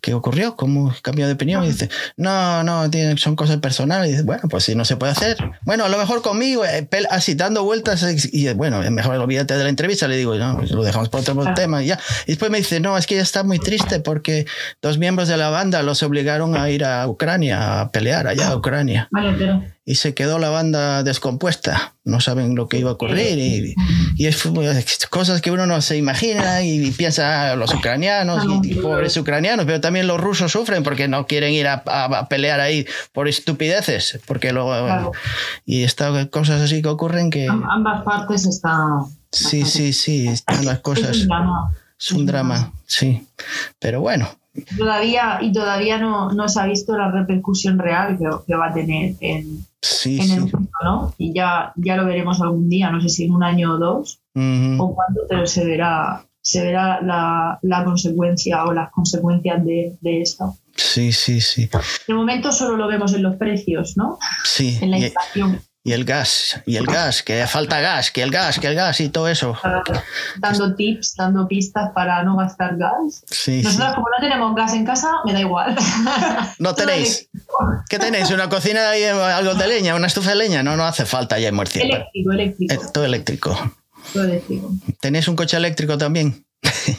¿Qué 0.00 0.14
ocurrió? 0.14 0.56
¿Cómo 0.56 0.94
cambió 1.02 1.26
de 1.26 1.34
opinión? 1.34 1.64
Y 1.64 1.68
dice, 1.68 1.88
no, 2.16 2.62
no, 2.64 2.90
son 3.16 3.36
cosas 3.36 3.58
personales. 3.58 4.08
Y 4.08 4.12
dice, 4.12 4.24
bueno, 4.24 4.42
pues 4.48 4.64
si 4.64 4.74
no 4.74 4.84
se 4.84 4.96
puede 4.96 5.12
hacer, 5.12 5.36
bueno, 5.62 5.84
a 5.84 5.88
lo 5.88 5.98
mejor 5.98 6.22
conmigo, 6.22 6.64
eh, 6.64 6.88
así 7.10 7.34
dando 7.34 7.64
vueltas, 7.64 8.02
eh, 8.02 8.16
y 8.32 8.52
bueno, 8.54 8.82
mejor 8.90 9.16
olvídate 9.16 9.56
de 9.56 9.62
la 9.62 9.68
entrevista, 9.68 10.08
le 10.08 10.16
digo, 10.16 10.34
no, 10.34 10.56
pues 10.58 10.70
lo 10.72 10.82
dejamos 10.82 11.08
por 11.08 11.20
otro 11.20 11.54
tema 11.54 11.82
y 11.82 11.86
ya. 11.86 11.98
Y 12.26 12.32
después 12.32 12.50
me 12.50 12.58
dice, 12.58 12.80
no, 12.80 12.98
es 12.98 13.06
que 13.06 13.14
ella 13.14 13.22
está 13.22 13.44
muy 13.44 13.58
triste 13.58 14.00
porque 14.00 14.46
dos 14.80 14.98
miembros 14.98 15.28
de 15.28 15.36
la 15.36 15.50
banda 15.50 15.82
los 15.82 16.02
obligaron 16.02 16.56
a 16.56 16.70
ir 16.70 16.84
a 16.84 17.06
Ucrania, 17.08 17.80
a 17.80 17.90
pelear 17.90 18.26
allá 18.26 18.48
a 18.48 18.56
Ucrania. 18.56 19.08
Vale, 19.10 19.34
pero 19.38 19.62
y 19.84 19.96
se 19.96 20.14
quedó 20.14 20.38
la 20.38 20.50
banda 20.50 21.02
descompuesta. 21.02 21.94
No 22.04 22.20
saben 22.20 22.54
lo 22.54 22.68
que 22.68 22.78
iba 22.78 22.90
a 22.90 22.94
ocurrir 22.94 23.38
y, 23.38 23.74
y 24.16 24.26
es 24.26 24.42
cosas 25.10 25.40
que 25.40 25.50
uno 25.50 25.66
no 25.66 25.80
se 25.80 25.96
imagina 25.96 26.62
y, 26.62 26.90
piensa 26.92 27.52
ah, 27.52 27.56
los 27.56 27.74
ucranianos 27.74 28.44
y, 28.62 28.74
pobres 28.74 29.16
ucranianos, 29.16 29.66
pero 29.66 29.80
también 29.80 30.06
los 30.06 30.20
rusos 30.20 30.52
sufren 30.52 30.82
porque 30.82 31.08
no 31.08 31.26
quieren 31.26 31.52
ir 31.52 31.66
a, 31.66 32.28
pelear 32.28 32.60
ahí 32.60 32.86
por 33.12 33.28
estupideces, 33.28 34.20
porque 34.26 34.52
luego 34.52 35.12
y 35.64 35.82
estas 35.82 36.26
cosas 36.28 36.60
así 36.60 36.82
que 36.82 36.88
ocurren 36.88 37.30
que 37.30 37.48
ambas 37.48 38.04
partes 38.04 38.46
están 38.46 39.04
sí 39.30 39.64
sí 39.64 39.92
sí 39.92 40.28
están 40.28 40.64
las 40.64 40.80
cosas. 40.80 41.10
es 41.10 41.22
un 41.22 41.28
drama, 41.28 41.72
es 41.98 42.12
un 42.12 42.26
drama 42.26 42.72
sí, 42.86 43.26
pero 43.78 44.00
bueno. 44.00 44.28
Todavía 44.76 45.38
y 45.40 45.50
todavía 45.50 45.96
no, 45.96 46.30
no, 46.30 46.46
se 46.46 46.60
ha 46.60 46.66
visto 46.66 46.96
la 46.96 47.10
repercusión 47.10 47.78
real 47.78 48.18
que, 48.18 48.28
que 48.46 48.54
va 48.54 48.68
a 48.68 48.74
tener 48.74 49.14
en, 49.20 49.64
en 50.04 50.30
el 50.30 50.40
mundo, 50.40 50.70
¿no? 50.82 51.14
Y 51.18 51.32
ya, 51.32 51.72
ya 51.76 51.96
lo 51.96 52.06
veremos 52.06 52.40
algún 52.40 52.68
día, 52.68 52.90
no 52.90 53.00
sé 53.00 53.08
si 53.08 53.24
en 53.24 53.32
un 53.32 53.42
año 53.42 53.74
o 53.74 53.78
dos 53.78 54.20
o 54.34 54.94
cuándo, 54.94 55.22
pero 55.28 55.46
se 55.46 55.64
verá, 55.64 56.24
se 56.40 56.62
verá 56.62 57.00
la, 57.02 57.58
la 57.62 57.84
consecuencia 57.84 58.64
o 58.64 58.72
las 58.72 58.90
consecuencias 58.90 59.64
de, 59.64 59.96
de, 60.00 60.22
esto. 60.22 60.56
Sí, 60.76 61.12
sí, 61.12 61.40
sí. 61.40 61.68
De 62.06 62.14
momento 62.14 62.52
solo 62.52 62.76
lo 62.76 62.86
vemos 62.88 63.12
en 63.14 63.22
los 63.22 63.36
precios, 63.36 63.96
¿no? 63.96 64.18
Sí. 64.44 64.78
En 64.80 64.90
la 64.90 64.98
inflación 64.98 65.60
y 65.84 65.92
el 65.92 66.04
gas, 66.04 66.60
y 66.64 66.76
el 66.76 66.86
gas, 66.86 67.24
que 67.24 67.44
falta 67.48 67.80
gas, 67.80 68.12
que 68.12 68.22
el 68.22 68.30
gas, 68.30 68.60
que 68.60 68.68
el 68.68 68.76
gas 68.76 69.00
y 69.00 69.08
todo 69.08 69.28
eso. 69.28 69.56
Dando 70.38 70.74
tips, 70.76 71.16
dando 71.16 71.48
pistas 71.48 71.90
para 71.92 72.22
no 72.22 72.36
gastar 72.36 72.76
gas. 72.76 73.24
Sí, 73.28 73.62
Nosotros, 73.62 73.94
como 73.96 74.06
no 74.08 74.16
tenemos 74.20 74.54
gas 74.54 74.74
en 74.74 74.84
casa, 74.86 75.10
me 75.24 75.32
da 75.32 75.40
igual. 75.40 75.76
¿No 76.60 76.74
tenéis? 76.76 77.28
¿Qué 77.88 77.98
tenéis? 77.98 78.30
¿Una 78.30 78.48
cocina 78.48 78.90
ahí, 78.90 79.02
algo 79.04 79.54
de 79.54 79.66
leña, 79.66 79.96
una 79.96 80.06
estufa 80.06 80.30
de 80.30 80.36
leña? 80.36 80.62
No, 80.62 80.76
no 80.76 80.84
hace 80.84 81.04
falta 81.04 81.38
ya 81.40 81.48
en 81.48 81.56
Murcia. 81.56 81.82
Eléctrico, 81.82 82.32
eléctrico. 82.32 82.74
Eh, 82.74 82.78
todo 82.94 83.04
eléctrico. 83.04 83.74
Todo 84.12 84.24
eléctrico. 84.24 84.70
¿Tenéis 85.00 85.26
un 85.26 85.34
coche 85.34 85.56
eléctrico 85.56 85.98
también? 85.98 86.44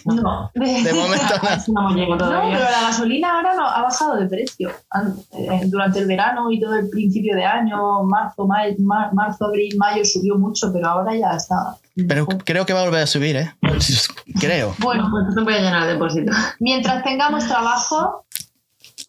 No, 0.05 0.51
de, 0.55 0.93
momento 0.93 1.33
no. 1.67 1.89
no 1.89 1.95
pero 1.95 2.17
la 2.17 2.81
gasolina 2.81 3.35
ahora 3.35 3.53
no, 3.55 3.65
ha 3.65 3.81
bajado 3.81 4.17
de 4.17 4.25
precio. 4.27 4.69
Eh, 4.69 5.61
durante 5.65 5.99
el 5.99 6.07
verano 6.07 6.51
y 6.51 6.59
todo 6.59 6.75
el 6.75 6.89
principio 6.89 7.35
de 7.35 7.45
año, 7.45 8.03
marzo, 8.03 8.45
mayo, 8.45 8.75
marzo, 8.79 9.45
abril, 9.45 9.75
mayo 9.77 10.03
subió 10.03 10.37
mucho, 10.37 10.71
pero 10.73 10.87
ahora 10.87 11.15
ya 11.15 11.31
está. 11.35 11.77
Pero 12.07 12.27
creo 12.27 12.65
que 12.65 12.73
va 12.73 12.81
a 12.81 12.85
volver 12.85 13.03
a 13.03 13.07
subir, 13.07 13.35
¿eh? 13.35 13.53
Creo. 14.39 14.75
Bueno, 14.79 15.07
pues 15.09 15.35
te 15.35 15.41
voy 15.41 15.53
a 15.53 15.57
llenar 15.57 15.87
el 15.87 15.93
depósito. 15.93 16.31
Mientras 16.59 17.03
tengamos 17.03 17.47
trabajo. 17.47 18.25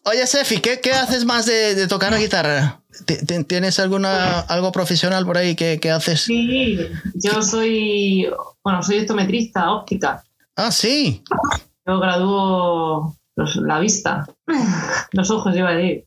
Oye, 0.03 0.25
Sefi, 0.27 0.59
¿qué, 0.59 0.79
qué 0.81 0.91
haces 0.91 1.25
más 1.25 1.45
de, 1.45 1.75
de 1.75 1.87
tocar 1.87 2.11
la 2.11 2.19
guitarra? 2.19 2.79
¿Tienes 3.47 3.79
alguna, 3.79 4.39
algo 4.41 4.71
profesional 4.71 5.25
por 5.25 5.37
ahí 5.37 5.55
que, 5.55 5.79
que 5.79 5.91
haces? 5.91 6.21
Sí, 6.21 6.79
yo 7.15 7.41
soy, 7.41 8.27
bueno, 8.63 8.81
soy 8.83 8.99
optometrista 8.99 9.71
óptica. 9.71 10.23
Ah, 10.55 10.71
sí. 10.71 11.23
Yo 11.85 11.99
graduó 11.99 13.15
la 13.35 13.79
vista, 13.79 14.25
los 15.11 15.29
ojos, 15.29 15.55
iba 15.55 15.69
a 15.69 15.73
decir. 15.73 16.05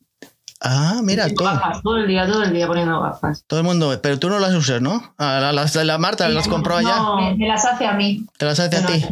Ah, 0.60 1.00
mira, 1.04 1.28
todo. 1.32 1.60
todo 1.84 1.98
el 1.98 2.08
día, 2.08 2.26
todo 2.26 2.42
el 2.42 2.52
día 2.52 2.66
poniendo 2.66 3.00
gafas. 3.00 3.44
Todo 3.46 3.60
el 3.60 3.66
mundo, 3.66 3.96
pero 4.02 4.18
tú 4.18 4.28
no 4.28 4.40
las 4.40 4.52
usas, 4.54 4.82
¿no? 4.82 5.14
Ah, 5.16 5.52
las 5.54 5.72
de 5.72 5.84
la 5.84 5.98
Marta 5.98 6.28
las 6.28 6.48
compró 6.48 6.78
allá. 6.78 6.96
No, 6.96 7.36
me, 7.36 7.46
las 7.46 7.64
hace 7.64 7.86
a 7.86 7.92
mí. 7.92 8.26
¿Te 8.36 8.46
las 8.46 8.58
hace 8.58 8.76
a 8.76 8.86
ti? 8.86 9.06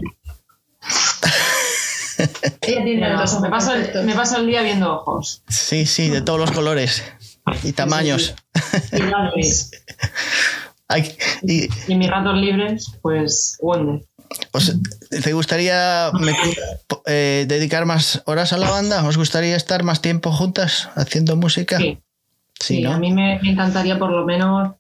Ella 2.62 2.84
tiene 2.84 3.10
los 3.10 3.40
me, 3.40 3.50
paso 3.50 3.74
el, 3.74 4.04
me 4.04 4.14
paso 4.14 4.38
el 4.38 4.46
día 4.46 4.62
viendo 4.62 4.92
ojos. 4.94 5.42
Sí, 5.48 5.86
sí, 5.86 6.08
de 6.08 6.22
todos 6.22 6.40
los 6.40 6.50
colores 6.50 7.04
y 7.62 7.72
tamaños. 7.72 8.34
y, 8.92 9.02
y, 11.42 11.68
en 11.92 11.98
mis 11.98 12.10
ratos 12.10 12.34
libres, 12.36 12.90
pues 13.02 13.58
Wonder. 13.60 14.02
¿Te 15.22 15.32
gustaría 15.32 16.10
eh, 17.06 17.44
dedicar 17.48 17.86
más 17.86 18.22
horas 18.26 18.52
a 18.52 18.58
la 18.58 18.70
banda? 18.70 19.06
¿Os 19.06 19.16
gustaría 19.16 19.56
estar 19.56 19.82
más 19.82 20.02
tiempo 20.02 20.32
juntas 20.32 20.88
haciendo 20.94 21.36
música? 21.36 21.78
Sí, 21.78 21.98
sí, 22.58 22.84
a 22.84 22.98
mí 22.98 23.12
me, 23.12 23.36
encantaría 23.42 23.98
por 23.98 24.10
lo 24.10 24.24
menos 24.24 24.72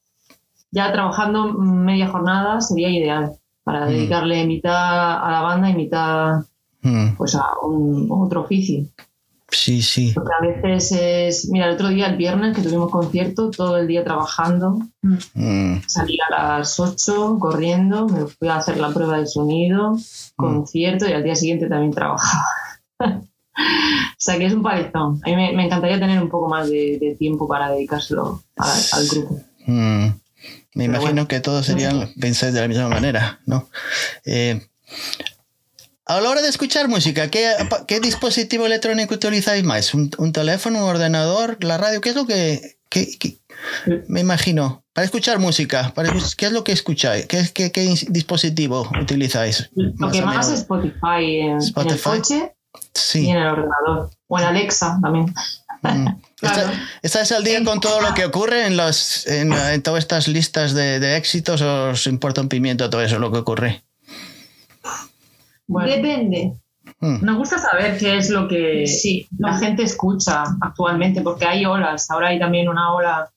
ya 0.70 0.92
trabajando 0.92 1.52
media 1.52 2.08
jornada 2.08 2.60
sería 2.60 2.90
ideal 2.90 3.32
para 3.64 3.86
mm. 3.86 3.88
dedicarle 3.88 4.46
mitad 4.46 5.24
a 5.24 5.30
la 5.30 5.40
banda 5.42 5.70
y 5.70 5.74
mitad 5.74 6.44
mm. 6.82 7.16
pues 7.16 7.34
a 7.34 7.44
un, 7.62 8.08
otro 8.10 8.42
oficio. 8.42 8.84
Sí, 9.56 9.80
sí. 9.80 10.12
Porque 10.14 10.32
a 10.38 10.46
veces 10.46 10.92
es, 10.92 11.48
mira, 11.48 11.66
el 11.66 11.74
otro 11.74 11.88
día, 11.88 12.08
el 12.08 12.16
viernes, 12.16 12.54
que 12.54 12.62
tuvimos 12.62 12.90
concierto, 12.90 13.50
todo 13.50 13.78
el 13.78 13.86
día 13.86 14.04
trabajando, 14.04 14.80
mm. 15.00 15.78
salí 15.86 16.18
a 16.28 16.58
las 16.58 16.78
8 16.78 17.38
corriendo, 17.40 18.06
me 18.06 18.26
fui 18.26 18.48
a 18.48 18.56
hacer 18.56 18.76
la 18.76 18.90
prueba 18.90 19.18
de 19.18 19.26
sonido, 19.26 19.94
mm. 19.94 20.00
concierto 20.36 21.08
y 21.08 21.12
al 21.12 21.24
día 21.24 21.34
siguiente 21.34 21.68
también 21.68 21.92
trabajaba. 21.92 22.44
o 23.00 24.18
sea 24.18 24.38
que 24.38 24.44
es 24.44 24.52
un 24.52 24.62
palizón. 24.62 25.20
A 25.24 25.30
mí 25.30 25.36
me, 25.36 25.64
encantaría 25.64 25.98
tener 25.98 26.22
un 26.22 26.28
poco 26.28 26.48
más 26.48 26.68
de, 26.68 27.16
tiempo 27.18 27.48
para 27.48 27.70
dedicárselo 27.70 28.42
al 28.56 29.08
grupo. 29.08 29.40
Mm. 29.66 30.08
Me 30.74 30.84
imagino 30.84 31.26
que 31.26 31.40
todos 31.40 31.64
serían, 31.64 32.12
pensáis 32.20 32.52
de 32.52 32.60
la 32.60 32.68
misma 32.68 32.88
manera, 32.88 33.40
¿no? 33.46 33.68
Eh, 34.26 34.60
a 36.06 36.20
la 36.20 36.30
hora 36.30 36.40
de 36.40 36.48
escuchar 36.48 36.88
música, 36.88 37.28
¿qué, 37.28 37.52
qué 37.88 38.00
dispositivo 38.00 38.66
electrónico 38.66 39.14
utilizáis 39.14 39.64
más? 39.64 39.92
¿Un, 39.92 40.32
teléfono, 40.32 40.84
un 40.84 40.88
ordenador, 40.88 41.62
la 41.64 41.78
radio? 41.78 42.00
¿Qué 42.00 42.10
es 42.10 42.14
lo 42.14 42.26
que, 42.26 42.78
me 44.06 44.20
imagino? 44.20 44.84
Para 44.92 45.04
escuchar 45.04 45.40
música, 45.40 45.92
¿qué 46.36 46.46
es 46.46 46.52
lo 46.52 46.62
que 46.62 46.72
escucháis? 46.72 47.26
¿Qué, 47.26 47.44
qué, 47.52 47.72
qué 47.72 47.94
dispositivo 48.08 48.88
utilizáis? 49.00 49.68
Lo 49.74 50.10
que 50.10 50.22
más 50.22 50.48
es 50.48 50.60
Spotify, 50.60 51.40
en, 51.40 51.58
el 51.60 52.00
coche 52.00 52.54
y 53.14 53.28
en 53.28 53.36
el 53.36 53.46
ordenador. 53.48 54.10
O 54.28 54.38
en 54.38 54.44
Alexa 54.44 54.98
también. 55.02 55.34
Mm. 55.82 56.08
¿Estás 57.02 57.32
al 57.32 57.42
día 57.42 57.62
con 57.64 57.80
todo 57.80 58.00
lo 58.00 58.14
que 58.14 58.24
ocurre 58.24 58.66
en, 58.66 58.76
los, 58.76 59.26
en, 59.26 59.82
todas 59.82 59.98
estas 59.98 60.28
listas 60.28 60.72
de, 60.72 61.00
de 61.00 61.16
éxitos 61.16 61.62
o 61.62 61.90
os 61.90 62.06
importa 62.06 62.40
un 62.40 62.48
pimiento 62.48 62.88
todo 62.88 63.02
eso 63.02 63.18
lo 63.18 63.32
que 63.32 63.38
ocurre? 63.38 63.85
Depende. 65.68 66.54
Hmm. 67.00 67.24
Nos 67.24 67.36
gusta 67.36 67.58
saber 67.58 67.98
qué 67.98 68.16
es 68.16 68.30
lo 68.30 68.48
que 68.48 68.84
la 69.38 69.58
gente 69.58 69.82
escucha 69.82 70.44
actualmente, 70.60 71.20
porque 71.22 71.44
hay 71.44 71.64
olas. 71.64 72.10
Ahora 72.10 72.28
hay 72.28 72.38
también 72.38 72.68
una 72.68 72.94
ola 72.94 73.30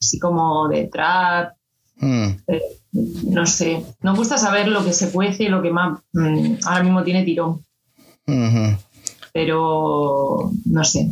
así 0.00 0.18
como 0.18 0.68
de 0.68 0.88
trap. 0.88 1.54
Hmm. 1.96 2.30
Eh, 2.46 2.62
no 2.92 3.46
sé. 3.46 3.84
Nos 4.02 4.16
gusta 4.16 4.38
saber 4.38 4.68
lo 4.68 4.84
que 4.84 4.92
se 4.92 5.10
cuece 5.10 5.44
y 5.44 5.48
lo 5.48 5.62
que 5.62 5.70
más 5.70 6.00
mm, 6.12 6.54
ahora 6.66 6.82
mismo 6.82 7.02
tiene 7.02 7.24
tirón. 7.24 7.62
Pero 9.32 10.50
no 10.66 10.84
sé. 10.84 11.10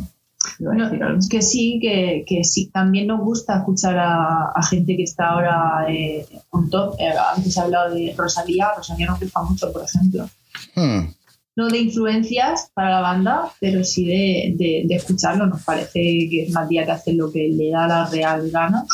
es 1.17 1.29
que 1.29 1.41
sí, 1.41 1.79
que, 1.81 2.23
que, 2.27 2.43
sí. 2.43 2.69
También 2.69 3.07
nos 3.07 3.21
gusta 3.21 3.57
escuchar 3.57 3.97
a, 3.97 4.61
gente 4.69 4.95
que 4.95 5.03
está 5.03 5.29
ahora 5.29 5.85
eh, 5.89 6.25
top. 6.69 6.95
Eh, 6.99 7.13
antes 7.35 7.57
he 7.57 7.61
hablado 7.61 7.95
de 7.95 8.13
Rosalía. 8.17 8.71
Rosalía 8.75 9.07
nos 9.07 9.19
gusta 9.19 9.41
mucho, 9.41 9.71
por 9.71 9.83
ejemplo. 9.83 10.27
Hmm. 10.75 11.13
No 11.55 11.67
de 11.69 11.79
influencias 11.79 12.69
para 12.73 12.91
la 12.91 13.01
banda, 13.01 13.51
pero 13.59 13.83
sí 13.83 14.05
de, 14.05 14.85
escucharlo. 14.89 15.47
Nos 15.47 15.63
parece 15.63 15.99
que 16.29 16.43
es 16.43 16.49
una 16.51 16.67
tía 16.67 16.85
que 16.85 16.91
hace 16.91 17.13
lo 17.13 17.31
que 17.31 17.47
le 17.47 17.71
da 17.71 17.87
la 17.87 18.05
real 18.09 18.51
gana. 18.51 18.85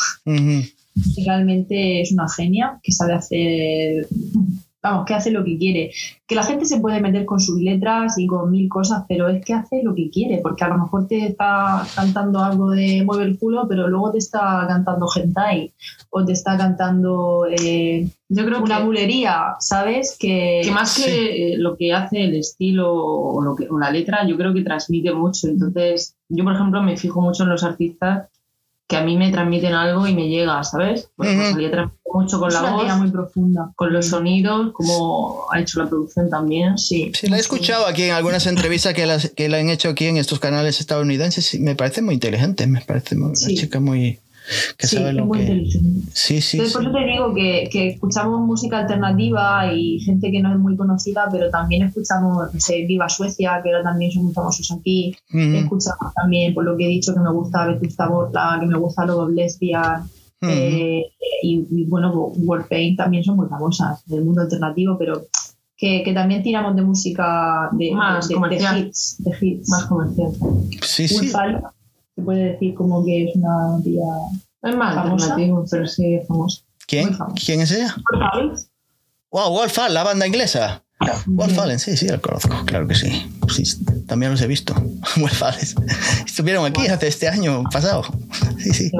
Realmente 1.26 2.00
es 2.00 2.12
una 2.12 2.26
genia 2.28 2.80
que 2.82 2.92
sabe 2.92 3.14
hacer 3.14 4.08
vamos, 4.84 5.06
que 5.06 5.14
hace 5.14 5.30
lo 5.30 5.44
que 5.44 5.58
quiere. 5.58 5.90
Que 6.26 6.34
la 6.34 6.42
gente 6.42 6.64
se 6.66 6.80
puede 6.80 7.00
meter 7.00 7.24
con 7.24 7.40
sus 7.40 7.60
letras 7.60 8.18
y 8.18 8.26
con 8.26 8.50
mil 8.50 8.68
cosas, 8.68 9.04
pero 9.08 9.28
es 9.28 9.44
que 9.44 9.54
hace 9.54 9.82
lo 9.82 9.94
que 9.94 10.10
quiere, 10.10 10.38
porque 10.42 10.64
a 10.64 10.68
lo 10.68 10.78
mejor 10.78 11.08
te 11.08 11.26
está 11.26 11.86
cantando 11.94 12.40
algo 12.40 12.70
de 12.70 13.02
mueve 13.04 13.24
el 13.24 13.38
culo, 13.38 13.66
pero 13.68 13.88
luego 13.88 14.12
te 14.12 14.18
está 14.18 14.64
cantando 14.68 15.06
hentai 15.14 15.72
o 16.10 16.24
te 16.24 16.32
está 16.32 16.56
cantando 16.56 17.46
eh, 17.50 18.06
yo 18.28 18.44
creo 18.44 18.62
una 18.62 18.80
bulería, 18.80 19.54
¿sabes? 19.60 20.16
Que, 20.18 20.62
que 20.64 20.70
más 20.70 20.96
que 20.96 21.54
lo 21.58 21.76
que 21.76 21.92
hace 21.92 22.24
el 22.24 22.34
estilo 22.34 22.92
o, 22.92 23.42
lo 23.42 23.54
que, 23.54 23.68
o 23.68 23.78
la 23.78 23.90
letra, 23.90 24.26
yo 24.26 24.36
creo 24.36 24.52
que 24.52 24.62
transmite 24.62 25.12
mucho. 25.12 25.48
Entonces, 25.48 26.16
yo, 26.28 26.42
por 26.42 26.54
ejemplo, 26.54 26.82
me 26.82 26.96
fijo 26.96 27.20
mucho 27.20 27.44
en 27.44 27.50
los 27.50 27.62
artistas 27.62 28.28
que 28.88 28.96
a 28.96 29.02
mí 29.02 29.16
me 29.16 29.30
transmiten 29.30 29.72
algo 29.72 30.06
y 30.06 30.14
me 30.14 30.28
llega, 30.28 30.62
¿sabes? 30.64 31.08
Porque 31.16 31.36
uh 31.36 32.04
mucho 32.14 32.38
con 32.38 32.52
la 32.52 32.62
voz, 32.70 32.96
muy 32.96 33.10
profunda. 33.10 33.72
con 33.74 33.92
los 33.92 34.06
sonidos, 34.06 34.72
como 34.72 35.46
ha 35.50 35.58
hecho 35.58 35.82
la 35.82 35.88
producción 35.88 36.30
también, 36.30 36.78
sí. 36.78 37.10
Sí, 37.12 37.26
la 37.26 37.38
he 37.38 37.40
escuchado 37.40 37.86
aquí 37.86 38.04
en 38.04 38.12
algunas 38.12 38.46
entrevistas 38.46 38.94
que 38.94 39.04
la, 39.04 39.18
que 39.18 39.48
la 39.48 39.58
han 39.58 39.68
hecho 39.68 39.88
aquí 39.88 40.06
en 40.06 40.16
estos 40.16 40.38
canales 40.38 40.78
estadounidenses 40.78 41.54
y 41.54 41.58
me 41.58 41.74
parece 41.74 42.02
muy 42.02 42.14
inteligente, 42.14 42.68
me 42.68 42.82
parece 42.82 43.16
una 43.16 43.34
chica 43.34 43.80
muy, 43.80 44.20
que 44.76 44.86
sí, 44.86 44.96
sabe 44.96 45.12
lo 45.14 45.26
muy 45.26 45.38
que... 45.38 45.64
Sí, 46.12 46.40
sí. 46.40 46.58
Entonces, 46.58 46.74
por 46.74 46.82
eso 46.82 46.92
te 46.92 47.04
digo 47.06 47.34
que, 47.34 47.68
que, 47.70 47.88
escuchamos 47.90 48.40
música 48.40 48.80
alternativa 48.80 49.72
y 49.72 50.00
gente 50.00 50.30
que 50.30 50.40
no 50.40 50.52
es 50.52 50.58
muy 50.58 50.76
conocida, 50.76 51.28
pero 51.32 51.50
también 51.50 51.84
escuchamos, 51.84 52.52
no 52.52 52.60
sé, 52.60 52.84
Viva 52.86 53.08
Suecia, 53.08 53.60
que 53.62 53.70
ahora 53.70 53.82
también 53.82 54.12
son 54.12 54.24
muy 54.24 54.34
famosos 54.34 54.70
aquí. 54.72 55.16
Escuchamos 55.30 56.14
también, 56.14 56.52
por 56.54 56.64
lo 56.64 56.76
que 56.76 56.84
he 56.84 56.88
dicho, 56.88 57.14
que 57.14 57.20
me 57.20 57.32
gusta 57.32 57.66
Vetusta 57.66 58.08
Borla, 58.08 58.58
que 58.60 58.66
me 58.66 58.78
gusta 58.78 59.06
Lobo 59.06 59.28
Lesbian. 59.28 60.08
Eh, 60.42 61.06
y, 61.42 61.84
bueno, 61.86 62.12
Warpaint 62.12 62.98
también 62.98 63.24
son 63.24 63.36
muy 63.36 63.48
famosas 63.48 64.04
del 64.06 64.24
mundo 64.24 64.42
alternativo, 64.42 64.98
pero 64.98 65.22
que, 65.76 66.02
que, 66.02 66.12
también 66.12 66.42
tiramos 66.42 66.76
de 66.76 66.82
música 66.82 67.70
de, 67.72 67.92
más 67.92 68.28
de, 68.28 68.34
hits, 68.34 69.16
de 69.24 69.32
hits. 69.40 69.70
Más 69.70 69.86
comercial. 69.86 70.32
Sí, 70.82 71.08
sí 71.08 71.32
se 72.14 72.22
puede 72.22 72.52
decir 72.52 72.74
como 72.74 73.04
que 73.04 73.24
es 73.24 73.36
una 73.36 73.80
tía 73.82 74.02
es 74.62 74.76
más 74.76 74.94
famosa, 74.94 75.36
pero 75.70 75.86
sí 75.86 76.14
es 76.14 76.26
famosa. 76.26 76.62
¿Quién? 76.86 77.16
¿Quién 77.44 77.60
es 77.60 77.70
ella? 77.72 77.94
Wolf 78.34 78.62
Wow, 79.30 79.50
Wolf 79.50 79.76
la 79.90 80.04
banda 80.04 80.26
inglesa. 80.26 80.82
Wolf 81.26 81.58
Allen, 81.58 81.78
sí, 81.78 81.96
sí, 81.96 82.06
la 82.06 82.18
conozco, 82.18 82.54
claro 82.64 82.86
que 82.86 82.94
sí. 82.94 83.30
sí 83.48 83.84
también 84.06 84.30
los 84.30 84.40
he 84.40 84.46
visto. 84.46 84.74
Wolf 85.16 85.42
Allen. 85.42 85.66
Estuvieron 86.24 86.64
aquí 86.64 86.86
hace 86.86 87.08
este 87.08 87.28
año 87.28 87.64
pasado. 87.64 88.04
Sí, 88.58 88.72
sí. 88.72 88.92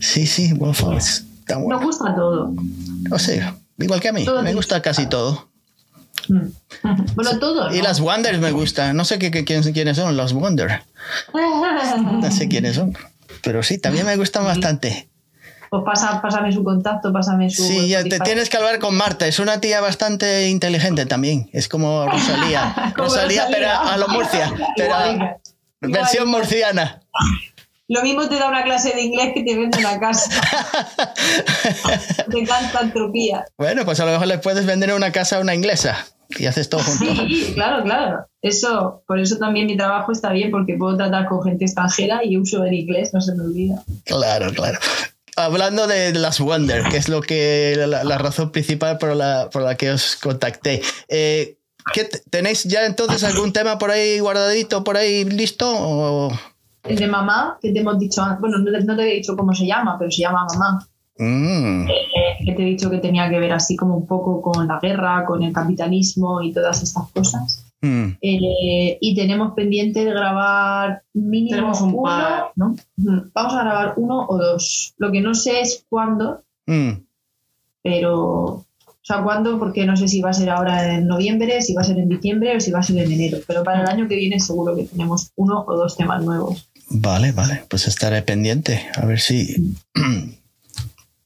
Sí, 0.00 0.26
sí, 0.26 0.52
Wolf 0.52 0.84
Allen. 0.84 1.68
Nos 1.68 1.82
gusta 1.82 2.14
todo. 2.14 2.54
O 3.10 3.18
sea, 3.18 3.56
igual 3.78 4.00
que 4.00 4.08
a 4.08 4.12
mí, 4.12 4.26
me 4.42 4.54
gusta 4.54 4.80
casi 4.82 5.06
todo. 5.06 5.49
Mm. 6.28 7.14
Bueno, 7.14 7.38
todo. 7.38 7.74
Y 7.74 7.82
las 7.82 8.00
Wonders 8.00 8.38
me 8.38 8.50
gustan. 8.50 8.96
No 8.96 9.04
sé 9.04 9.18
qué, 9.18 9.30
qué, 9.30 9.44
quiénes 9.44 9.96
son 9.96 10.16
los 10.16 10.32
Wonders. 10.32 10.82
No 11.32 12.30
sé 12.30 12.48
quiénes 12.48 12.76
son. 12.76 12.96
Pero 13.42 13.62
sí, 13.62 13.78
también 13.78 14.06
me 14.06 14.16
gustan 14.16 14.44
bastante. 14.44 15.08
Pues 15.70 15.84
pasa, 15.84 16.20
pásame 16.20 16.52
su 16.52 16.64
contacto, 16.64 17.12
pásame 17.12 17.48
su. 17.48 17.62
Sí, 17.62 17.88
ya 17.88 18.02
te 18.02 18.18
tienes 18.18 18.50
que 18.50 18.56
hablar 18.56 18.80
con 18.80 18.96
Marta. 18.96 19.28
Es 19.28 19.38
una 19.38 19.60
tía 19.60 19.80
bastante 19.80 20.48
inteligente 20.48 21.06
también. 21.06 21.48
Es 21.52 21.68
como 21.68 22.06
Rosalía. 22.06 22.92
Rosalía, 22.96 23.46
pero 23.48 23.70
a 23.70 23.96
lo 23.96 24.08
Murcia. 24.08 24.52
Pero 24.76 24.94
versión 25.80 26.28
murciana. 26.28 27.00
Lo 27.90 28.02
mismo 28.02 28.28
te 28.28 28.36
da 28.36 28.46
una 28.46 28.62
clase 28.62 28.94
de 28.94 29.02
inglés 29.02 29.32
que 29.34 29.42
te 29.42 29.58
vende 29.58 29.78
una 29.78 29.98
casa. 29.98 30.30
te 32.30 32.38
encanta 32.38 32.82
entropía. 32.82 33.44
Bueno, 33.58 33.84
pues 33.84 33.98
a 33.98 34.04
lo 34.04 34.12
mejor 34.12 34.28
le 34.28 34.38
puedes 34.38 34.64
vender 34.64 34.92
una 34.92 35.10
casa 35.10 35.38
a 35.38 35.40
una 35.40 35.56
inglesa 35.56 36.06
y 36.38 36.46
haces 36.46 36.68
todo 36.68 36.84
junto. 36.84 37.26
Sí, 37.26 37.50
claro, 37.52 37.82
claro. 37.82 38.28
Eso, 38.42 39.02
por 39.08 39.18
eso 39.18 39.38
también 39.38 39.66
mi 39.66 39.76
trabajo 39.76 40.12
está 40.12 40.30
bien, 40.30 40.52
porque 40.52 40.76
puedo 40.76 40.96
tratar 40.96 41.26
con 41.26 41.42
gente 41.42 41.64
extranjera 41.64 42.24
y 42.24 42.36
uso 42.36 42.64
el 42.64 42.74
inglés, 42.74 43.12
no 43.12 43.20
se 43.20 43.34
me 43.34 43.42
olvida. 43.42 43.82
Claro, 44.04 44.52
claro. 44.52 44.78
Hablando 45.34 45.88
de 45.88 46.12
las 46.12 46.38
Wonder, 46.38 46.84
que 46.84 46.96
es 46.96 47.08
lo 47.08 47.22
que 47.22 47.74
la, 47.88 48.18
razón 48.18 48.52
principal 48.52 48.98
por 48.98 49.16
la, 49.16 49.50
por 49.50 49.62
la 49.62 49.76
que 49.76 49.90
os 49.90 50.14
contacté. 50.14 50.80
Eh, 51.08 51.56
¿Tenéis 52.30 52.62
ya 52.62 52.86
entonces 52.86 53.24
algún 53.24 53.52
tema 53.52 53.78
por 53.78 53.90
ahí 53.90 54.20
guardadito, 54.20 54.84
por 54.84 54.96
ahí 54.96 55.24
listo? 55.24 55.74
O? 55.76 56.30
El 56.84 56.96
de 56.96 57.08
mamá, 57.08 57.58
que 57.60 57.72
te 57.72 57.80
hemos 57.80 57.98
dicho, 57.98 58.22
bueno, 58.40 58.58
no 58.58 58.96
te, 58.96 59.02
he 59.02 59.16
dicho 59.16 59.36
cómo 59.36 59.52
se 59.52 59.66
llama, 59.66 59.96
pero 59.98 60.10
se 60.10 60.22
llama 60.22 60.46
mamá. 60.52 60.86
Mm. 61.18 61.86
Eh, 61.86 61.92
eh, 61.92 62.44
que 62.44 62.52
te 62.52 62.62
he 62.62 62.66
dicho 62.66 62.88
que 62.88 62.98
tenía 62.98 63.28
que 63.28 63.38
ver 63.38 63.52
así 63.52 63.76
como 63.76 63.96
un 63.96 64.06
poco 64.06 64.40
con 64.40 64.66
la 64.66 64.78
guerra, 64.80 65.24
con 65.26 65.42
el 65.42 65.52
capitalismo 65.52 66.40
y 66.40 66.52
todas 66.52 66.82
estas 66.82 67.10
cosas. 67.10 67.66
Mm. 67.82 68.08
Eh, 68.20 68.98
y 69.00 69.14
tenemos 69.14 69.52
pendiente 69.52 70.04
de 70.04 70.12
grabar 70.12 71.02
mínimo 71.12 71.72
un 71.82 71.94
uno, 71.94 72.02
par, 72.02 72.52
¿no? 72.56 72.74
Vamos 72.96 73.54
a 73.54 73.62
grabar 73.62 73.94
uno 73.96 74.26
o 74.26 74.38
dos. 74.38 74.94
Lo 74.96 75.12
que 75.12 75.20
no 75.20 75.34
sé 75.34 75.60
es 75.60 75.84
cuándo, 75.88 76.42
mm. 76.66 76.92
pero. 77.82 78.64
O 79.02 79.06
sea, 79.12 79.22
cuándo, 79.22 79.58
porque 79.58 79.86
no 79.86 79.96
sé 79.96 80.08
si 80.08 80.20
va 80.20 80.30
a 80.30 80.34
ser 80.34 80.50
ahora 80.50 80.94
en 80.94 81.06
noviembre, 81.06 81.62
si 81.62 81.72
va 81.72 81.80
a 81.80 81.84
ser 81.84 81.98
en 81.98 82.08
diciembre 82.08 82.56
o 82.56 82.60
si 82.60 82.70
va 82.70 82.80
a 82.80 82.82
ser 82.82 82.98
en 82.98 83.10
enero. 83.10 83.38
Pero 83.46 83.64
para 83.64 83.80
el 83.82 83.88
año 83.88 84.06
que 84.06 84.16
viene 84.16 84.38
seguro 84.38 84.76
que 84.76 84.84
tenemos 84.84 85.32
uno 85.36 85.64
o 85.66 85.76
dos 85.76 85.96
temas 85.96 86.22
nuevos. 86.22 86.70
Vale, 86.90 87.32
vale. 87.32 87.64
Pues 87.68 87.88
estaré 87.88 88.22
pendiente. 88.22 88.88
A 88.96 89.06
ver 89.06 89.20
si. 89.20 89.74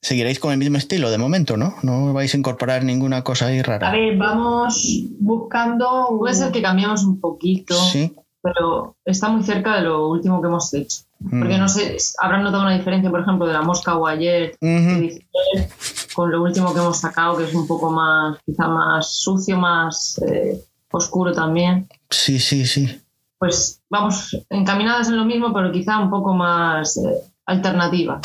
seguiréis 0.04 0.38
con 0.38 0.52
el 0.52 0.58
mismo 0.58 0.76
estilo 0.76 1.10
de 1.10 1.16
momento, 1.16 1.56
¿no? 1.56 1.76
No 1.82 2.12
vais 2.12 2.32
a 2.34 2.36
incorporar 2.36 2.84
ninguna 2.84 3.24
cosa 3.24 3.46
ahí 3.46 3.62
rara. 3.62 3.88
A 3.88 3.92
ver, 3.92 4.16
vamos 4.18 4.86
buscando. 5.18 6.14
Puede 6.18 6.34
ser 6.34 6.52
que 6.52 6.60
cambiamos 6.60 7.04
un 7.04 7.18
poquito, 7.20 7.74
sí. 7.74 8.12
pero 8.42 8.96
está 9.04 9.30
muy 9.30 9.42
cerca 9.42 9.76
de 9.76 9.82
lo 9.82 10.10
último 10.10 10.42
que 10.42 10.48
hemos 10.48 10.72
hecho. 10.74 11.00
Porque 11.30 11.56
mm. 11.56 11.58
no 11.58 11.68
sé, 11.68 11.96
habrán 12.20 12.44
notado 12.44 12.64
una 12.64 12.76
diferencia, 12.76 13.10
por 13.10 13.20
ejemplo, 13.20 13.46
de 13.46 13.54
la 13.54 13.62
mosca 13.62 13.96
o 13.96 14.06
ayer 14.06 14.58
con 16.14 16.30
lo 16.30 16.42
último 16.42 16.72
que 16.72 16.80
hemos 16.80 16.98
sacado, 16.98 17.36
que 17.36 17.44
es 17.44 17.54
un 17.54 17.66
poco 17.66 17.90
más, 17.90 18.38
quizá 18.46 18.68
más 18.68 19.12
sucio, 19.12 19.58
más 19.58 20.20
eh, 20.26 20.62
oscuro 20.90 21.32
también. 21.32 21.88
Sí, 22.10 22.38
sí, 22.38 22.66
sí. 22.66 23.00
Pues 23.38 23.80
vamos 23.90 24.36
encaminadas 24.48 25.08
en 25.08 25.16
lo 25.16 25.24
mismo, 25.24 25.52
pero 25.52 25.70
quizá 25.72 25.98
un 25.98 26.10
poco 26.10 26.32
más 26.32 26.96
eh, 26.96 27.20
alternativas. 27.46 28.20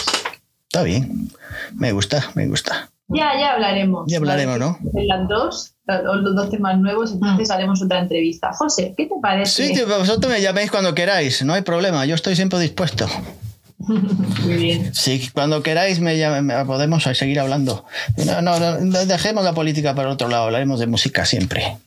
Está 0.67 0.83
bien. 0.83 1.29
Me 1.73 1.91
gusta, 1.91 2.31
me 2.35 2.47
gusta. 2.47 2.89
Ya, 3.07 3.31
ya 3.39 3.53
hablaremos. 3.53 4.05
Ya 4.07 4.17
hablaremos, 4.17 4.59
¿no? 4.59 4.77
De 4.81 5.03
las 5.05 5.27
dos, 5.27 5.73
los 5.87 6.35
dos 6.35 6.49
temas 6.51 6.77
nuevos, 6.77 7.11
entonces 7.11 7.49
haremos 7.49 7.81
otra 7.81 7.99
entrevista. 7.99 8.53
José, 8.53 8.93
¿qué 8.95 9.07
te 9.07 9.15
parece? 9.19 9.73
Sí, 9.73 9.81
vosotros 9.83 10.31
me 10.31 10.39
llaméis 10.39 10.69
cuando 10.69 10.93
queráis, 10.93 11.43
no 11.43 11.53
hay 11.53 11.63
problema, 11.63 12.05
yo 12.05 12.13
estoy 12.13 12.35
siempre 12.35 12.59
dispuesto. 12.59 13.07
Muy 13.79 14.55
bien. 14.55 14.93
Sí, 14.93 15.29
cuando 15.33 15.63
queráis 15.63 15.99
me, 15.99 16.15
podemos 16.65 17.03
seguir 17.03 17.39
hablando. 17.39 17.85
No, 18.25 18.41
no, 18.41 19.05
dejemos 19.05 19.43
la 19.43 19.53
política 19.53 19.95
para 19.95 20.09
otro 20.09 20.27
lado, 20.27 20.43
hablaremos 20.45 20.79
de 20.79 20.87
música 20.87 21.25
siempre. 21.25 21.77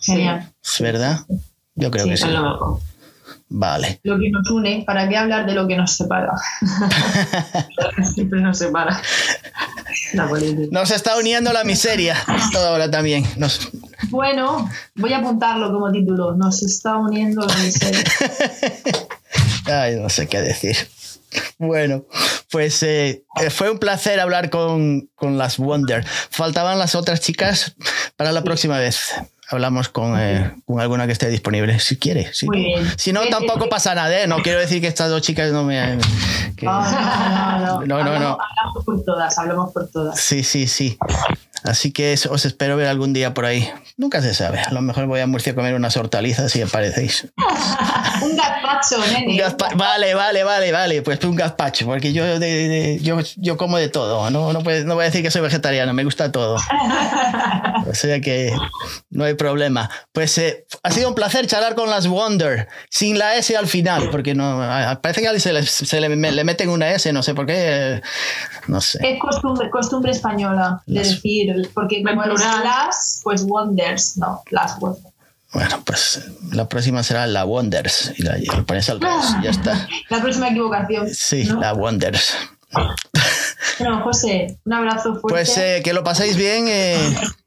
Genial. 0.00 0.52
¿Es 0.62 0.80
verdad? 0.80 1.20
Yo 1.74 1.90
creo 1.90 2.06
que 2.06 2.16
sí. 2.16 2.26
Vale. 3.52 4.00
Lo 4.04 4.16
que 4.16 4.30
nos 4.30 4.48
une, 4.50 4.84
¿para 4.86 5.08
qué 5.08 5.16
hablar 5.16 5.44
de 5.44 5.54
lo 5.54 5.66
que 5.66 5.76
nos 5.76 5.92
separa? 5.92 6.32
Siempre 8.14 8.40
nos 8.40 8.58
separa. 8.58 9.02
Nos 10.70 10.90
está 10.92 11.16
uniendo 11.16 11.52
la 11.52 11.64
miseria. 11.64 12.16
Todo 12.52 12.68
ahora 12.68 12.88
también. 12.88 13.24
Bueno, 14.08 14.70
voy 14.94 15.12
a 15.12 15.18
apuntarlo 15.18 15.72
como 15.72 15.90
título. 15.90 16.36
Nos 16.36 16.62
está 16.62 16.96
uniendo 16.96 17.44
la 17.44 17.56
miseria. 17.56 18.04
Ay, 19.66 19.96
no 19.96 20.08
sé 20.08 20.28
qué 20.28 20.40
decir. 20.40 20.76
Bueno, 21.58 22.04
pues 22.50 22.82
eh, 22.82 23.24
eh, 23.40 23.50
fue 23.50 23.70
un 23.70 23.78
placer 23.78 24.20
hablar 24.20 24.50
con, 24.50 25.08
con 25.14 25.38
las 25.38 25.58
Wonder. 25.58 26.04
Faltaban 26.04 26.78
las 26.78 26.94
otras 26.94 27.20
chicas 27.20 27.74
para 28.16 28.32
la 28.32 28.42
próxima 28.42 28.78
vez 28.78 29.14
hablamos 29.50 29.88
con, 29.88 30.18
eh, 30.18 30.54
con, 30.64 30.80
alguna 30.80 31.06
que 31.06 31.12
esté 31.12 31.28
disponible, 31.28 31.78
si 31.80 31.96
quiere. 31.96 32.32
Si, 32.32 32.46
si 32.96 33.12
no, 33.12 33.26
tampoco 33.28 33.68
pasa 33.68 33.94
nada, 33.94 34.20
¿eh? 34.20 34.26
No 34.26 34.38
quiero 34.42 34.60
decir 34.60 34.80
que 34.80 34.86
estas 34.86 35.10
dos 35.10 35.22
chicas 35.22 35.52
no 35.52 35.64
me... 35.64 35.96
no, 35.96 36.02
no, 36.62 37.86
no, 37.86 38.04
no, 38.04 38.04
no. 38.04 38.38
Hablamos 38.38 38.84
por 38.84 39.04
todas, 39.04 39.38
hablamos 39.38 39.72
por 39.72 39.90
todas. 39.90 40.20
Sí, 40.20 40.44
sí, 40.44 40.66
sí. 40.66 40.98
Así 41.64 41.92
que 41.92 42.16
os 42.30 42.44
espero 42.44 42.76
ver 42.76 42.86
algún 42.86 43.12
día 43.12 43.34
por 43.34 43.44
ahí. 43.44 43.68
Nunca 44.00 44.22
se 44.22 44.32
sabe. 44.32 44.60
A 44.60 44.70
lo 44.70 44.80
mejor 44.80 45.04
voy 45.04 45.20
a 45.20 45.26
Murcia 45.26 45.52
a 45.52 45.54
comer 45.54 45.74
unas 45.74 45.94
hortalizas 45.94 46.56
y 46.56 46.62
aparecéis. 46.62 47.28
un 48.22 48.34
gazpacho, 48.34 48.96
nene. 49.12 49.42
vale, 49.76 50.14
vale, 50.14 50.42
vale, 50.42 50.72
vale. 50.72 51.02
Pues 51.02 51.22
un 51.24 51.36
gazpacho, 51.36 51.84
porque 51.84 52.14
yo, 52.14 52.24
yo, 53.02 53.18
yo 53.36 53.56
como 53.58 53.76
de 53.76 53.90
todo. 53.90 54.30
No, 54.30 54.54
no, 54.54 54.62
no 54.62 54.94
voy 54.94 55.02
a 55.02 55.04
decir 55.04 55.22
que 55.22 55.30
soy 55.30 55.42
vegetariano, 55.42 55.92
me 55.92 56.04
gusta 56.04 56.32
todo. 56.32 56.56
o 57.90 57.94
sea 57.94 58.20
que 58.20 58.52
no 59.10 59.24
hay 59.24 59.34
problema. 59.34 59.90
Pues 60.12 60.38
eh, 60.38 60.64
ha 60.82 60.90
sido 60.90 61.08
un 61.08 61.14
placer 61.14 61.46
charlar 61.46 61.74
con 61.74 61.90
las 61.90 62.06
Wonder, 62.06 62.68
sin 62.88 63.18
la 63.18 63.34
S 63.34 63.56
al 63.56 63.66
final, 63.66 64.10
porque 64.10 64.34
no 64.34 64.58
parece 65.02 65.20
que 65.20 65.26
a 65.26 65.30
alguien 65.30 65.40
se 65.40 65.52
le, 65.52 65.62
se 65.64 66.00
le, 66.00 66.08
meten 66.44 66.68
una 66.68 66.90
S, 66.92 67.12
no 67.12 67.22
sé 67.22 67.34
por 67.34 67.46
qué. 67.46 68.00
No 68.68 68.80
sé. 68.80 68.98
Es 69.02 69.18
costumbre, 69.18 69.68
costumbre 69.70 70.12
española 70.12 70.82
de 70.86 71.00
decir 71.00 71.70
porque 71.74 72.02
como 72.04 72.24
las, 72.24 73.20
pues 73.24 73.42
Wonders, 73.42 74.16
no, 74.18 74.42
las 74.50 74.78
Wonders. 74.78 75.06
Bueno, 75.52 75.82
pues 75.84 76.30
la 76.52 76.68
próxima 76.68 77.02
será 77.02 77.26
la 77.26 77.44
Wonders 77.44 78.12
y 78.16 78.22
la, 78.22 78.36
pones 78.64 78.88
al 78.88 79.00
revés, 79.00 79.24
ya 79.42 79.50
está. 79.50 79.88
La 80.08 80.20
próxima 80.22 80.48
equivocación. 80.48 81.08
Sí, 81.12 81.42
la 81.42 81.72
Wonders. 81.72 82.36
Bueno, 83.78 84.02
José, 84.02 84.58
un 84.66 84.72
abrazo 84.74 85.14
fuerte. 85.14 85.28
Pues 85.28 85.56
eh, 85.56 85.80
que 85.82 85.94
lo 85.94 86.04
paséis 86.04 86.36
bien. 86.36 86.66
Eh. 86.68 86.98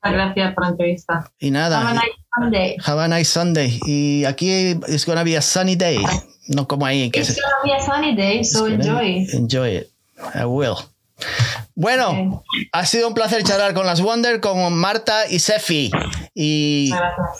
Gracias 0.01 0.53
por 0.55 0.63
la 0.63 0.69
entrevista. 0.71 1.31
Y 1.39 1.51
nada. 1.51 1.79
Have 1.79 1.89
a 1.89 1.93
nice 1.93 2.15
Sunday. 2.35 2.77
Have 2.83 3.01
a 3.01 3.07
nice 3.07 3.31
Sunday. 3.31 3.79
Y 3.85 4.25
aquí 4.25 4.75
es 4.87 5.05
gonna 5.05 5.23
be 5.23 5.37
a 5.37 5.41
sunny 5.41 5.75
day. 5.75 6.03
No 6.47 6.67
como 6.67 6.87
ahí. 6.87 7.11
Que 7.11 7.19
It's 7.19 7.35
gonna 7.35 7.63
be 7.63 7.73
a 7.73 7.79
sunny 7.79 8.15
day, 8.15 8.43
so 8.43 8.65
enjoy. 8.65 9.27
Enjoy 9.33 9.77
it. 9.77 9.91
I 10.33 10.45
will. 10.45 10.75
Bueno, 11.75 12.43
ha 12.71 12.85
sido 12.85 13.07
un 13.07 13.13
placer 13.13 13.43
charlar 13.43 13.73
con 13.73 13.85
las 13.85 14.01
Wonder, 14.01 14.39
con 14.39 14.73
Marta 14.75 15.27
y 15.29 15.39
Sefi. 15.39 15.91
Y 16.35 16.91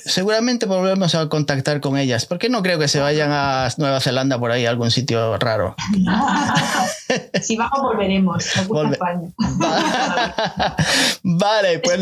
seguramente 0.05 0.65
volveremos 0.65 1.15
a 1.15 1.27
contactar 1.29 1.81
con 1.81 1.97
ellas, 1.97 2.25
porque 2.25 2.49
no 2.49 2.61
creo 2.61 2.77
que 2.77 2.87
se 2.87 2.99
vayan 2.99 3.31
a 3.31 3.67
Nueva 3.77 3.99
Zelanda 3.99 4.39
por 4.39 4.51
ahí, 4.51 4.65
a 4.65 4.69
algún 4.69 4.91
sitio 4.91 5.37
raro. 5.37 5.75
si 7.41 7.57
vamos, 7.57 7.81
volveremos. 7.81 8.45
vale, 11.23 11.79
pues. 11.79 11.99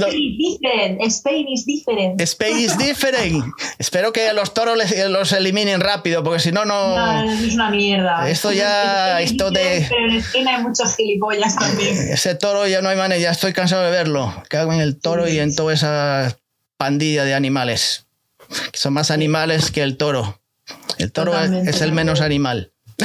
Spain 0.99 1.47
is 1.47 1.65
different. 1.65 2.21
Spain 2.21 2.57
is 2.57 2.77
different. 2.77 3.45
Espero 3.79 4.11
que 4.11 4.31
los 4.33 4.53
toros 4.53 4.77
los 5.09 5.31
eliminen 5.31 5.79
rápido, 5.79 6.23
porque 6.23 6.39
si 6.39 6.51
no, 6.51 6.65
no. 6.65 6.95
No, 6.95 7.31
es 7.31 7.53
una 7.53 7.69
mierda. 7.69 8.29
Esto 8.29 8.51
ya. 8.51 9.21
esto 9.21 9.51
de. 9.51 9.85
Pero 9.89 10.11
en 10.11 10.17
Spain 10.17 10.47
hay 10.47 10.61
muchos 10.61 10.95
gilipollas 10.95 11.55
también 11.55 12.11
ese 12.11 12.35
toro 12.35 12.67
ya 12.67 12.81
no 12.81 12.89
hay 12.89 12.97
manera, 12.97 13.19
ya 13.19 13.31
estoy 13.31 13.53
cansado 13.53 13.83
de 13.83 13.91
verlo. 13.91 14.33
Que 14.49 14.57
hago 14.57 14.73
en 14.73 14.79
el 14.79 14.99
toro 14.99 15.27
y 15.27 15.39
en 15.39 15.55
toda 15.55 15.73
esa 15.73 16.37
pandilla 16.81 17.25
de 17.25 17.35
animales. 17.35 18.07
Que 18.71 18.79
son 18.79 18.93
más 18.93 19.11
animales 19.11 19.69
que 19.69 19.83
el 19.83 19.97
toro. 19.97 20.41
El 20.97 21.11
toro 21.11 21.37
es 21.37 21.81
el 21.81 21.91
menos 21.91 22.21
animal. 22.21 22.71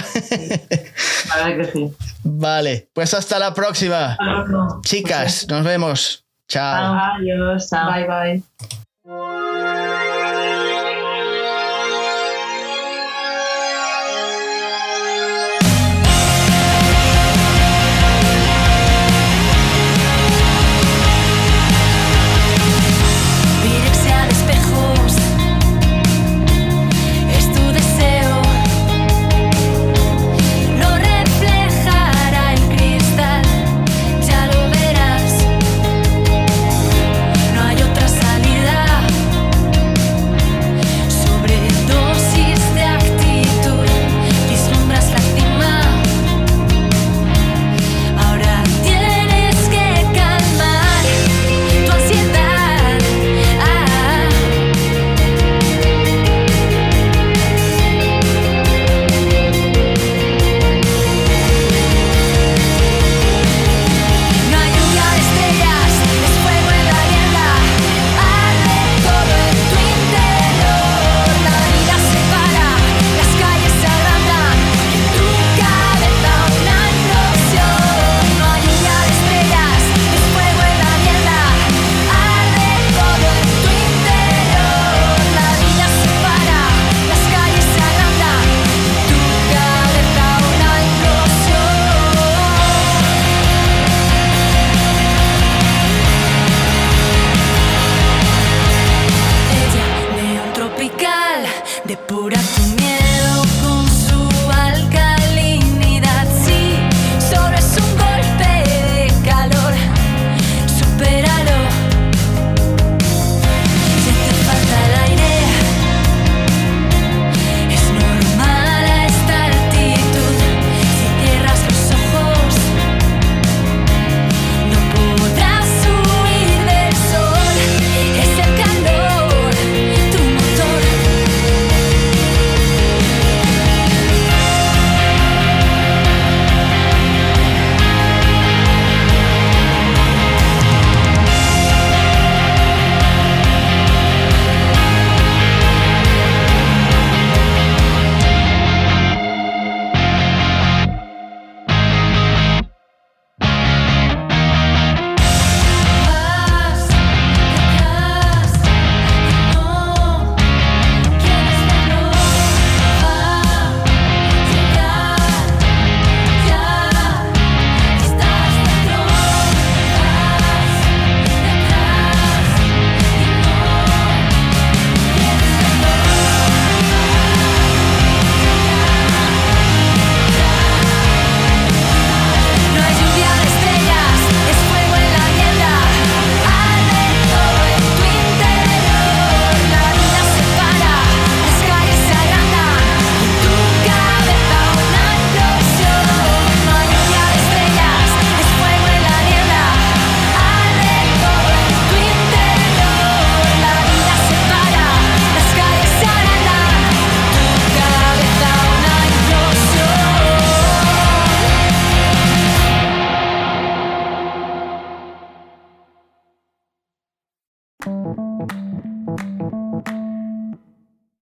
Vale, 2.24 2.88
pues 2.94 3.12
hasta 3.12 3.38
la 3.38 3.52
próxima. 3.52 4.16
Chicas, 4.80 5.46
nos 5.48 5.62
vemos. 5.62 6.24
Chao. 6.48 6.98
Adiós. 7.18 7.68
Bye 7.70 8.06
bye. 8.06 8.42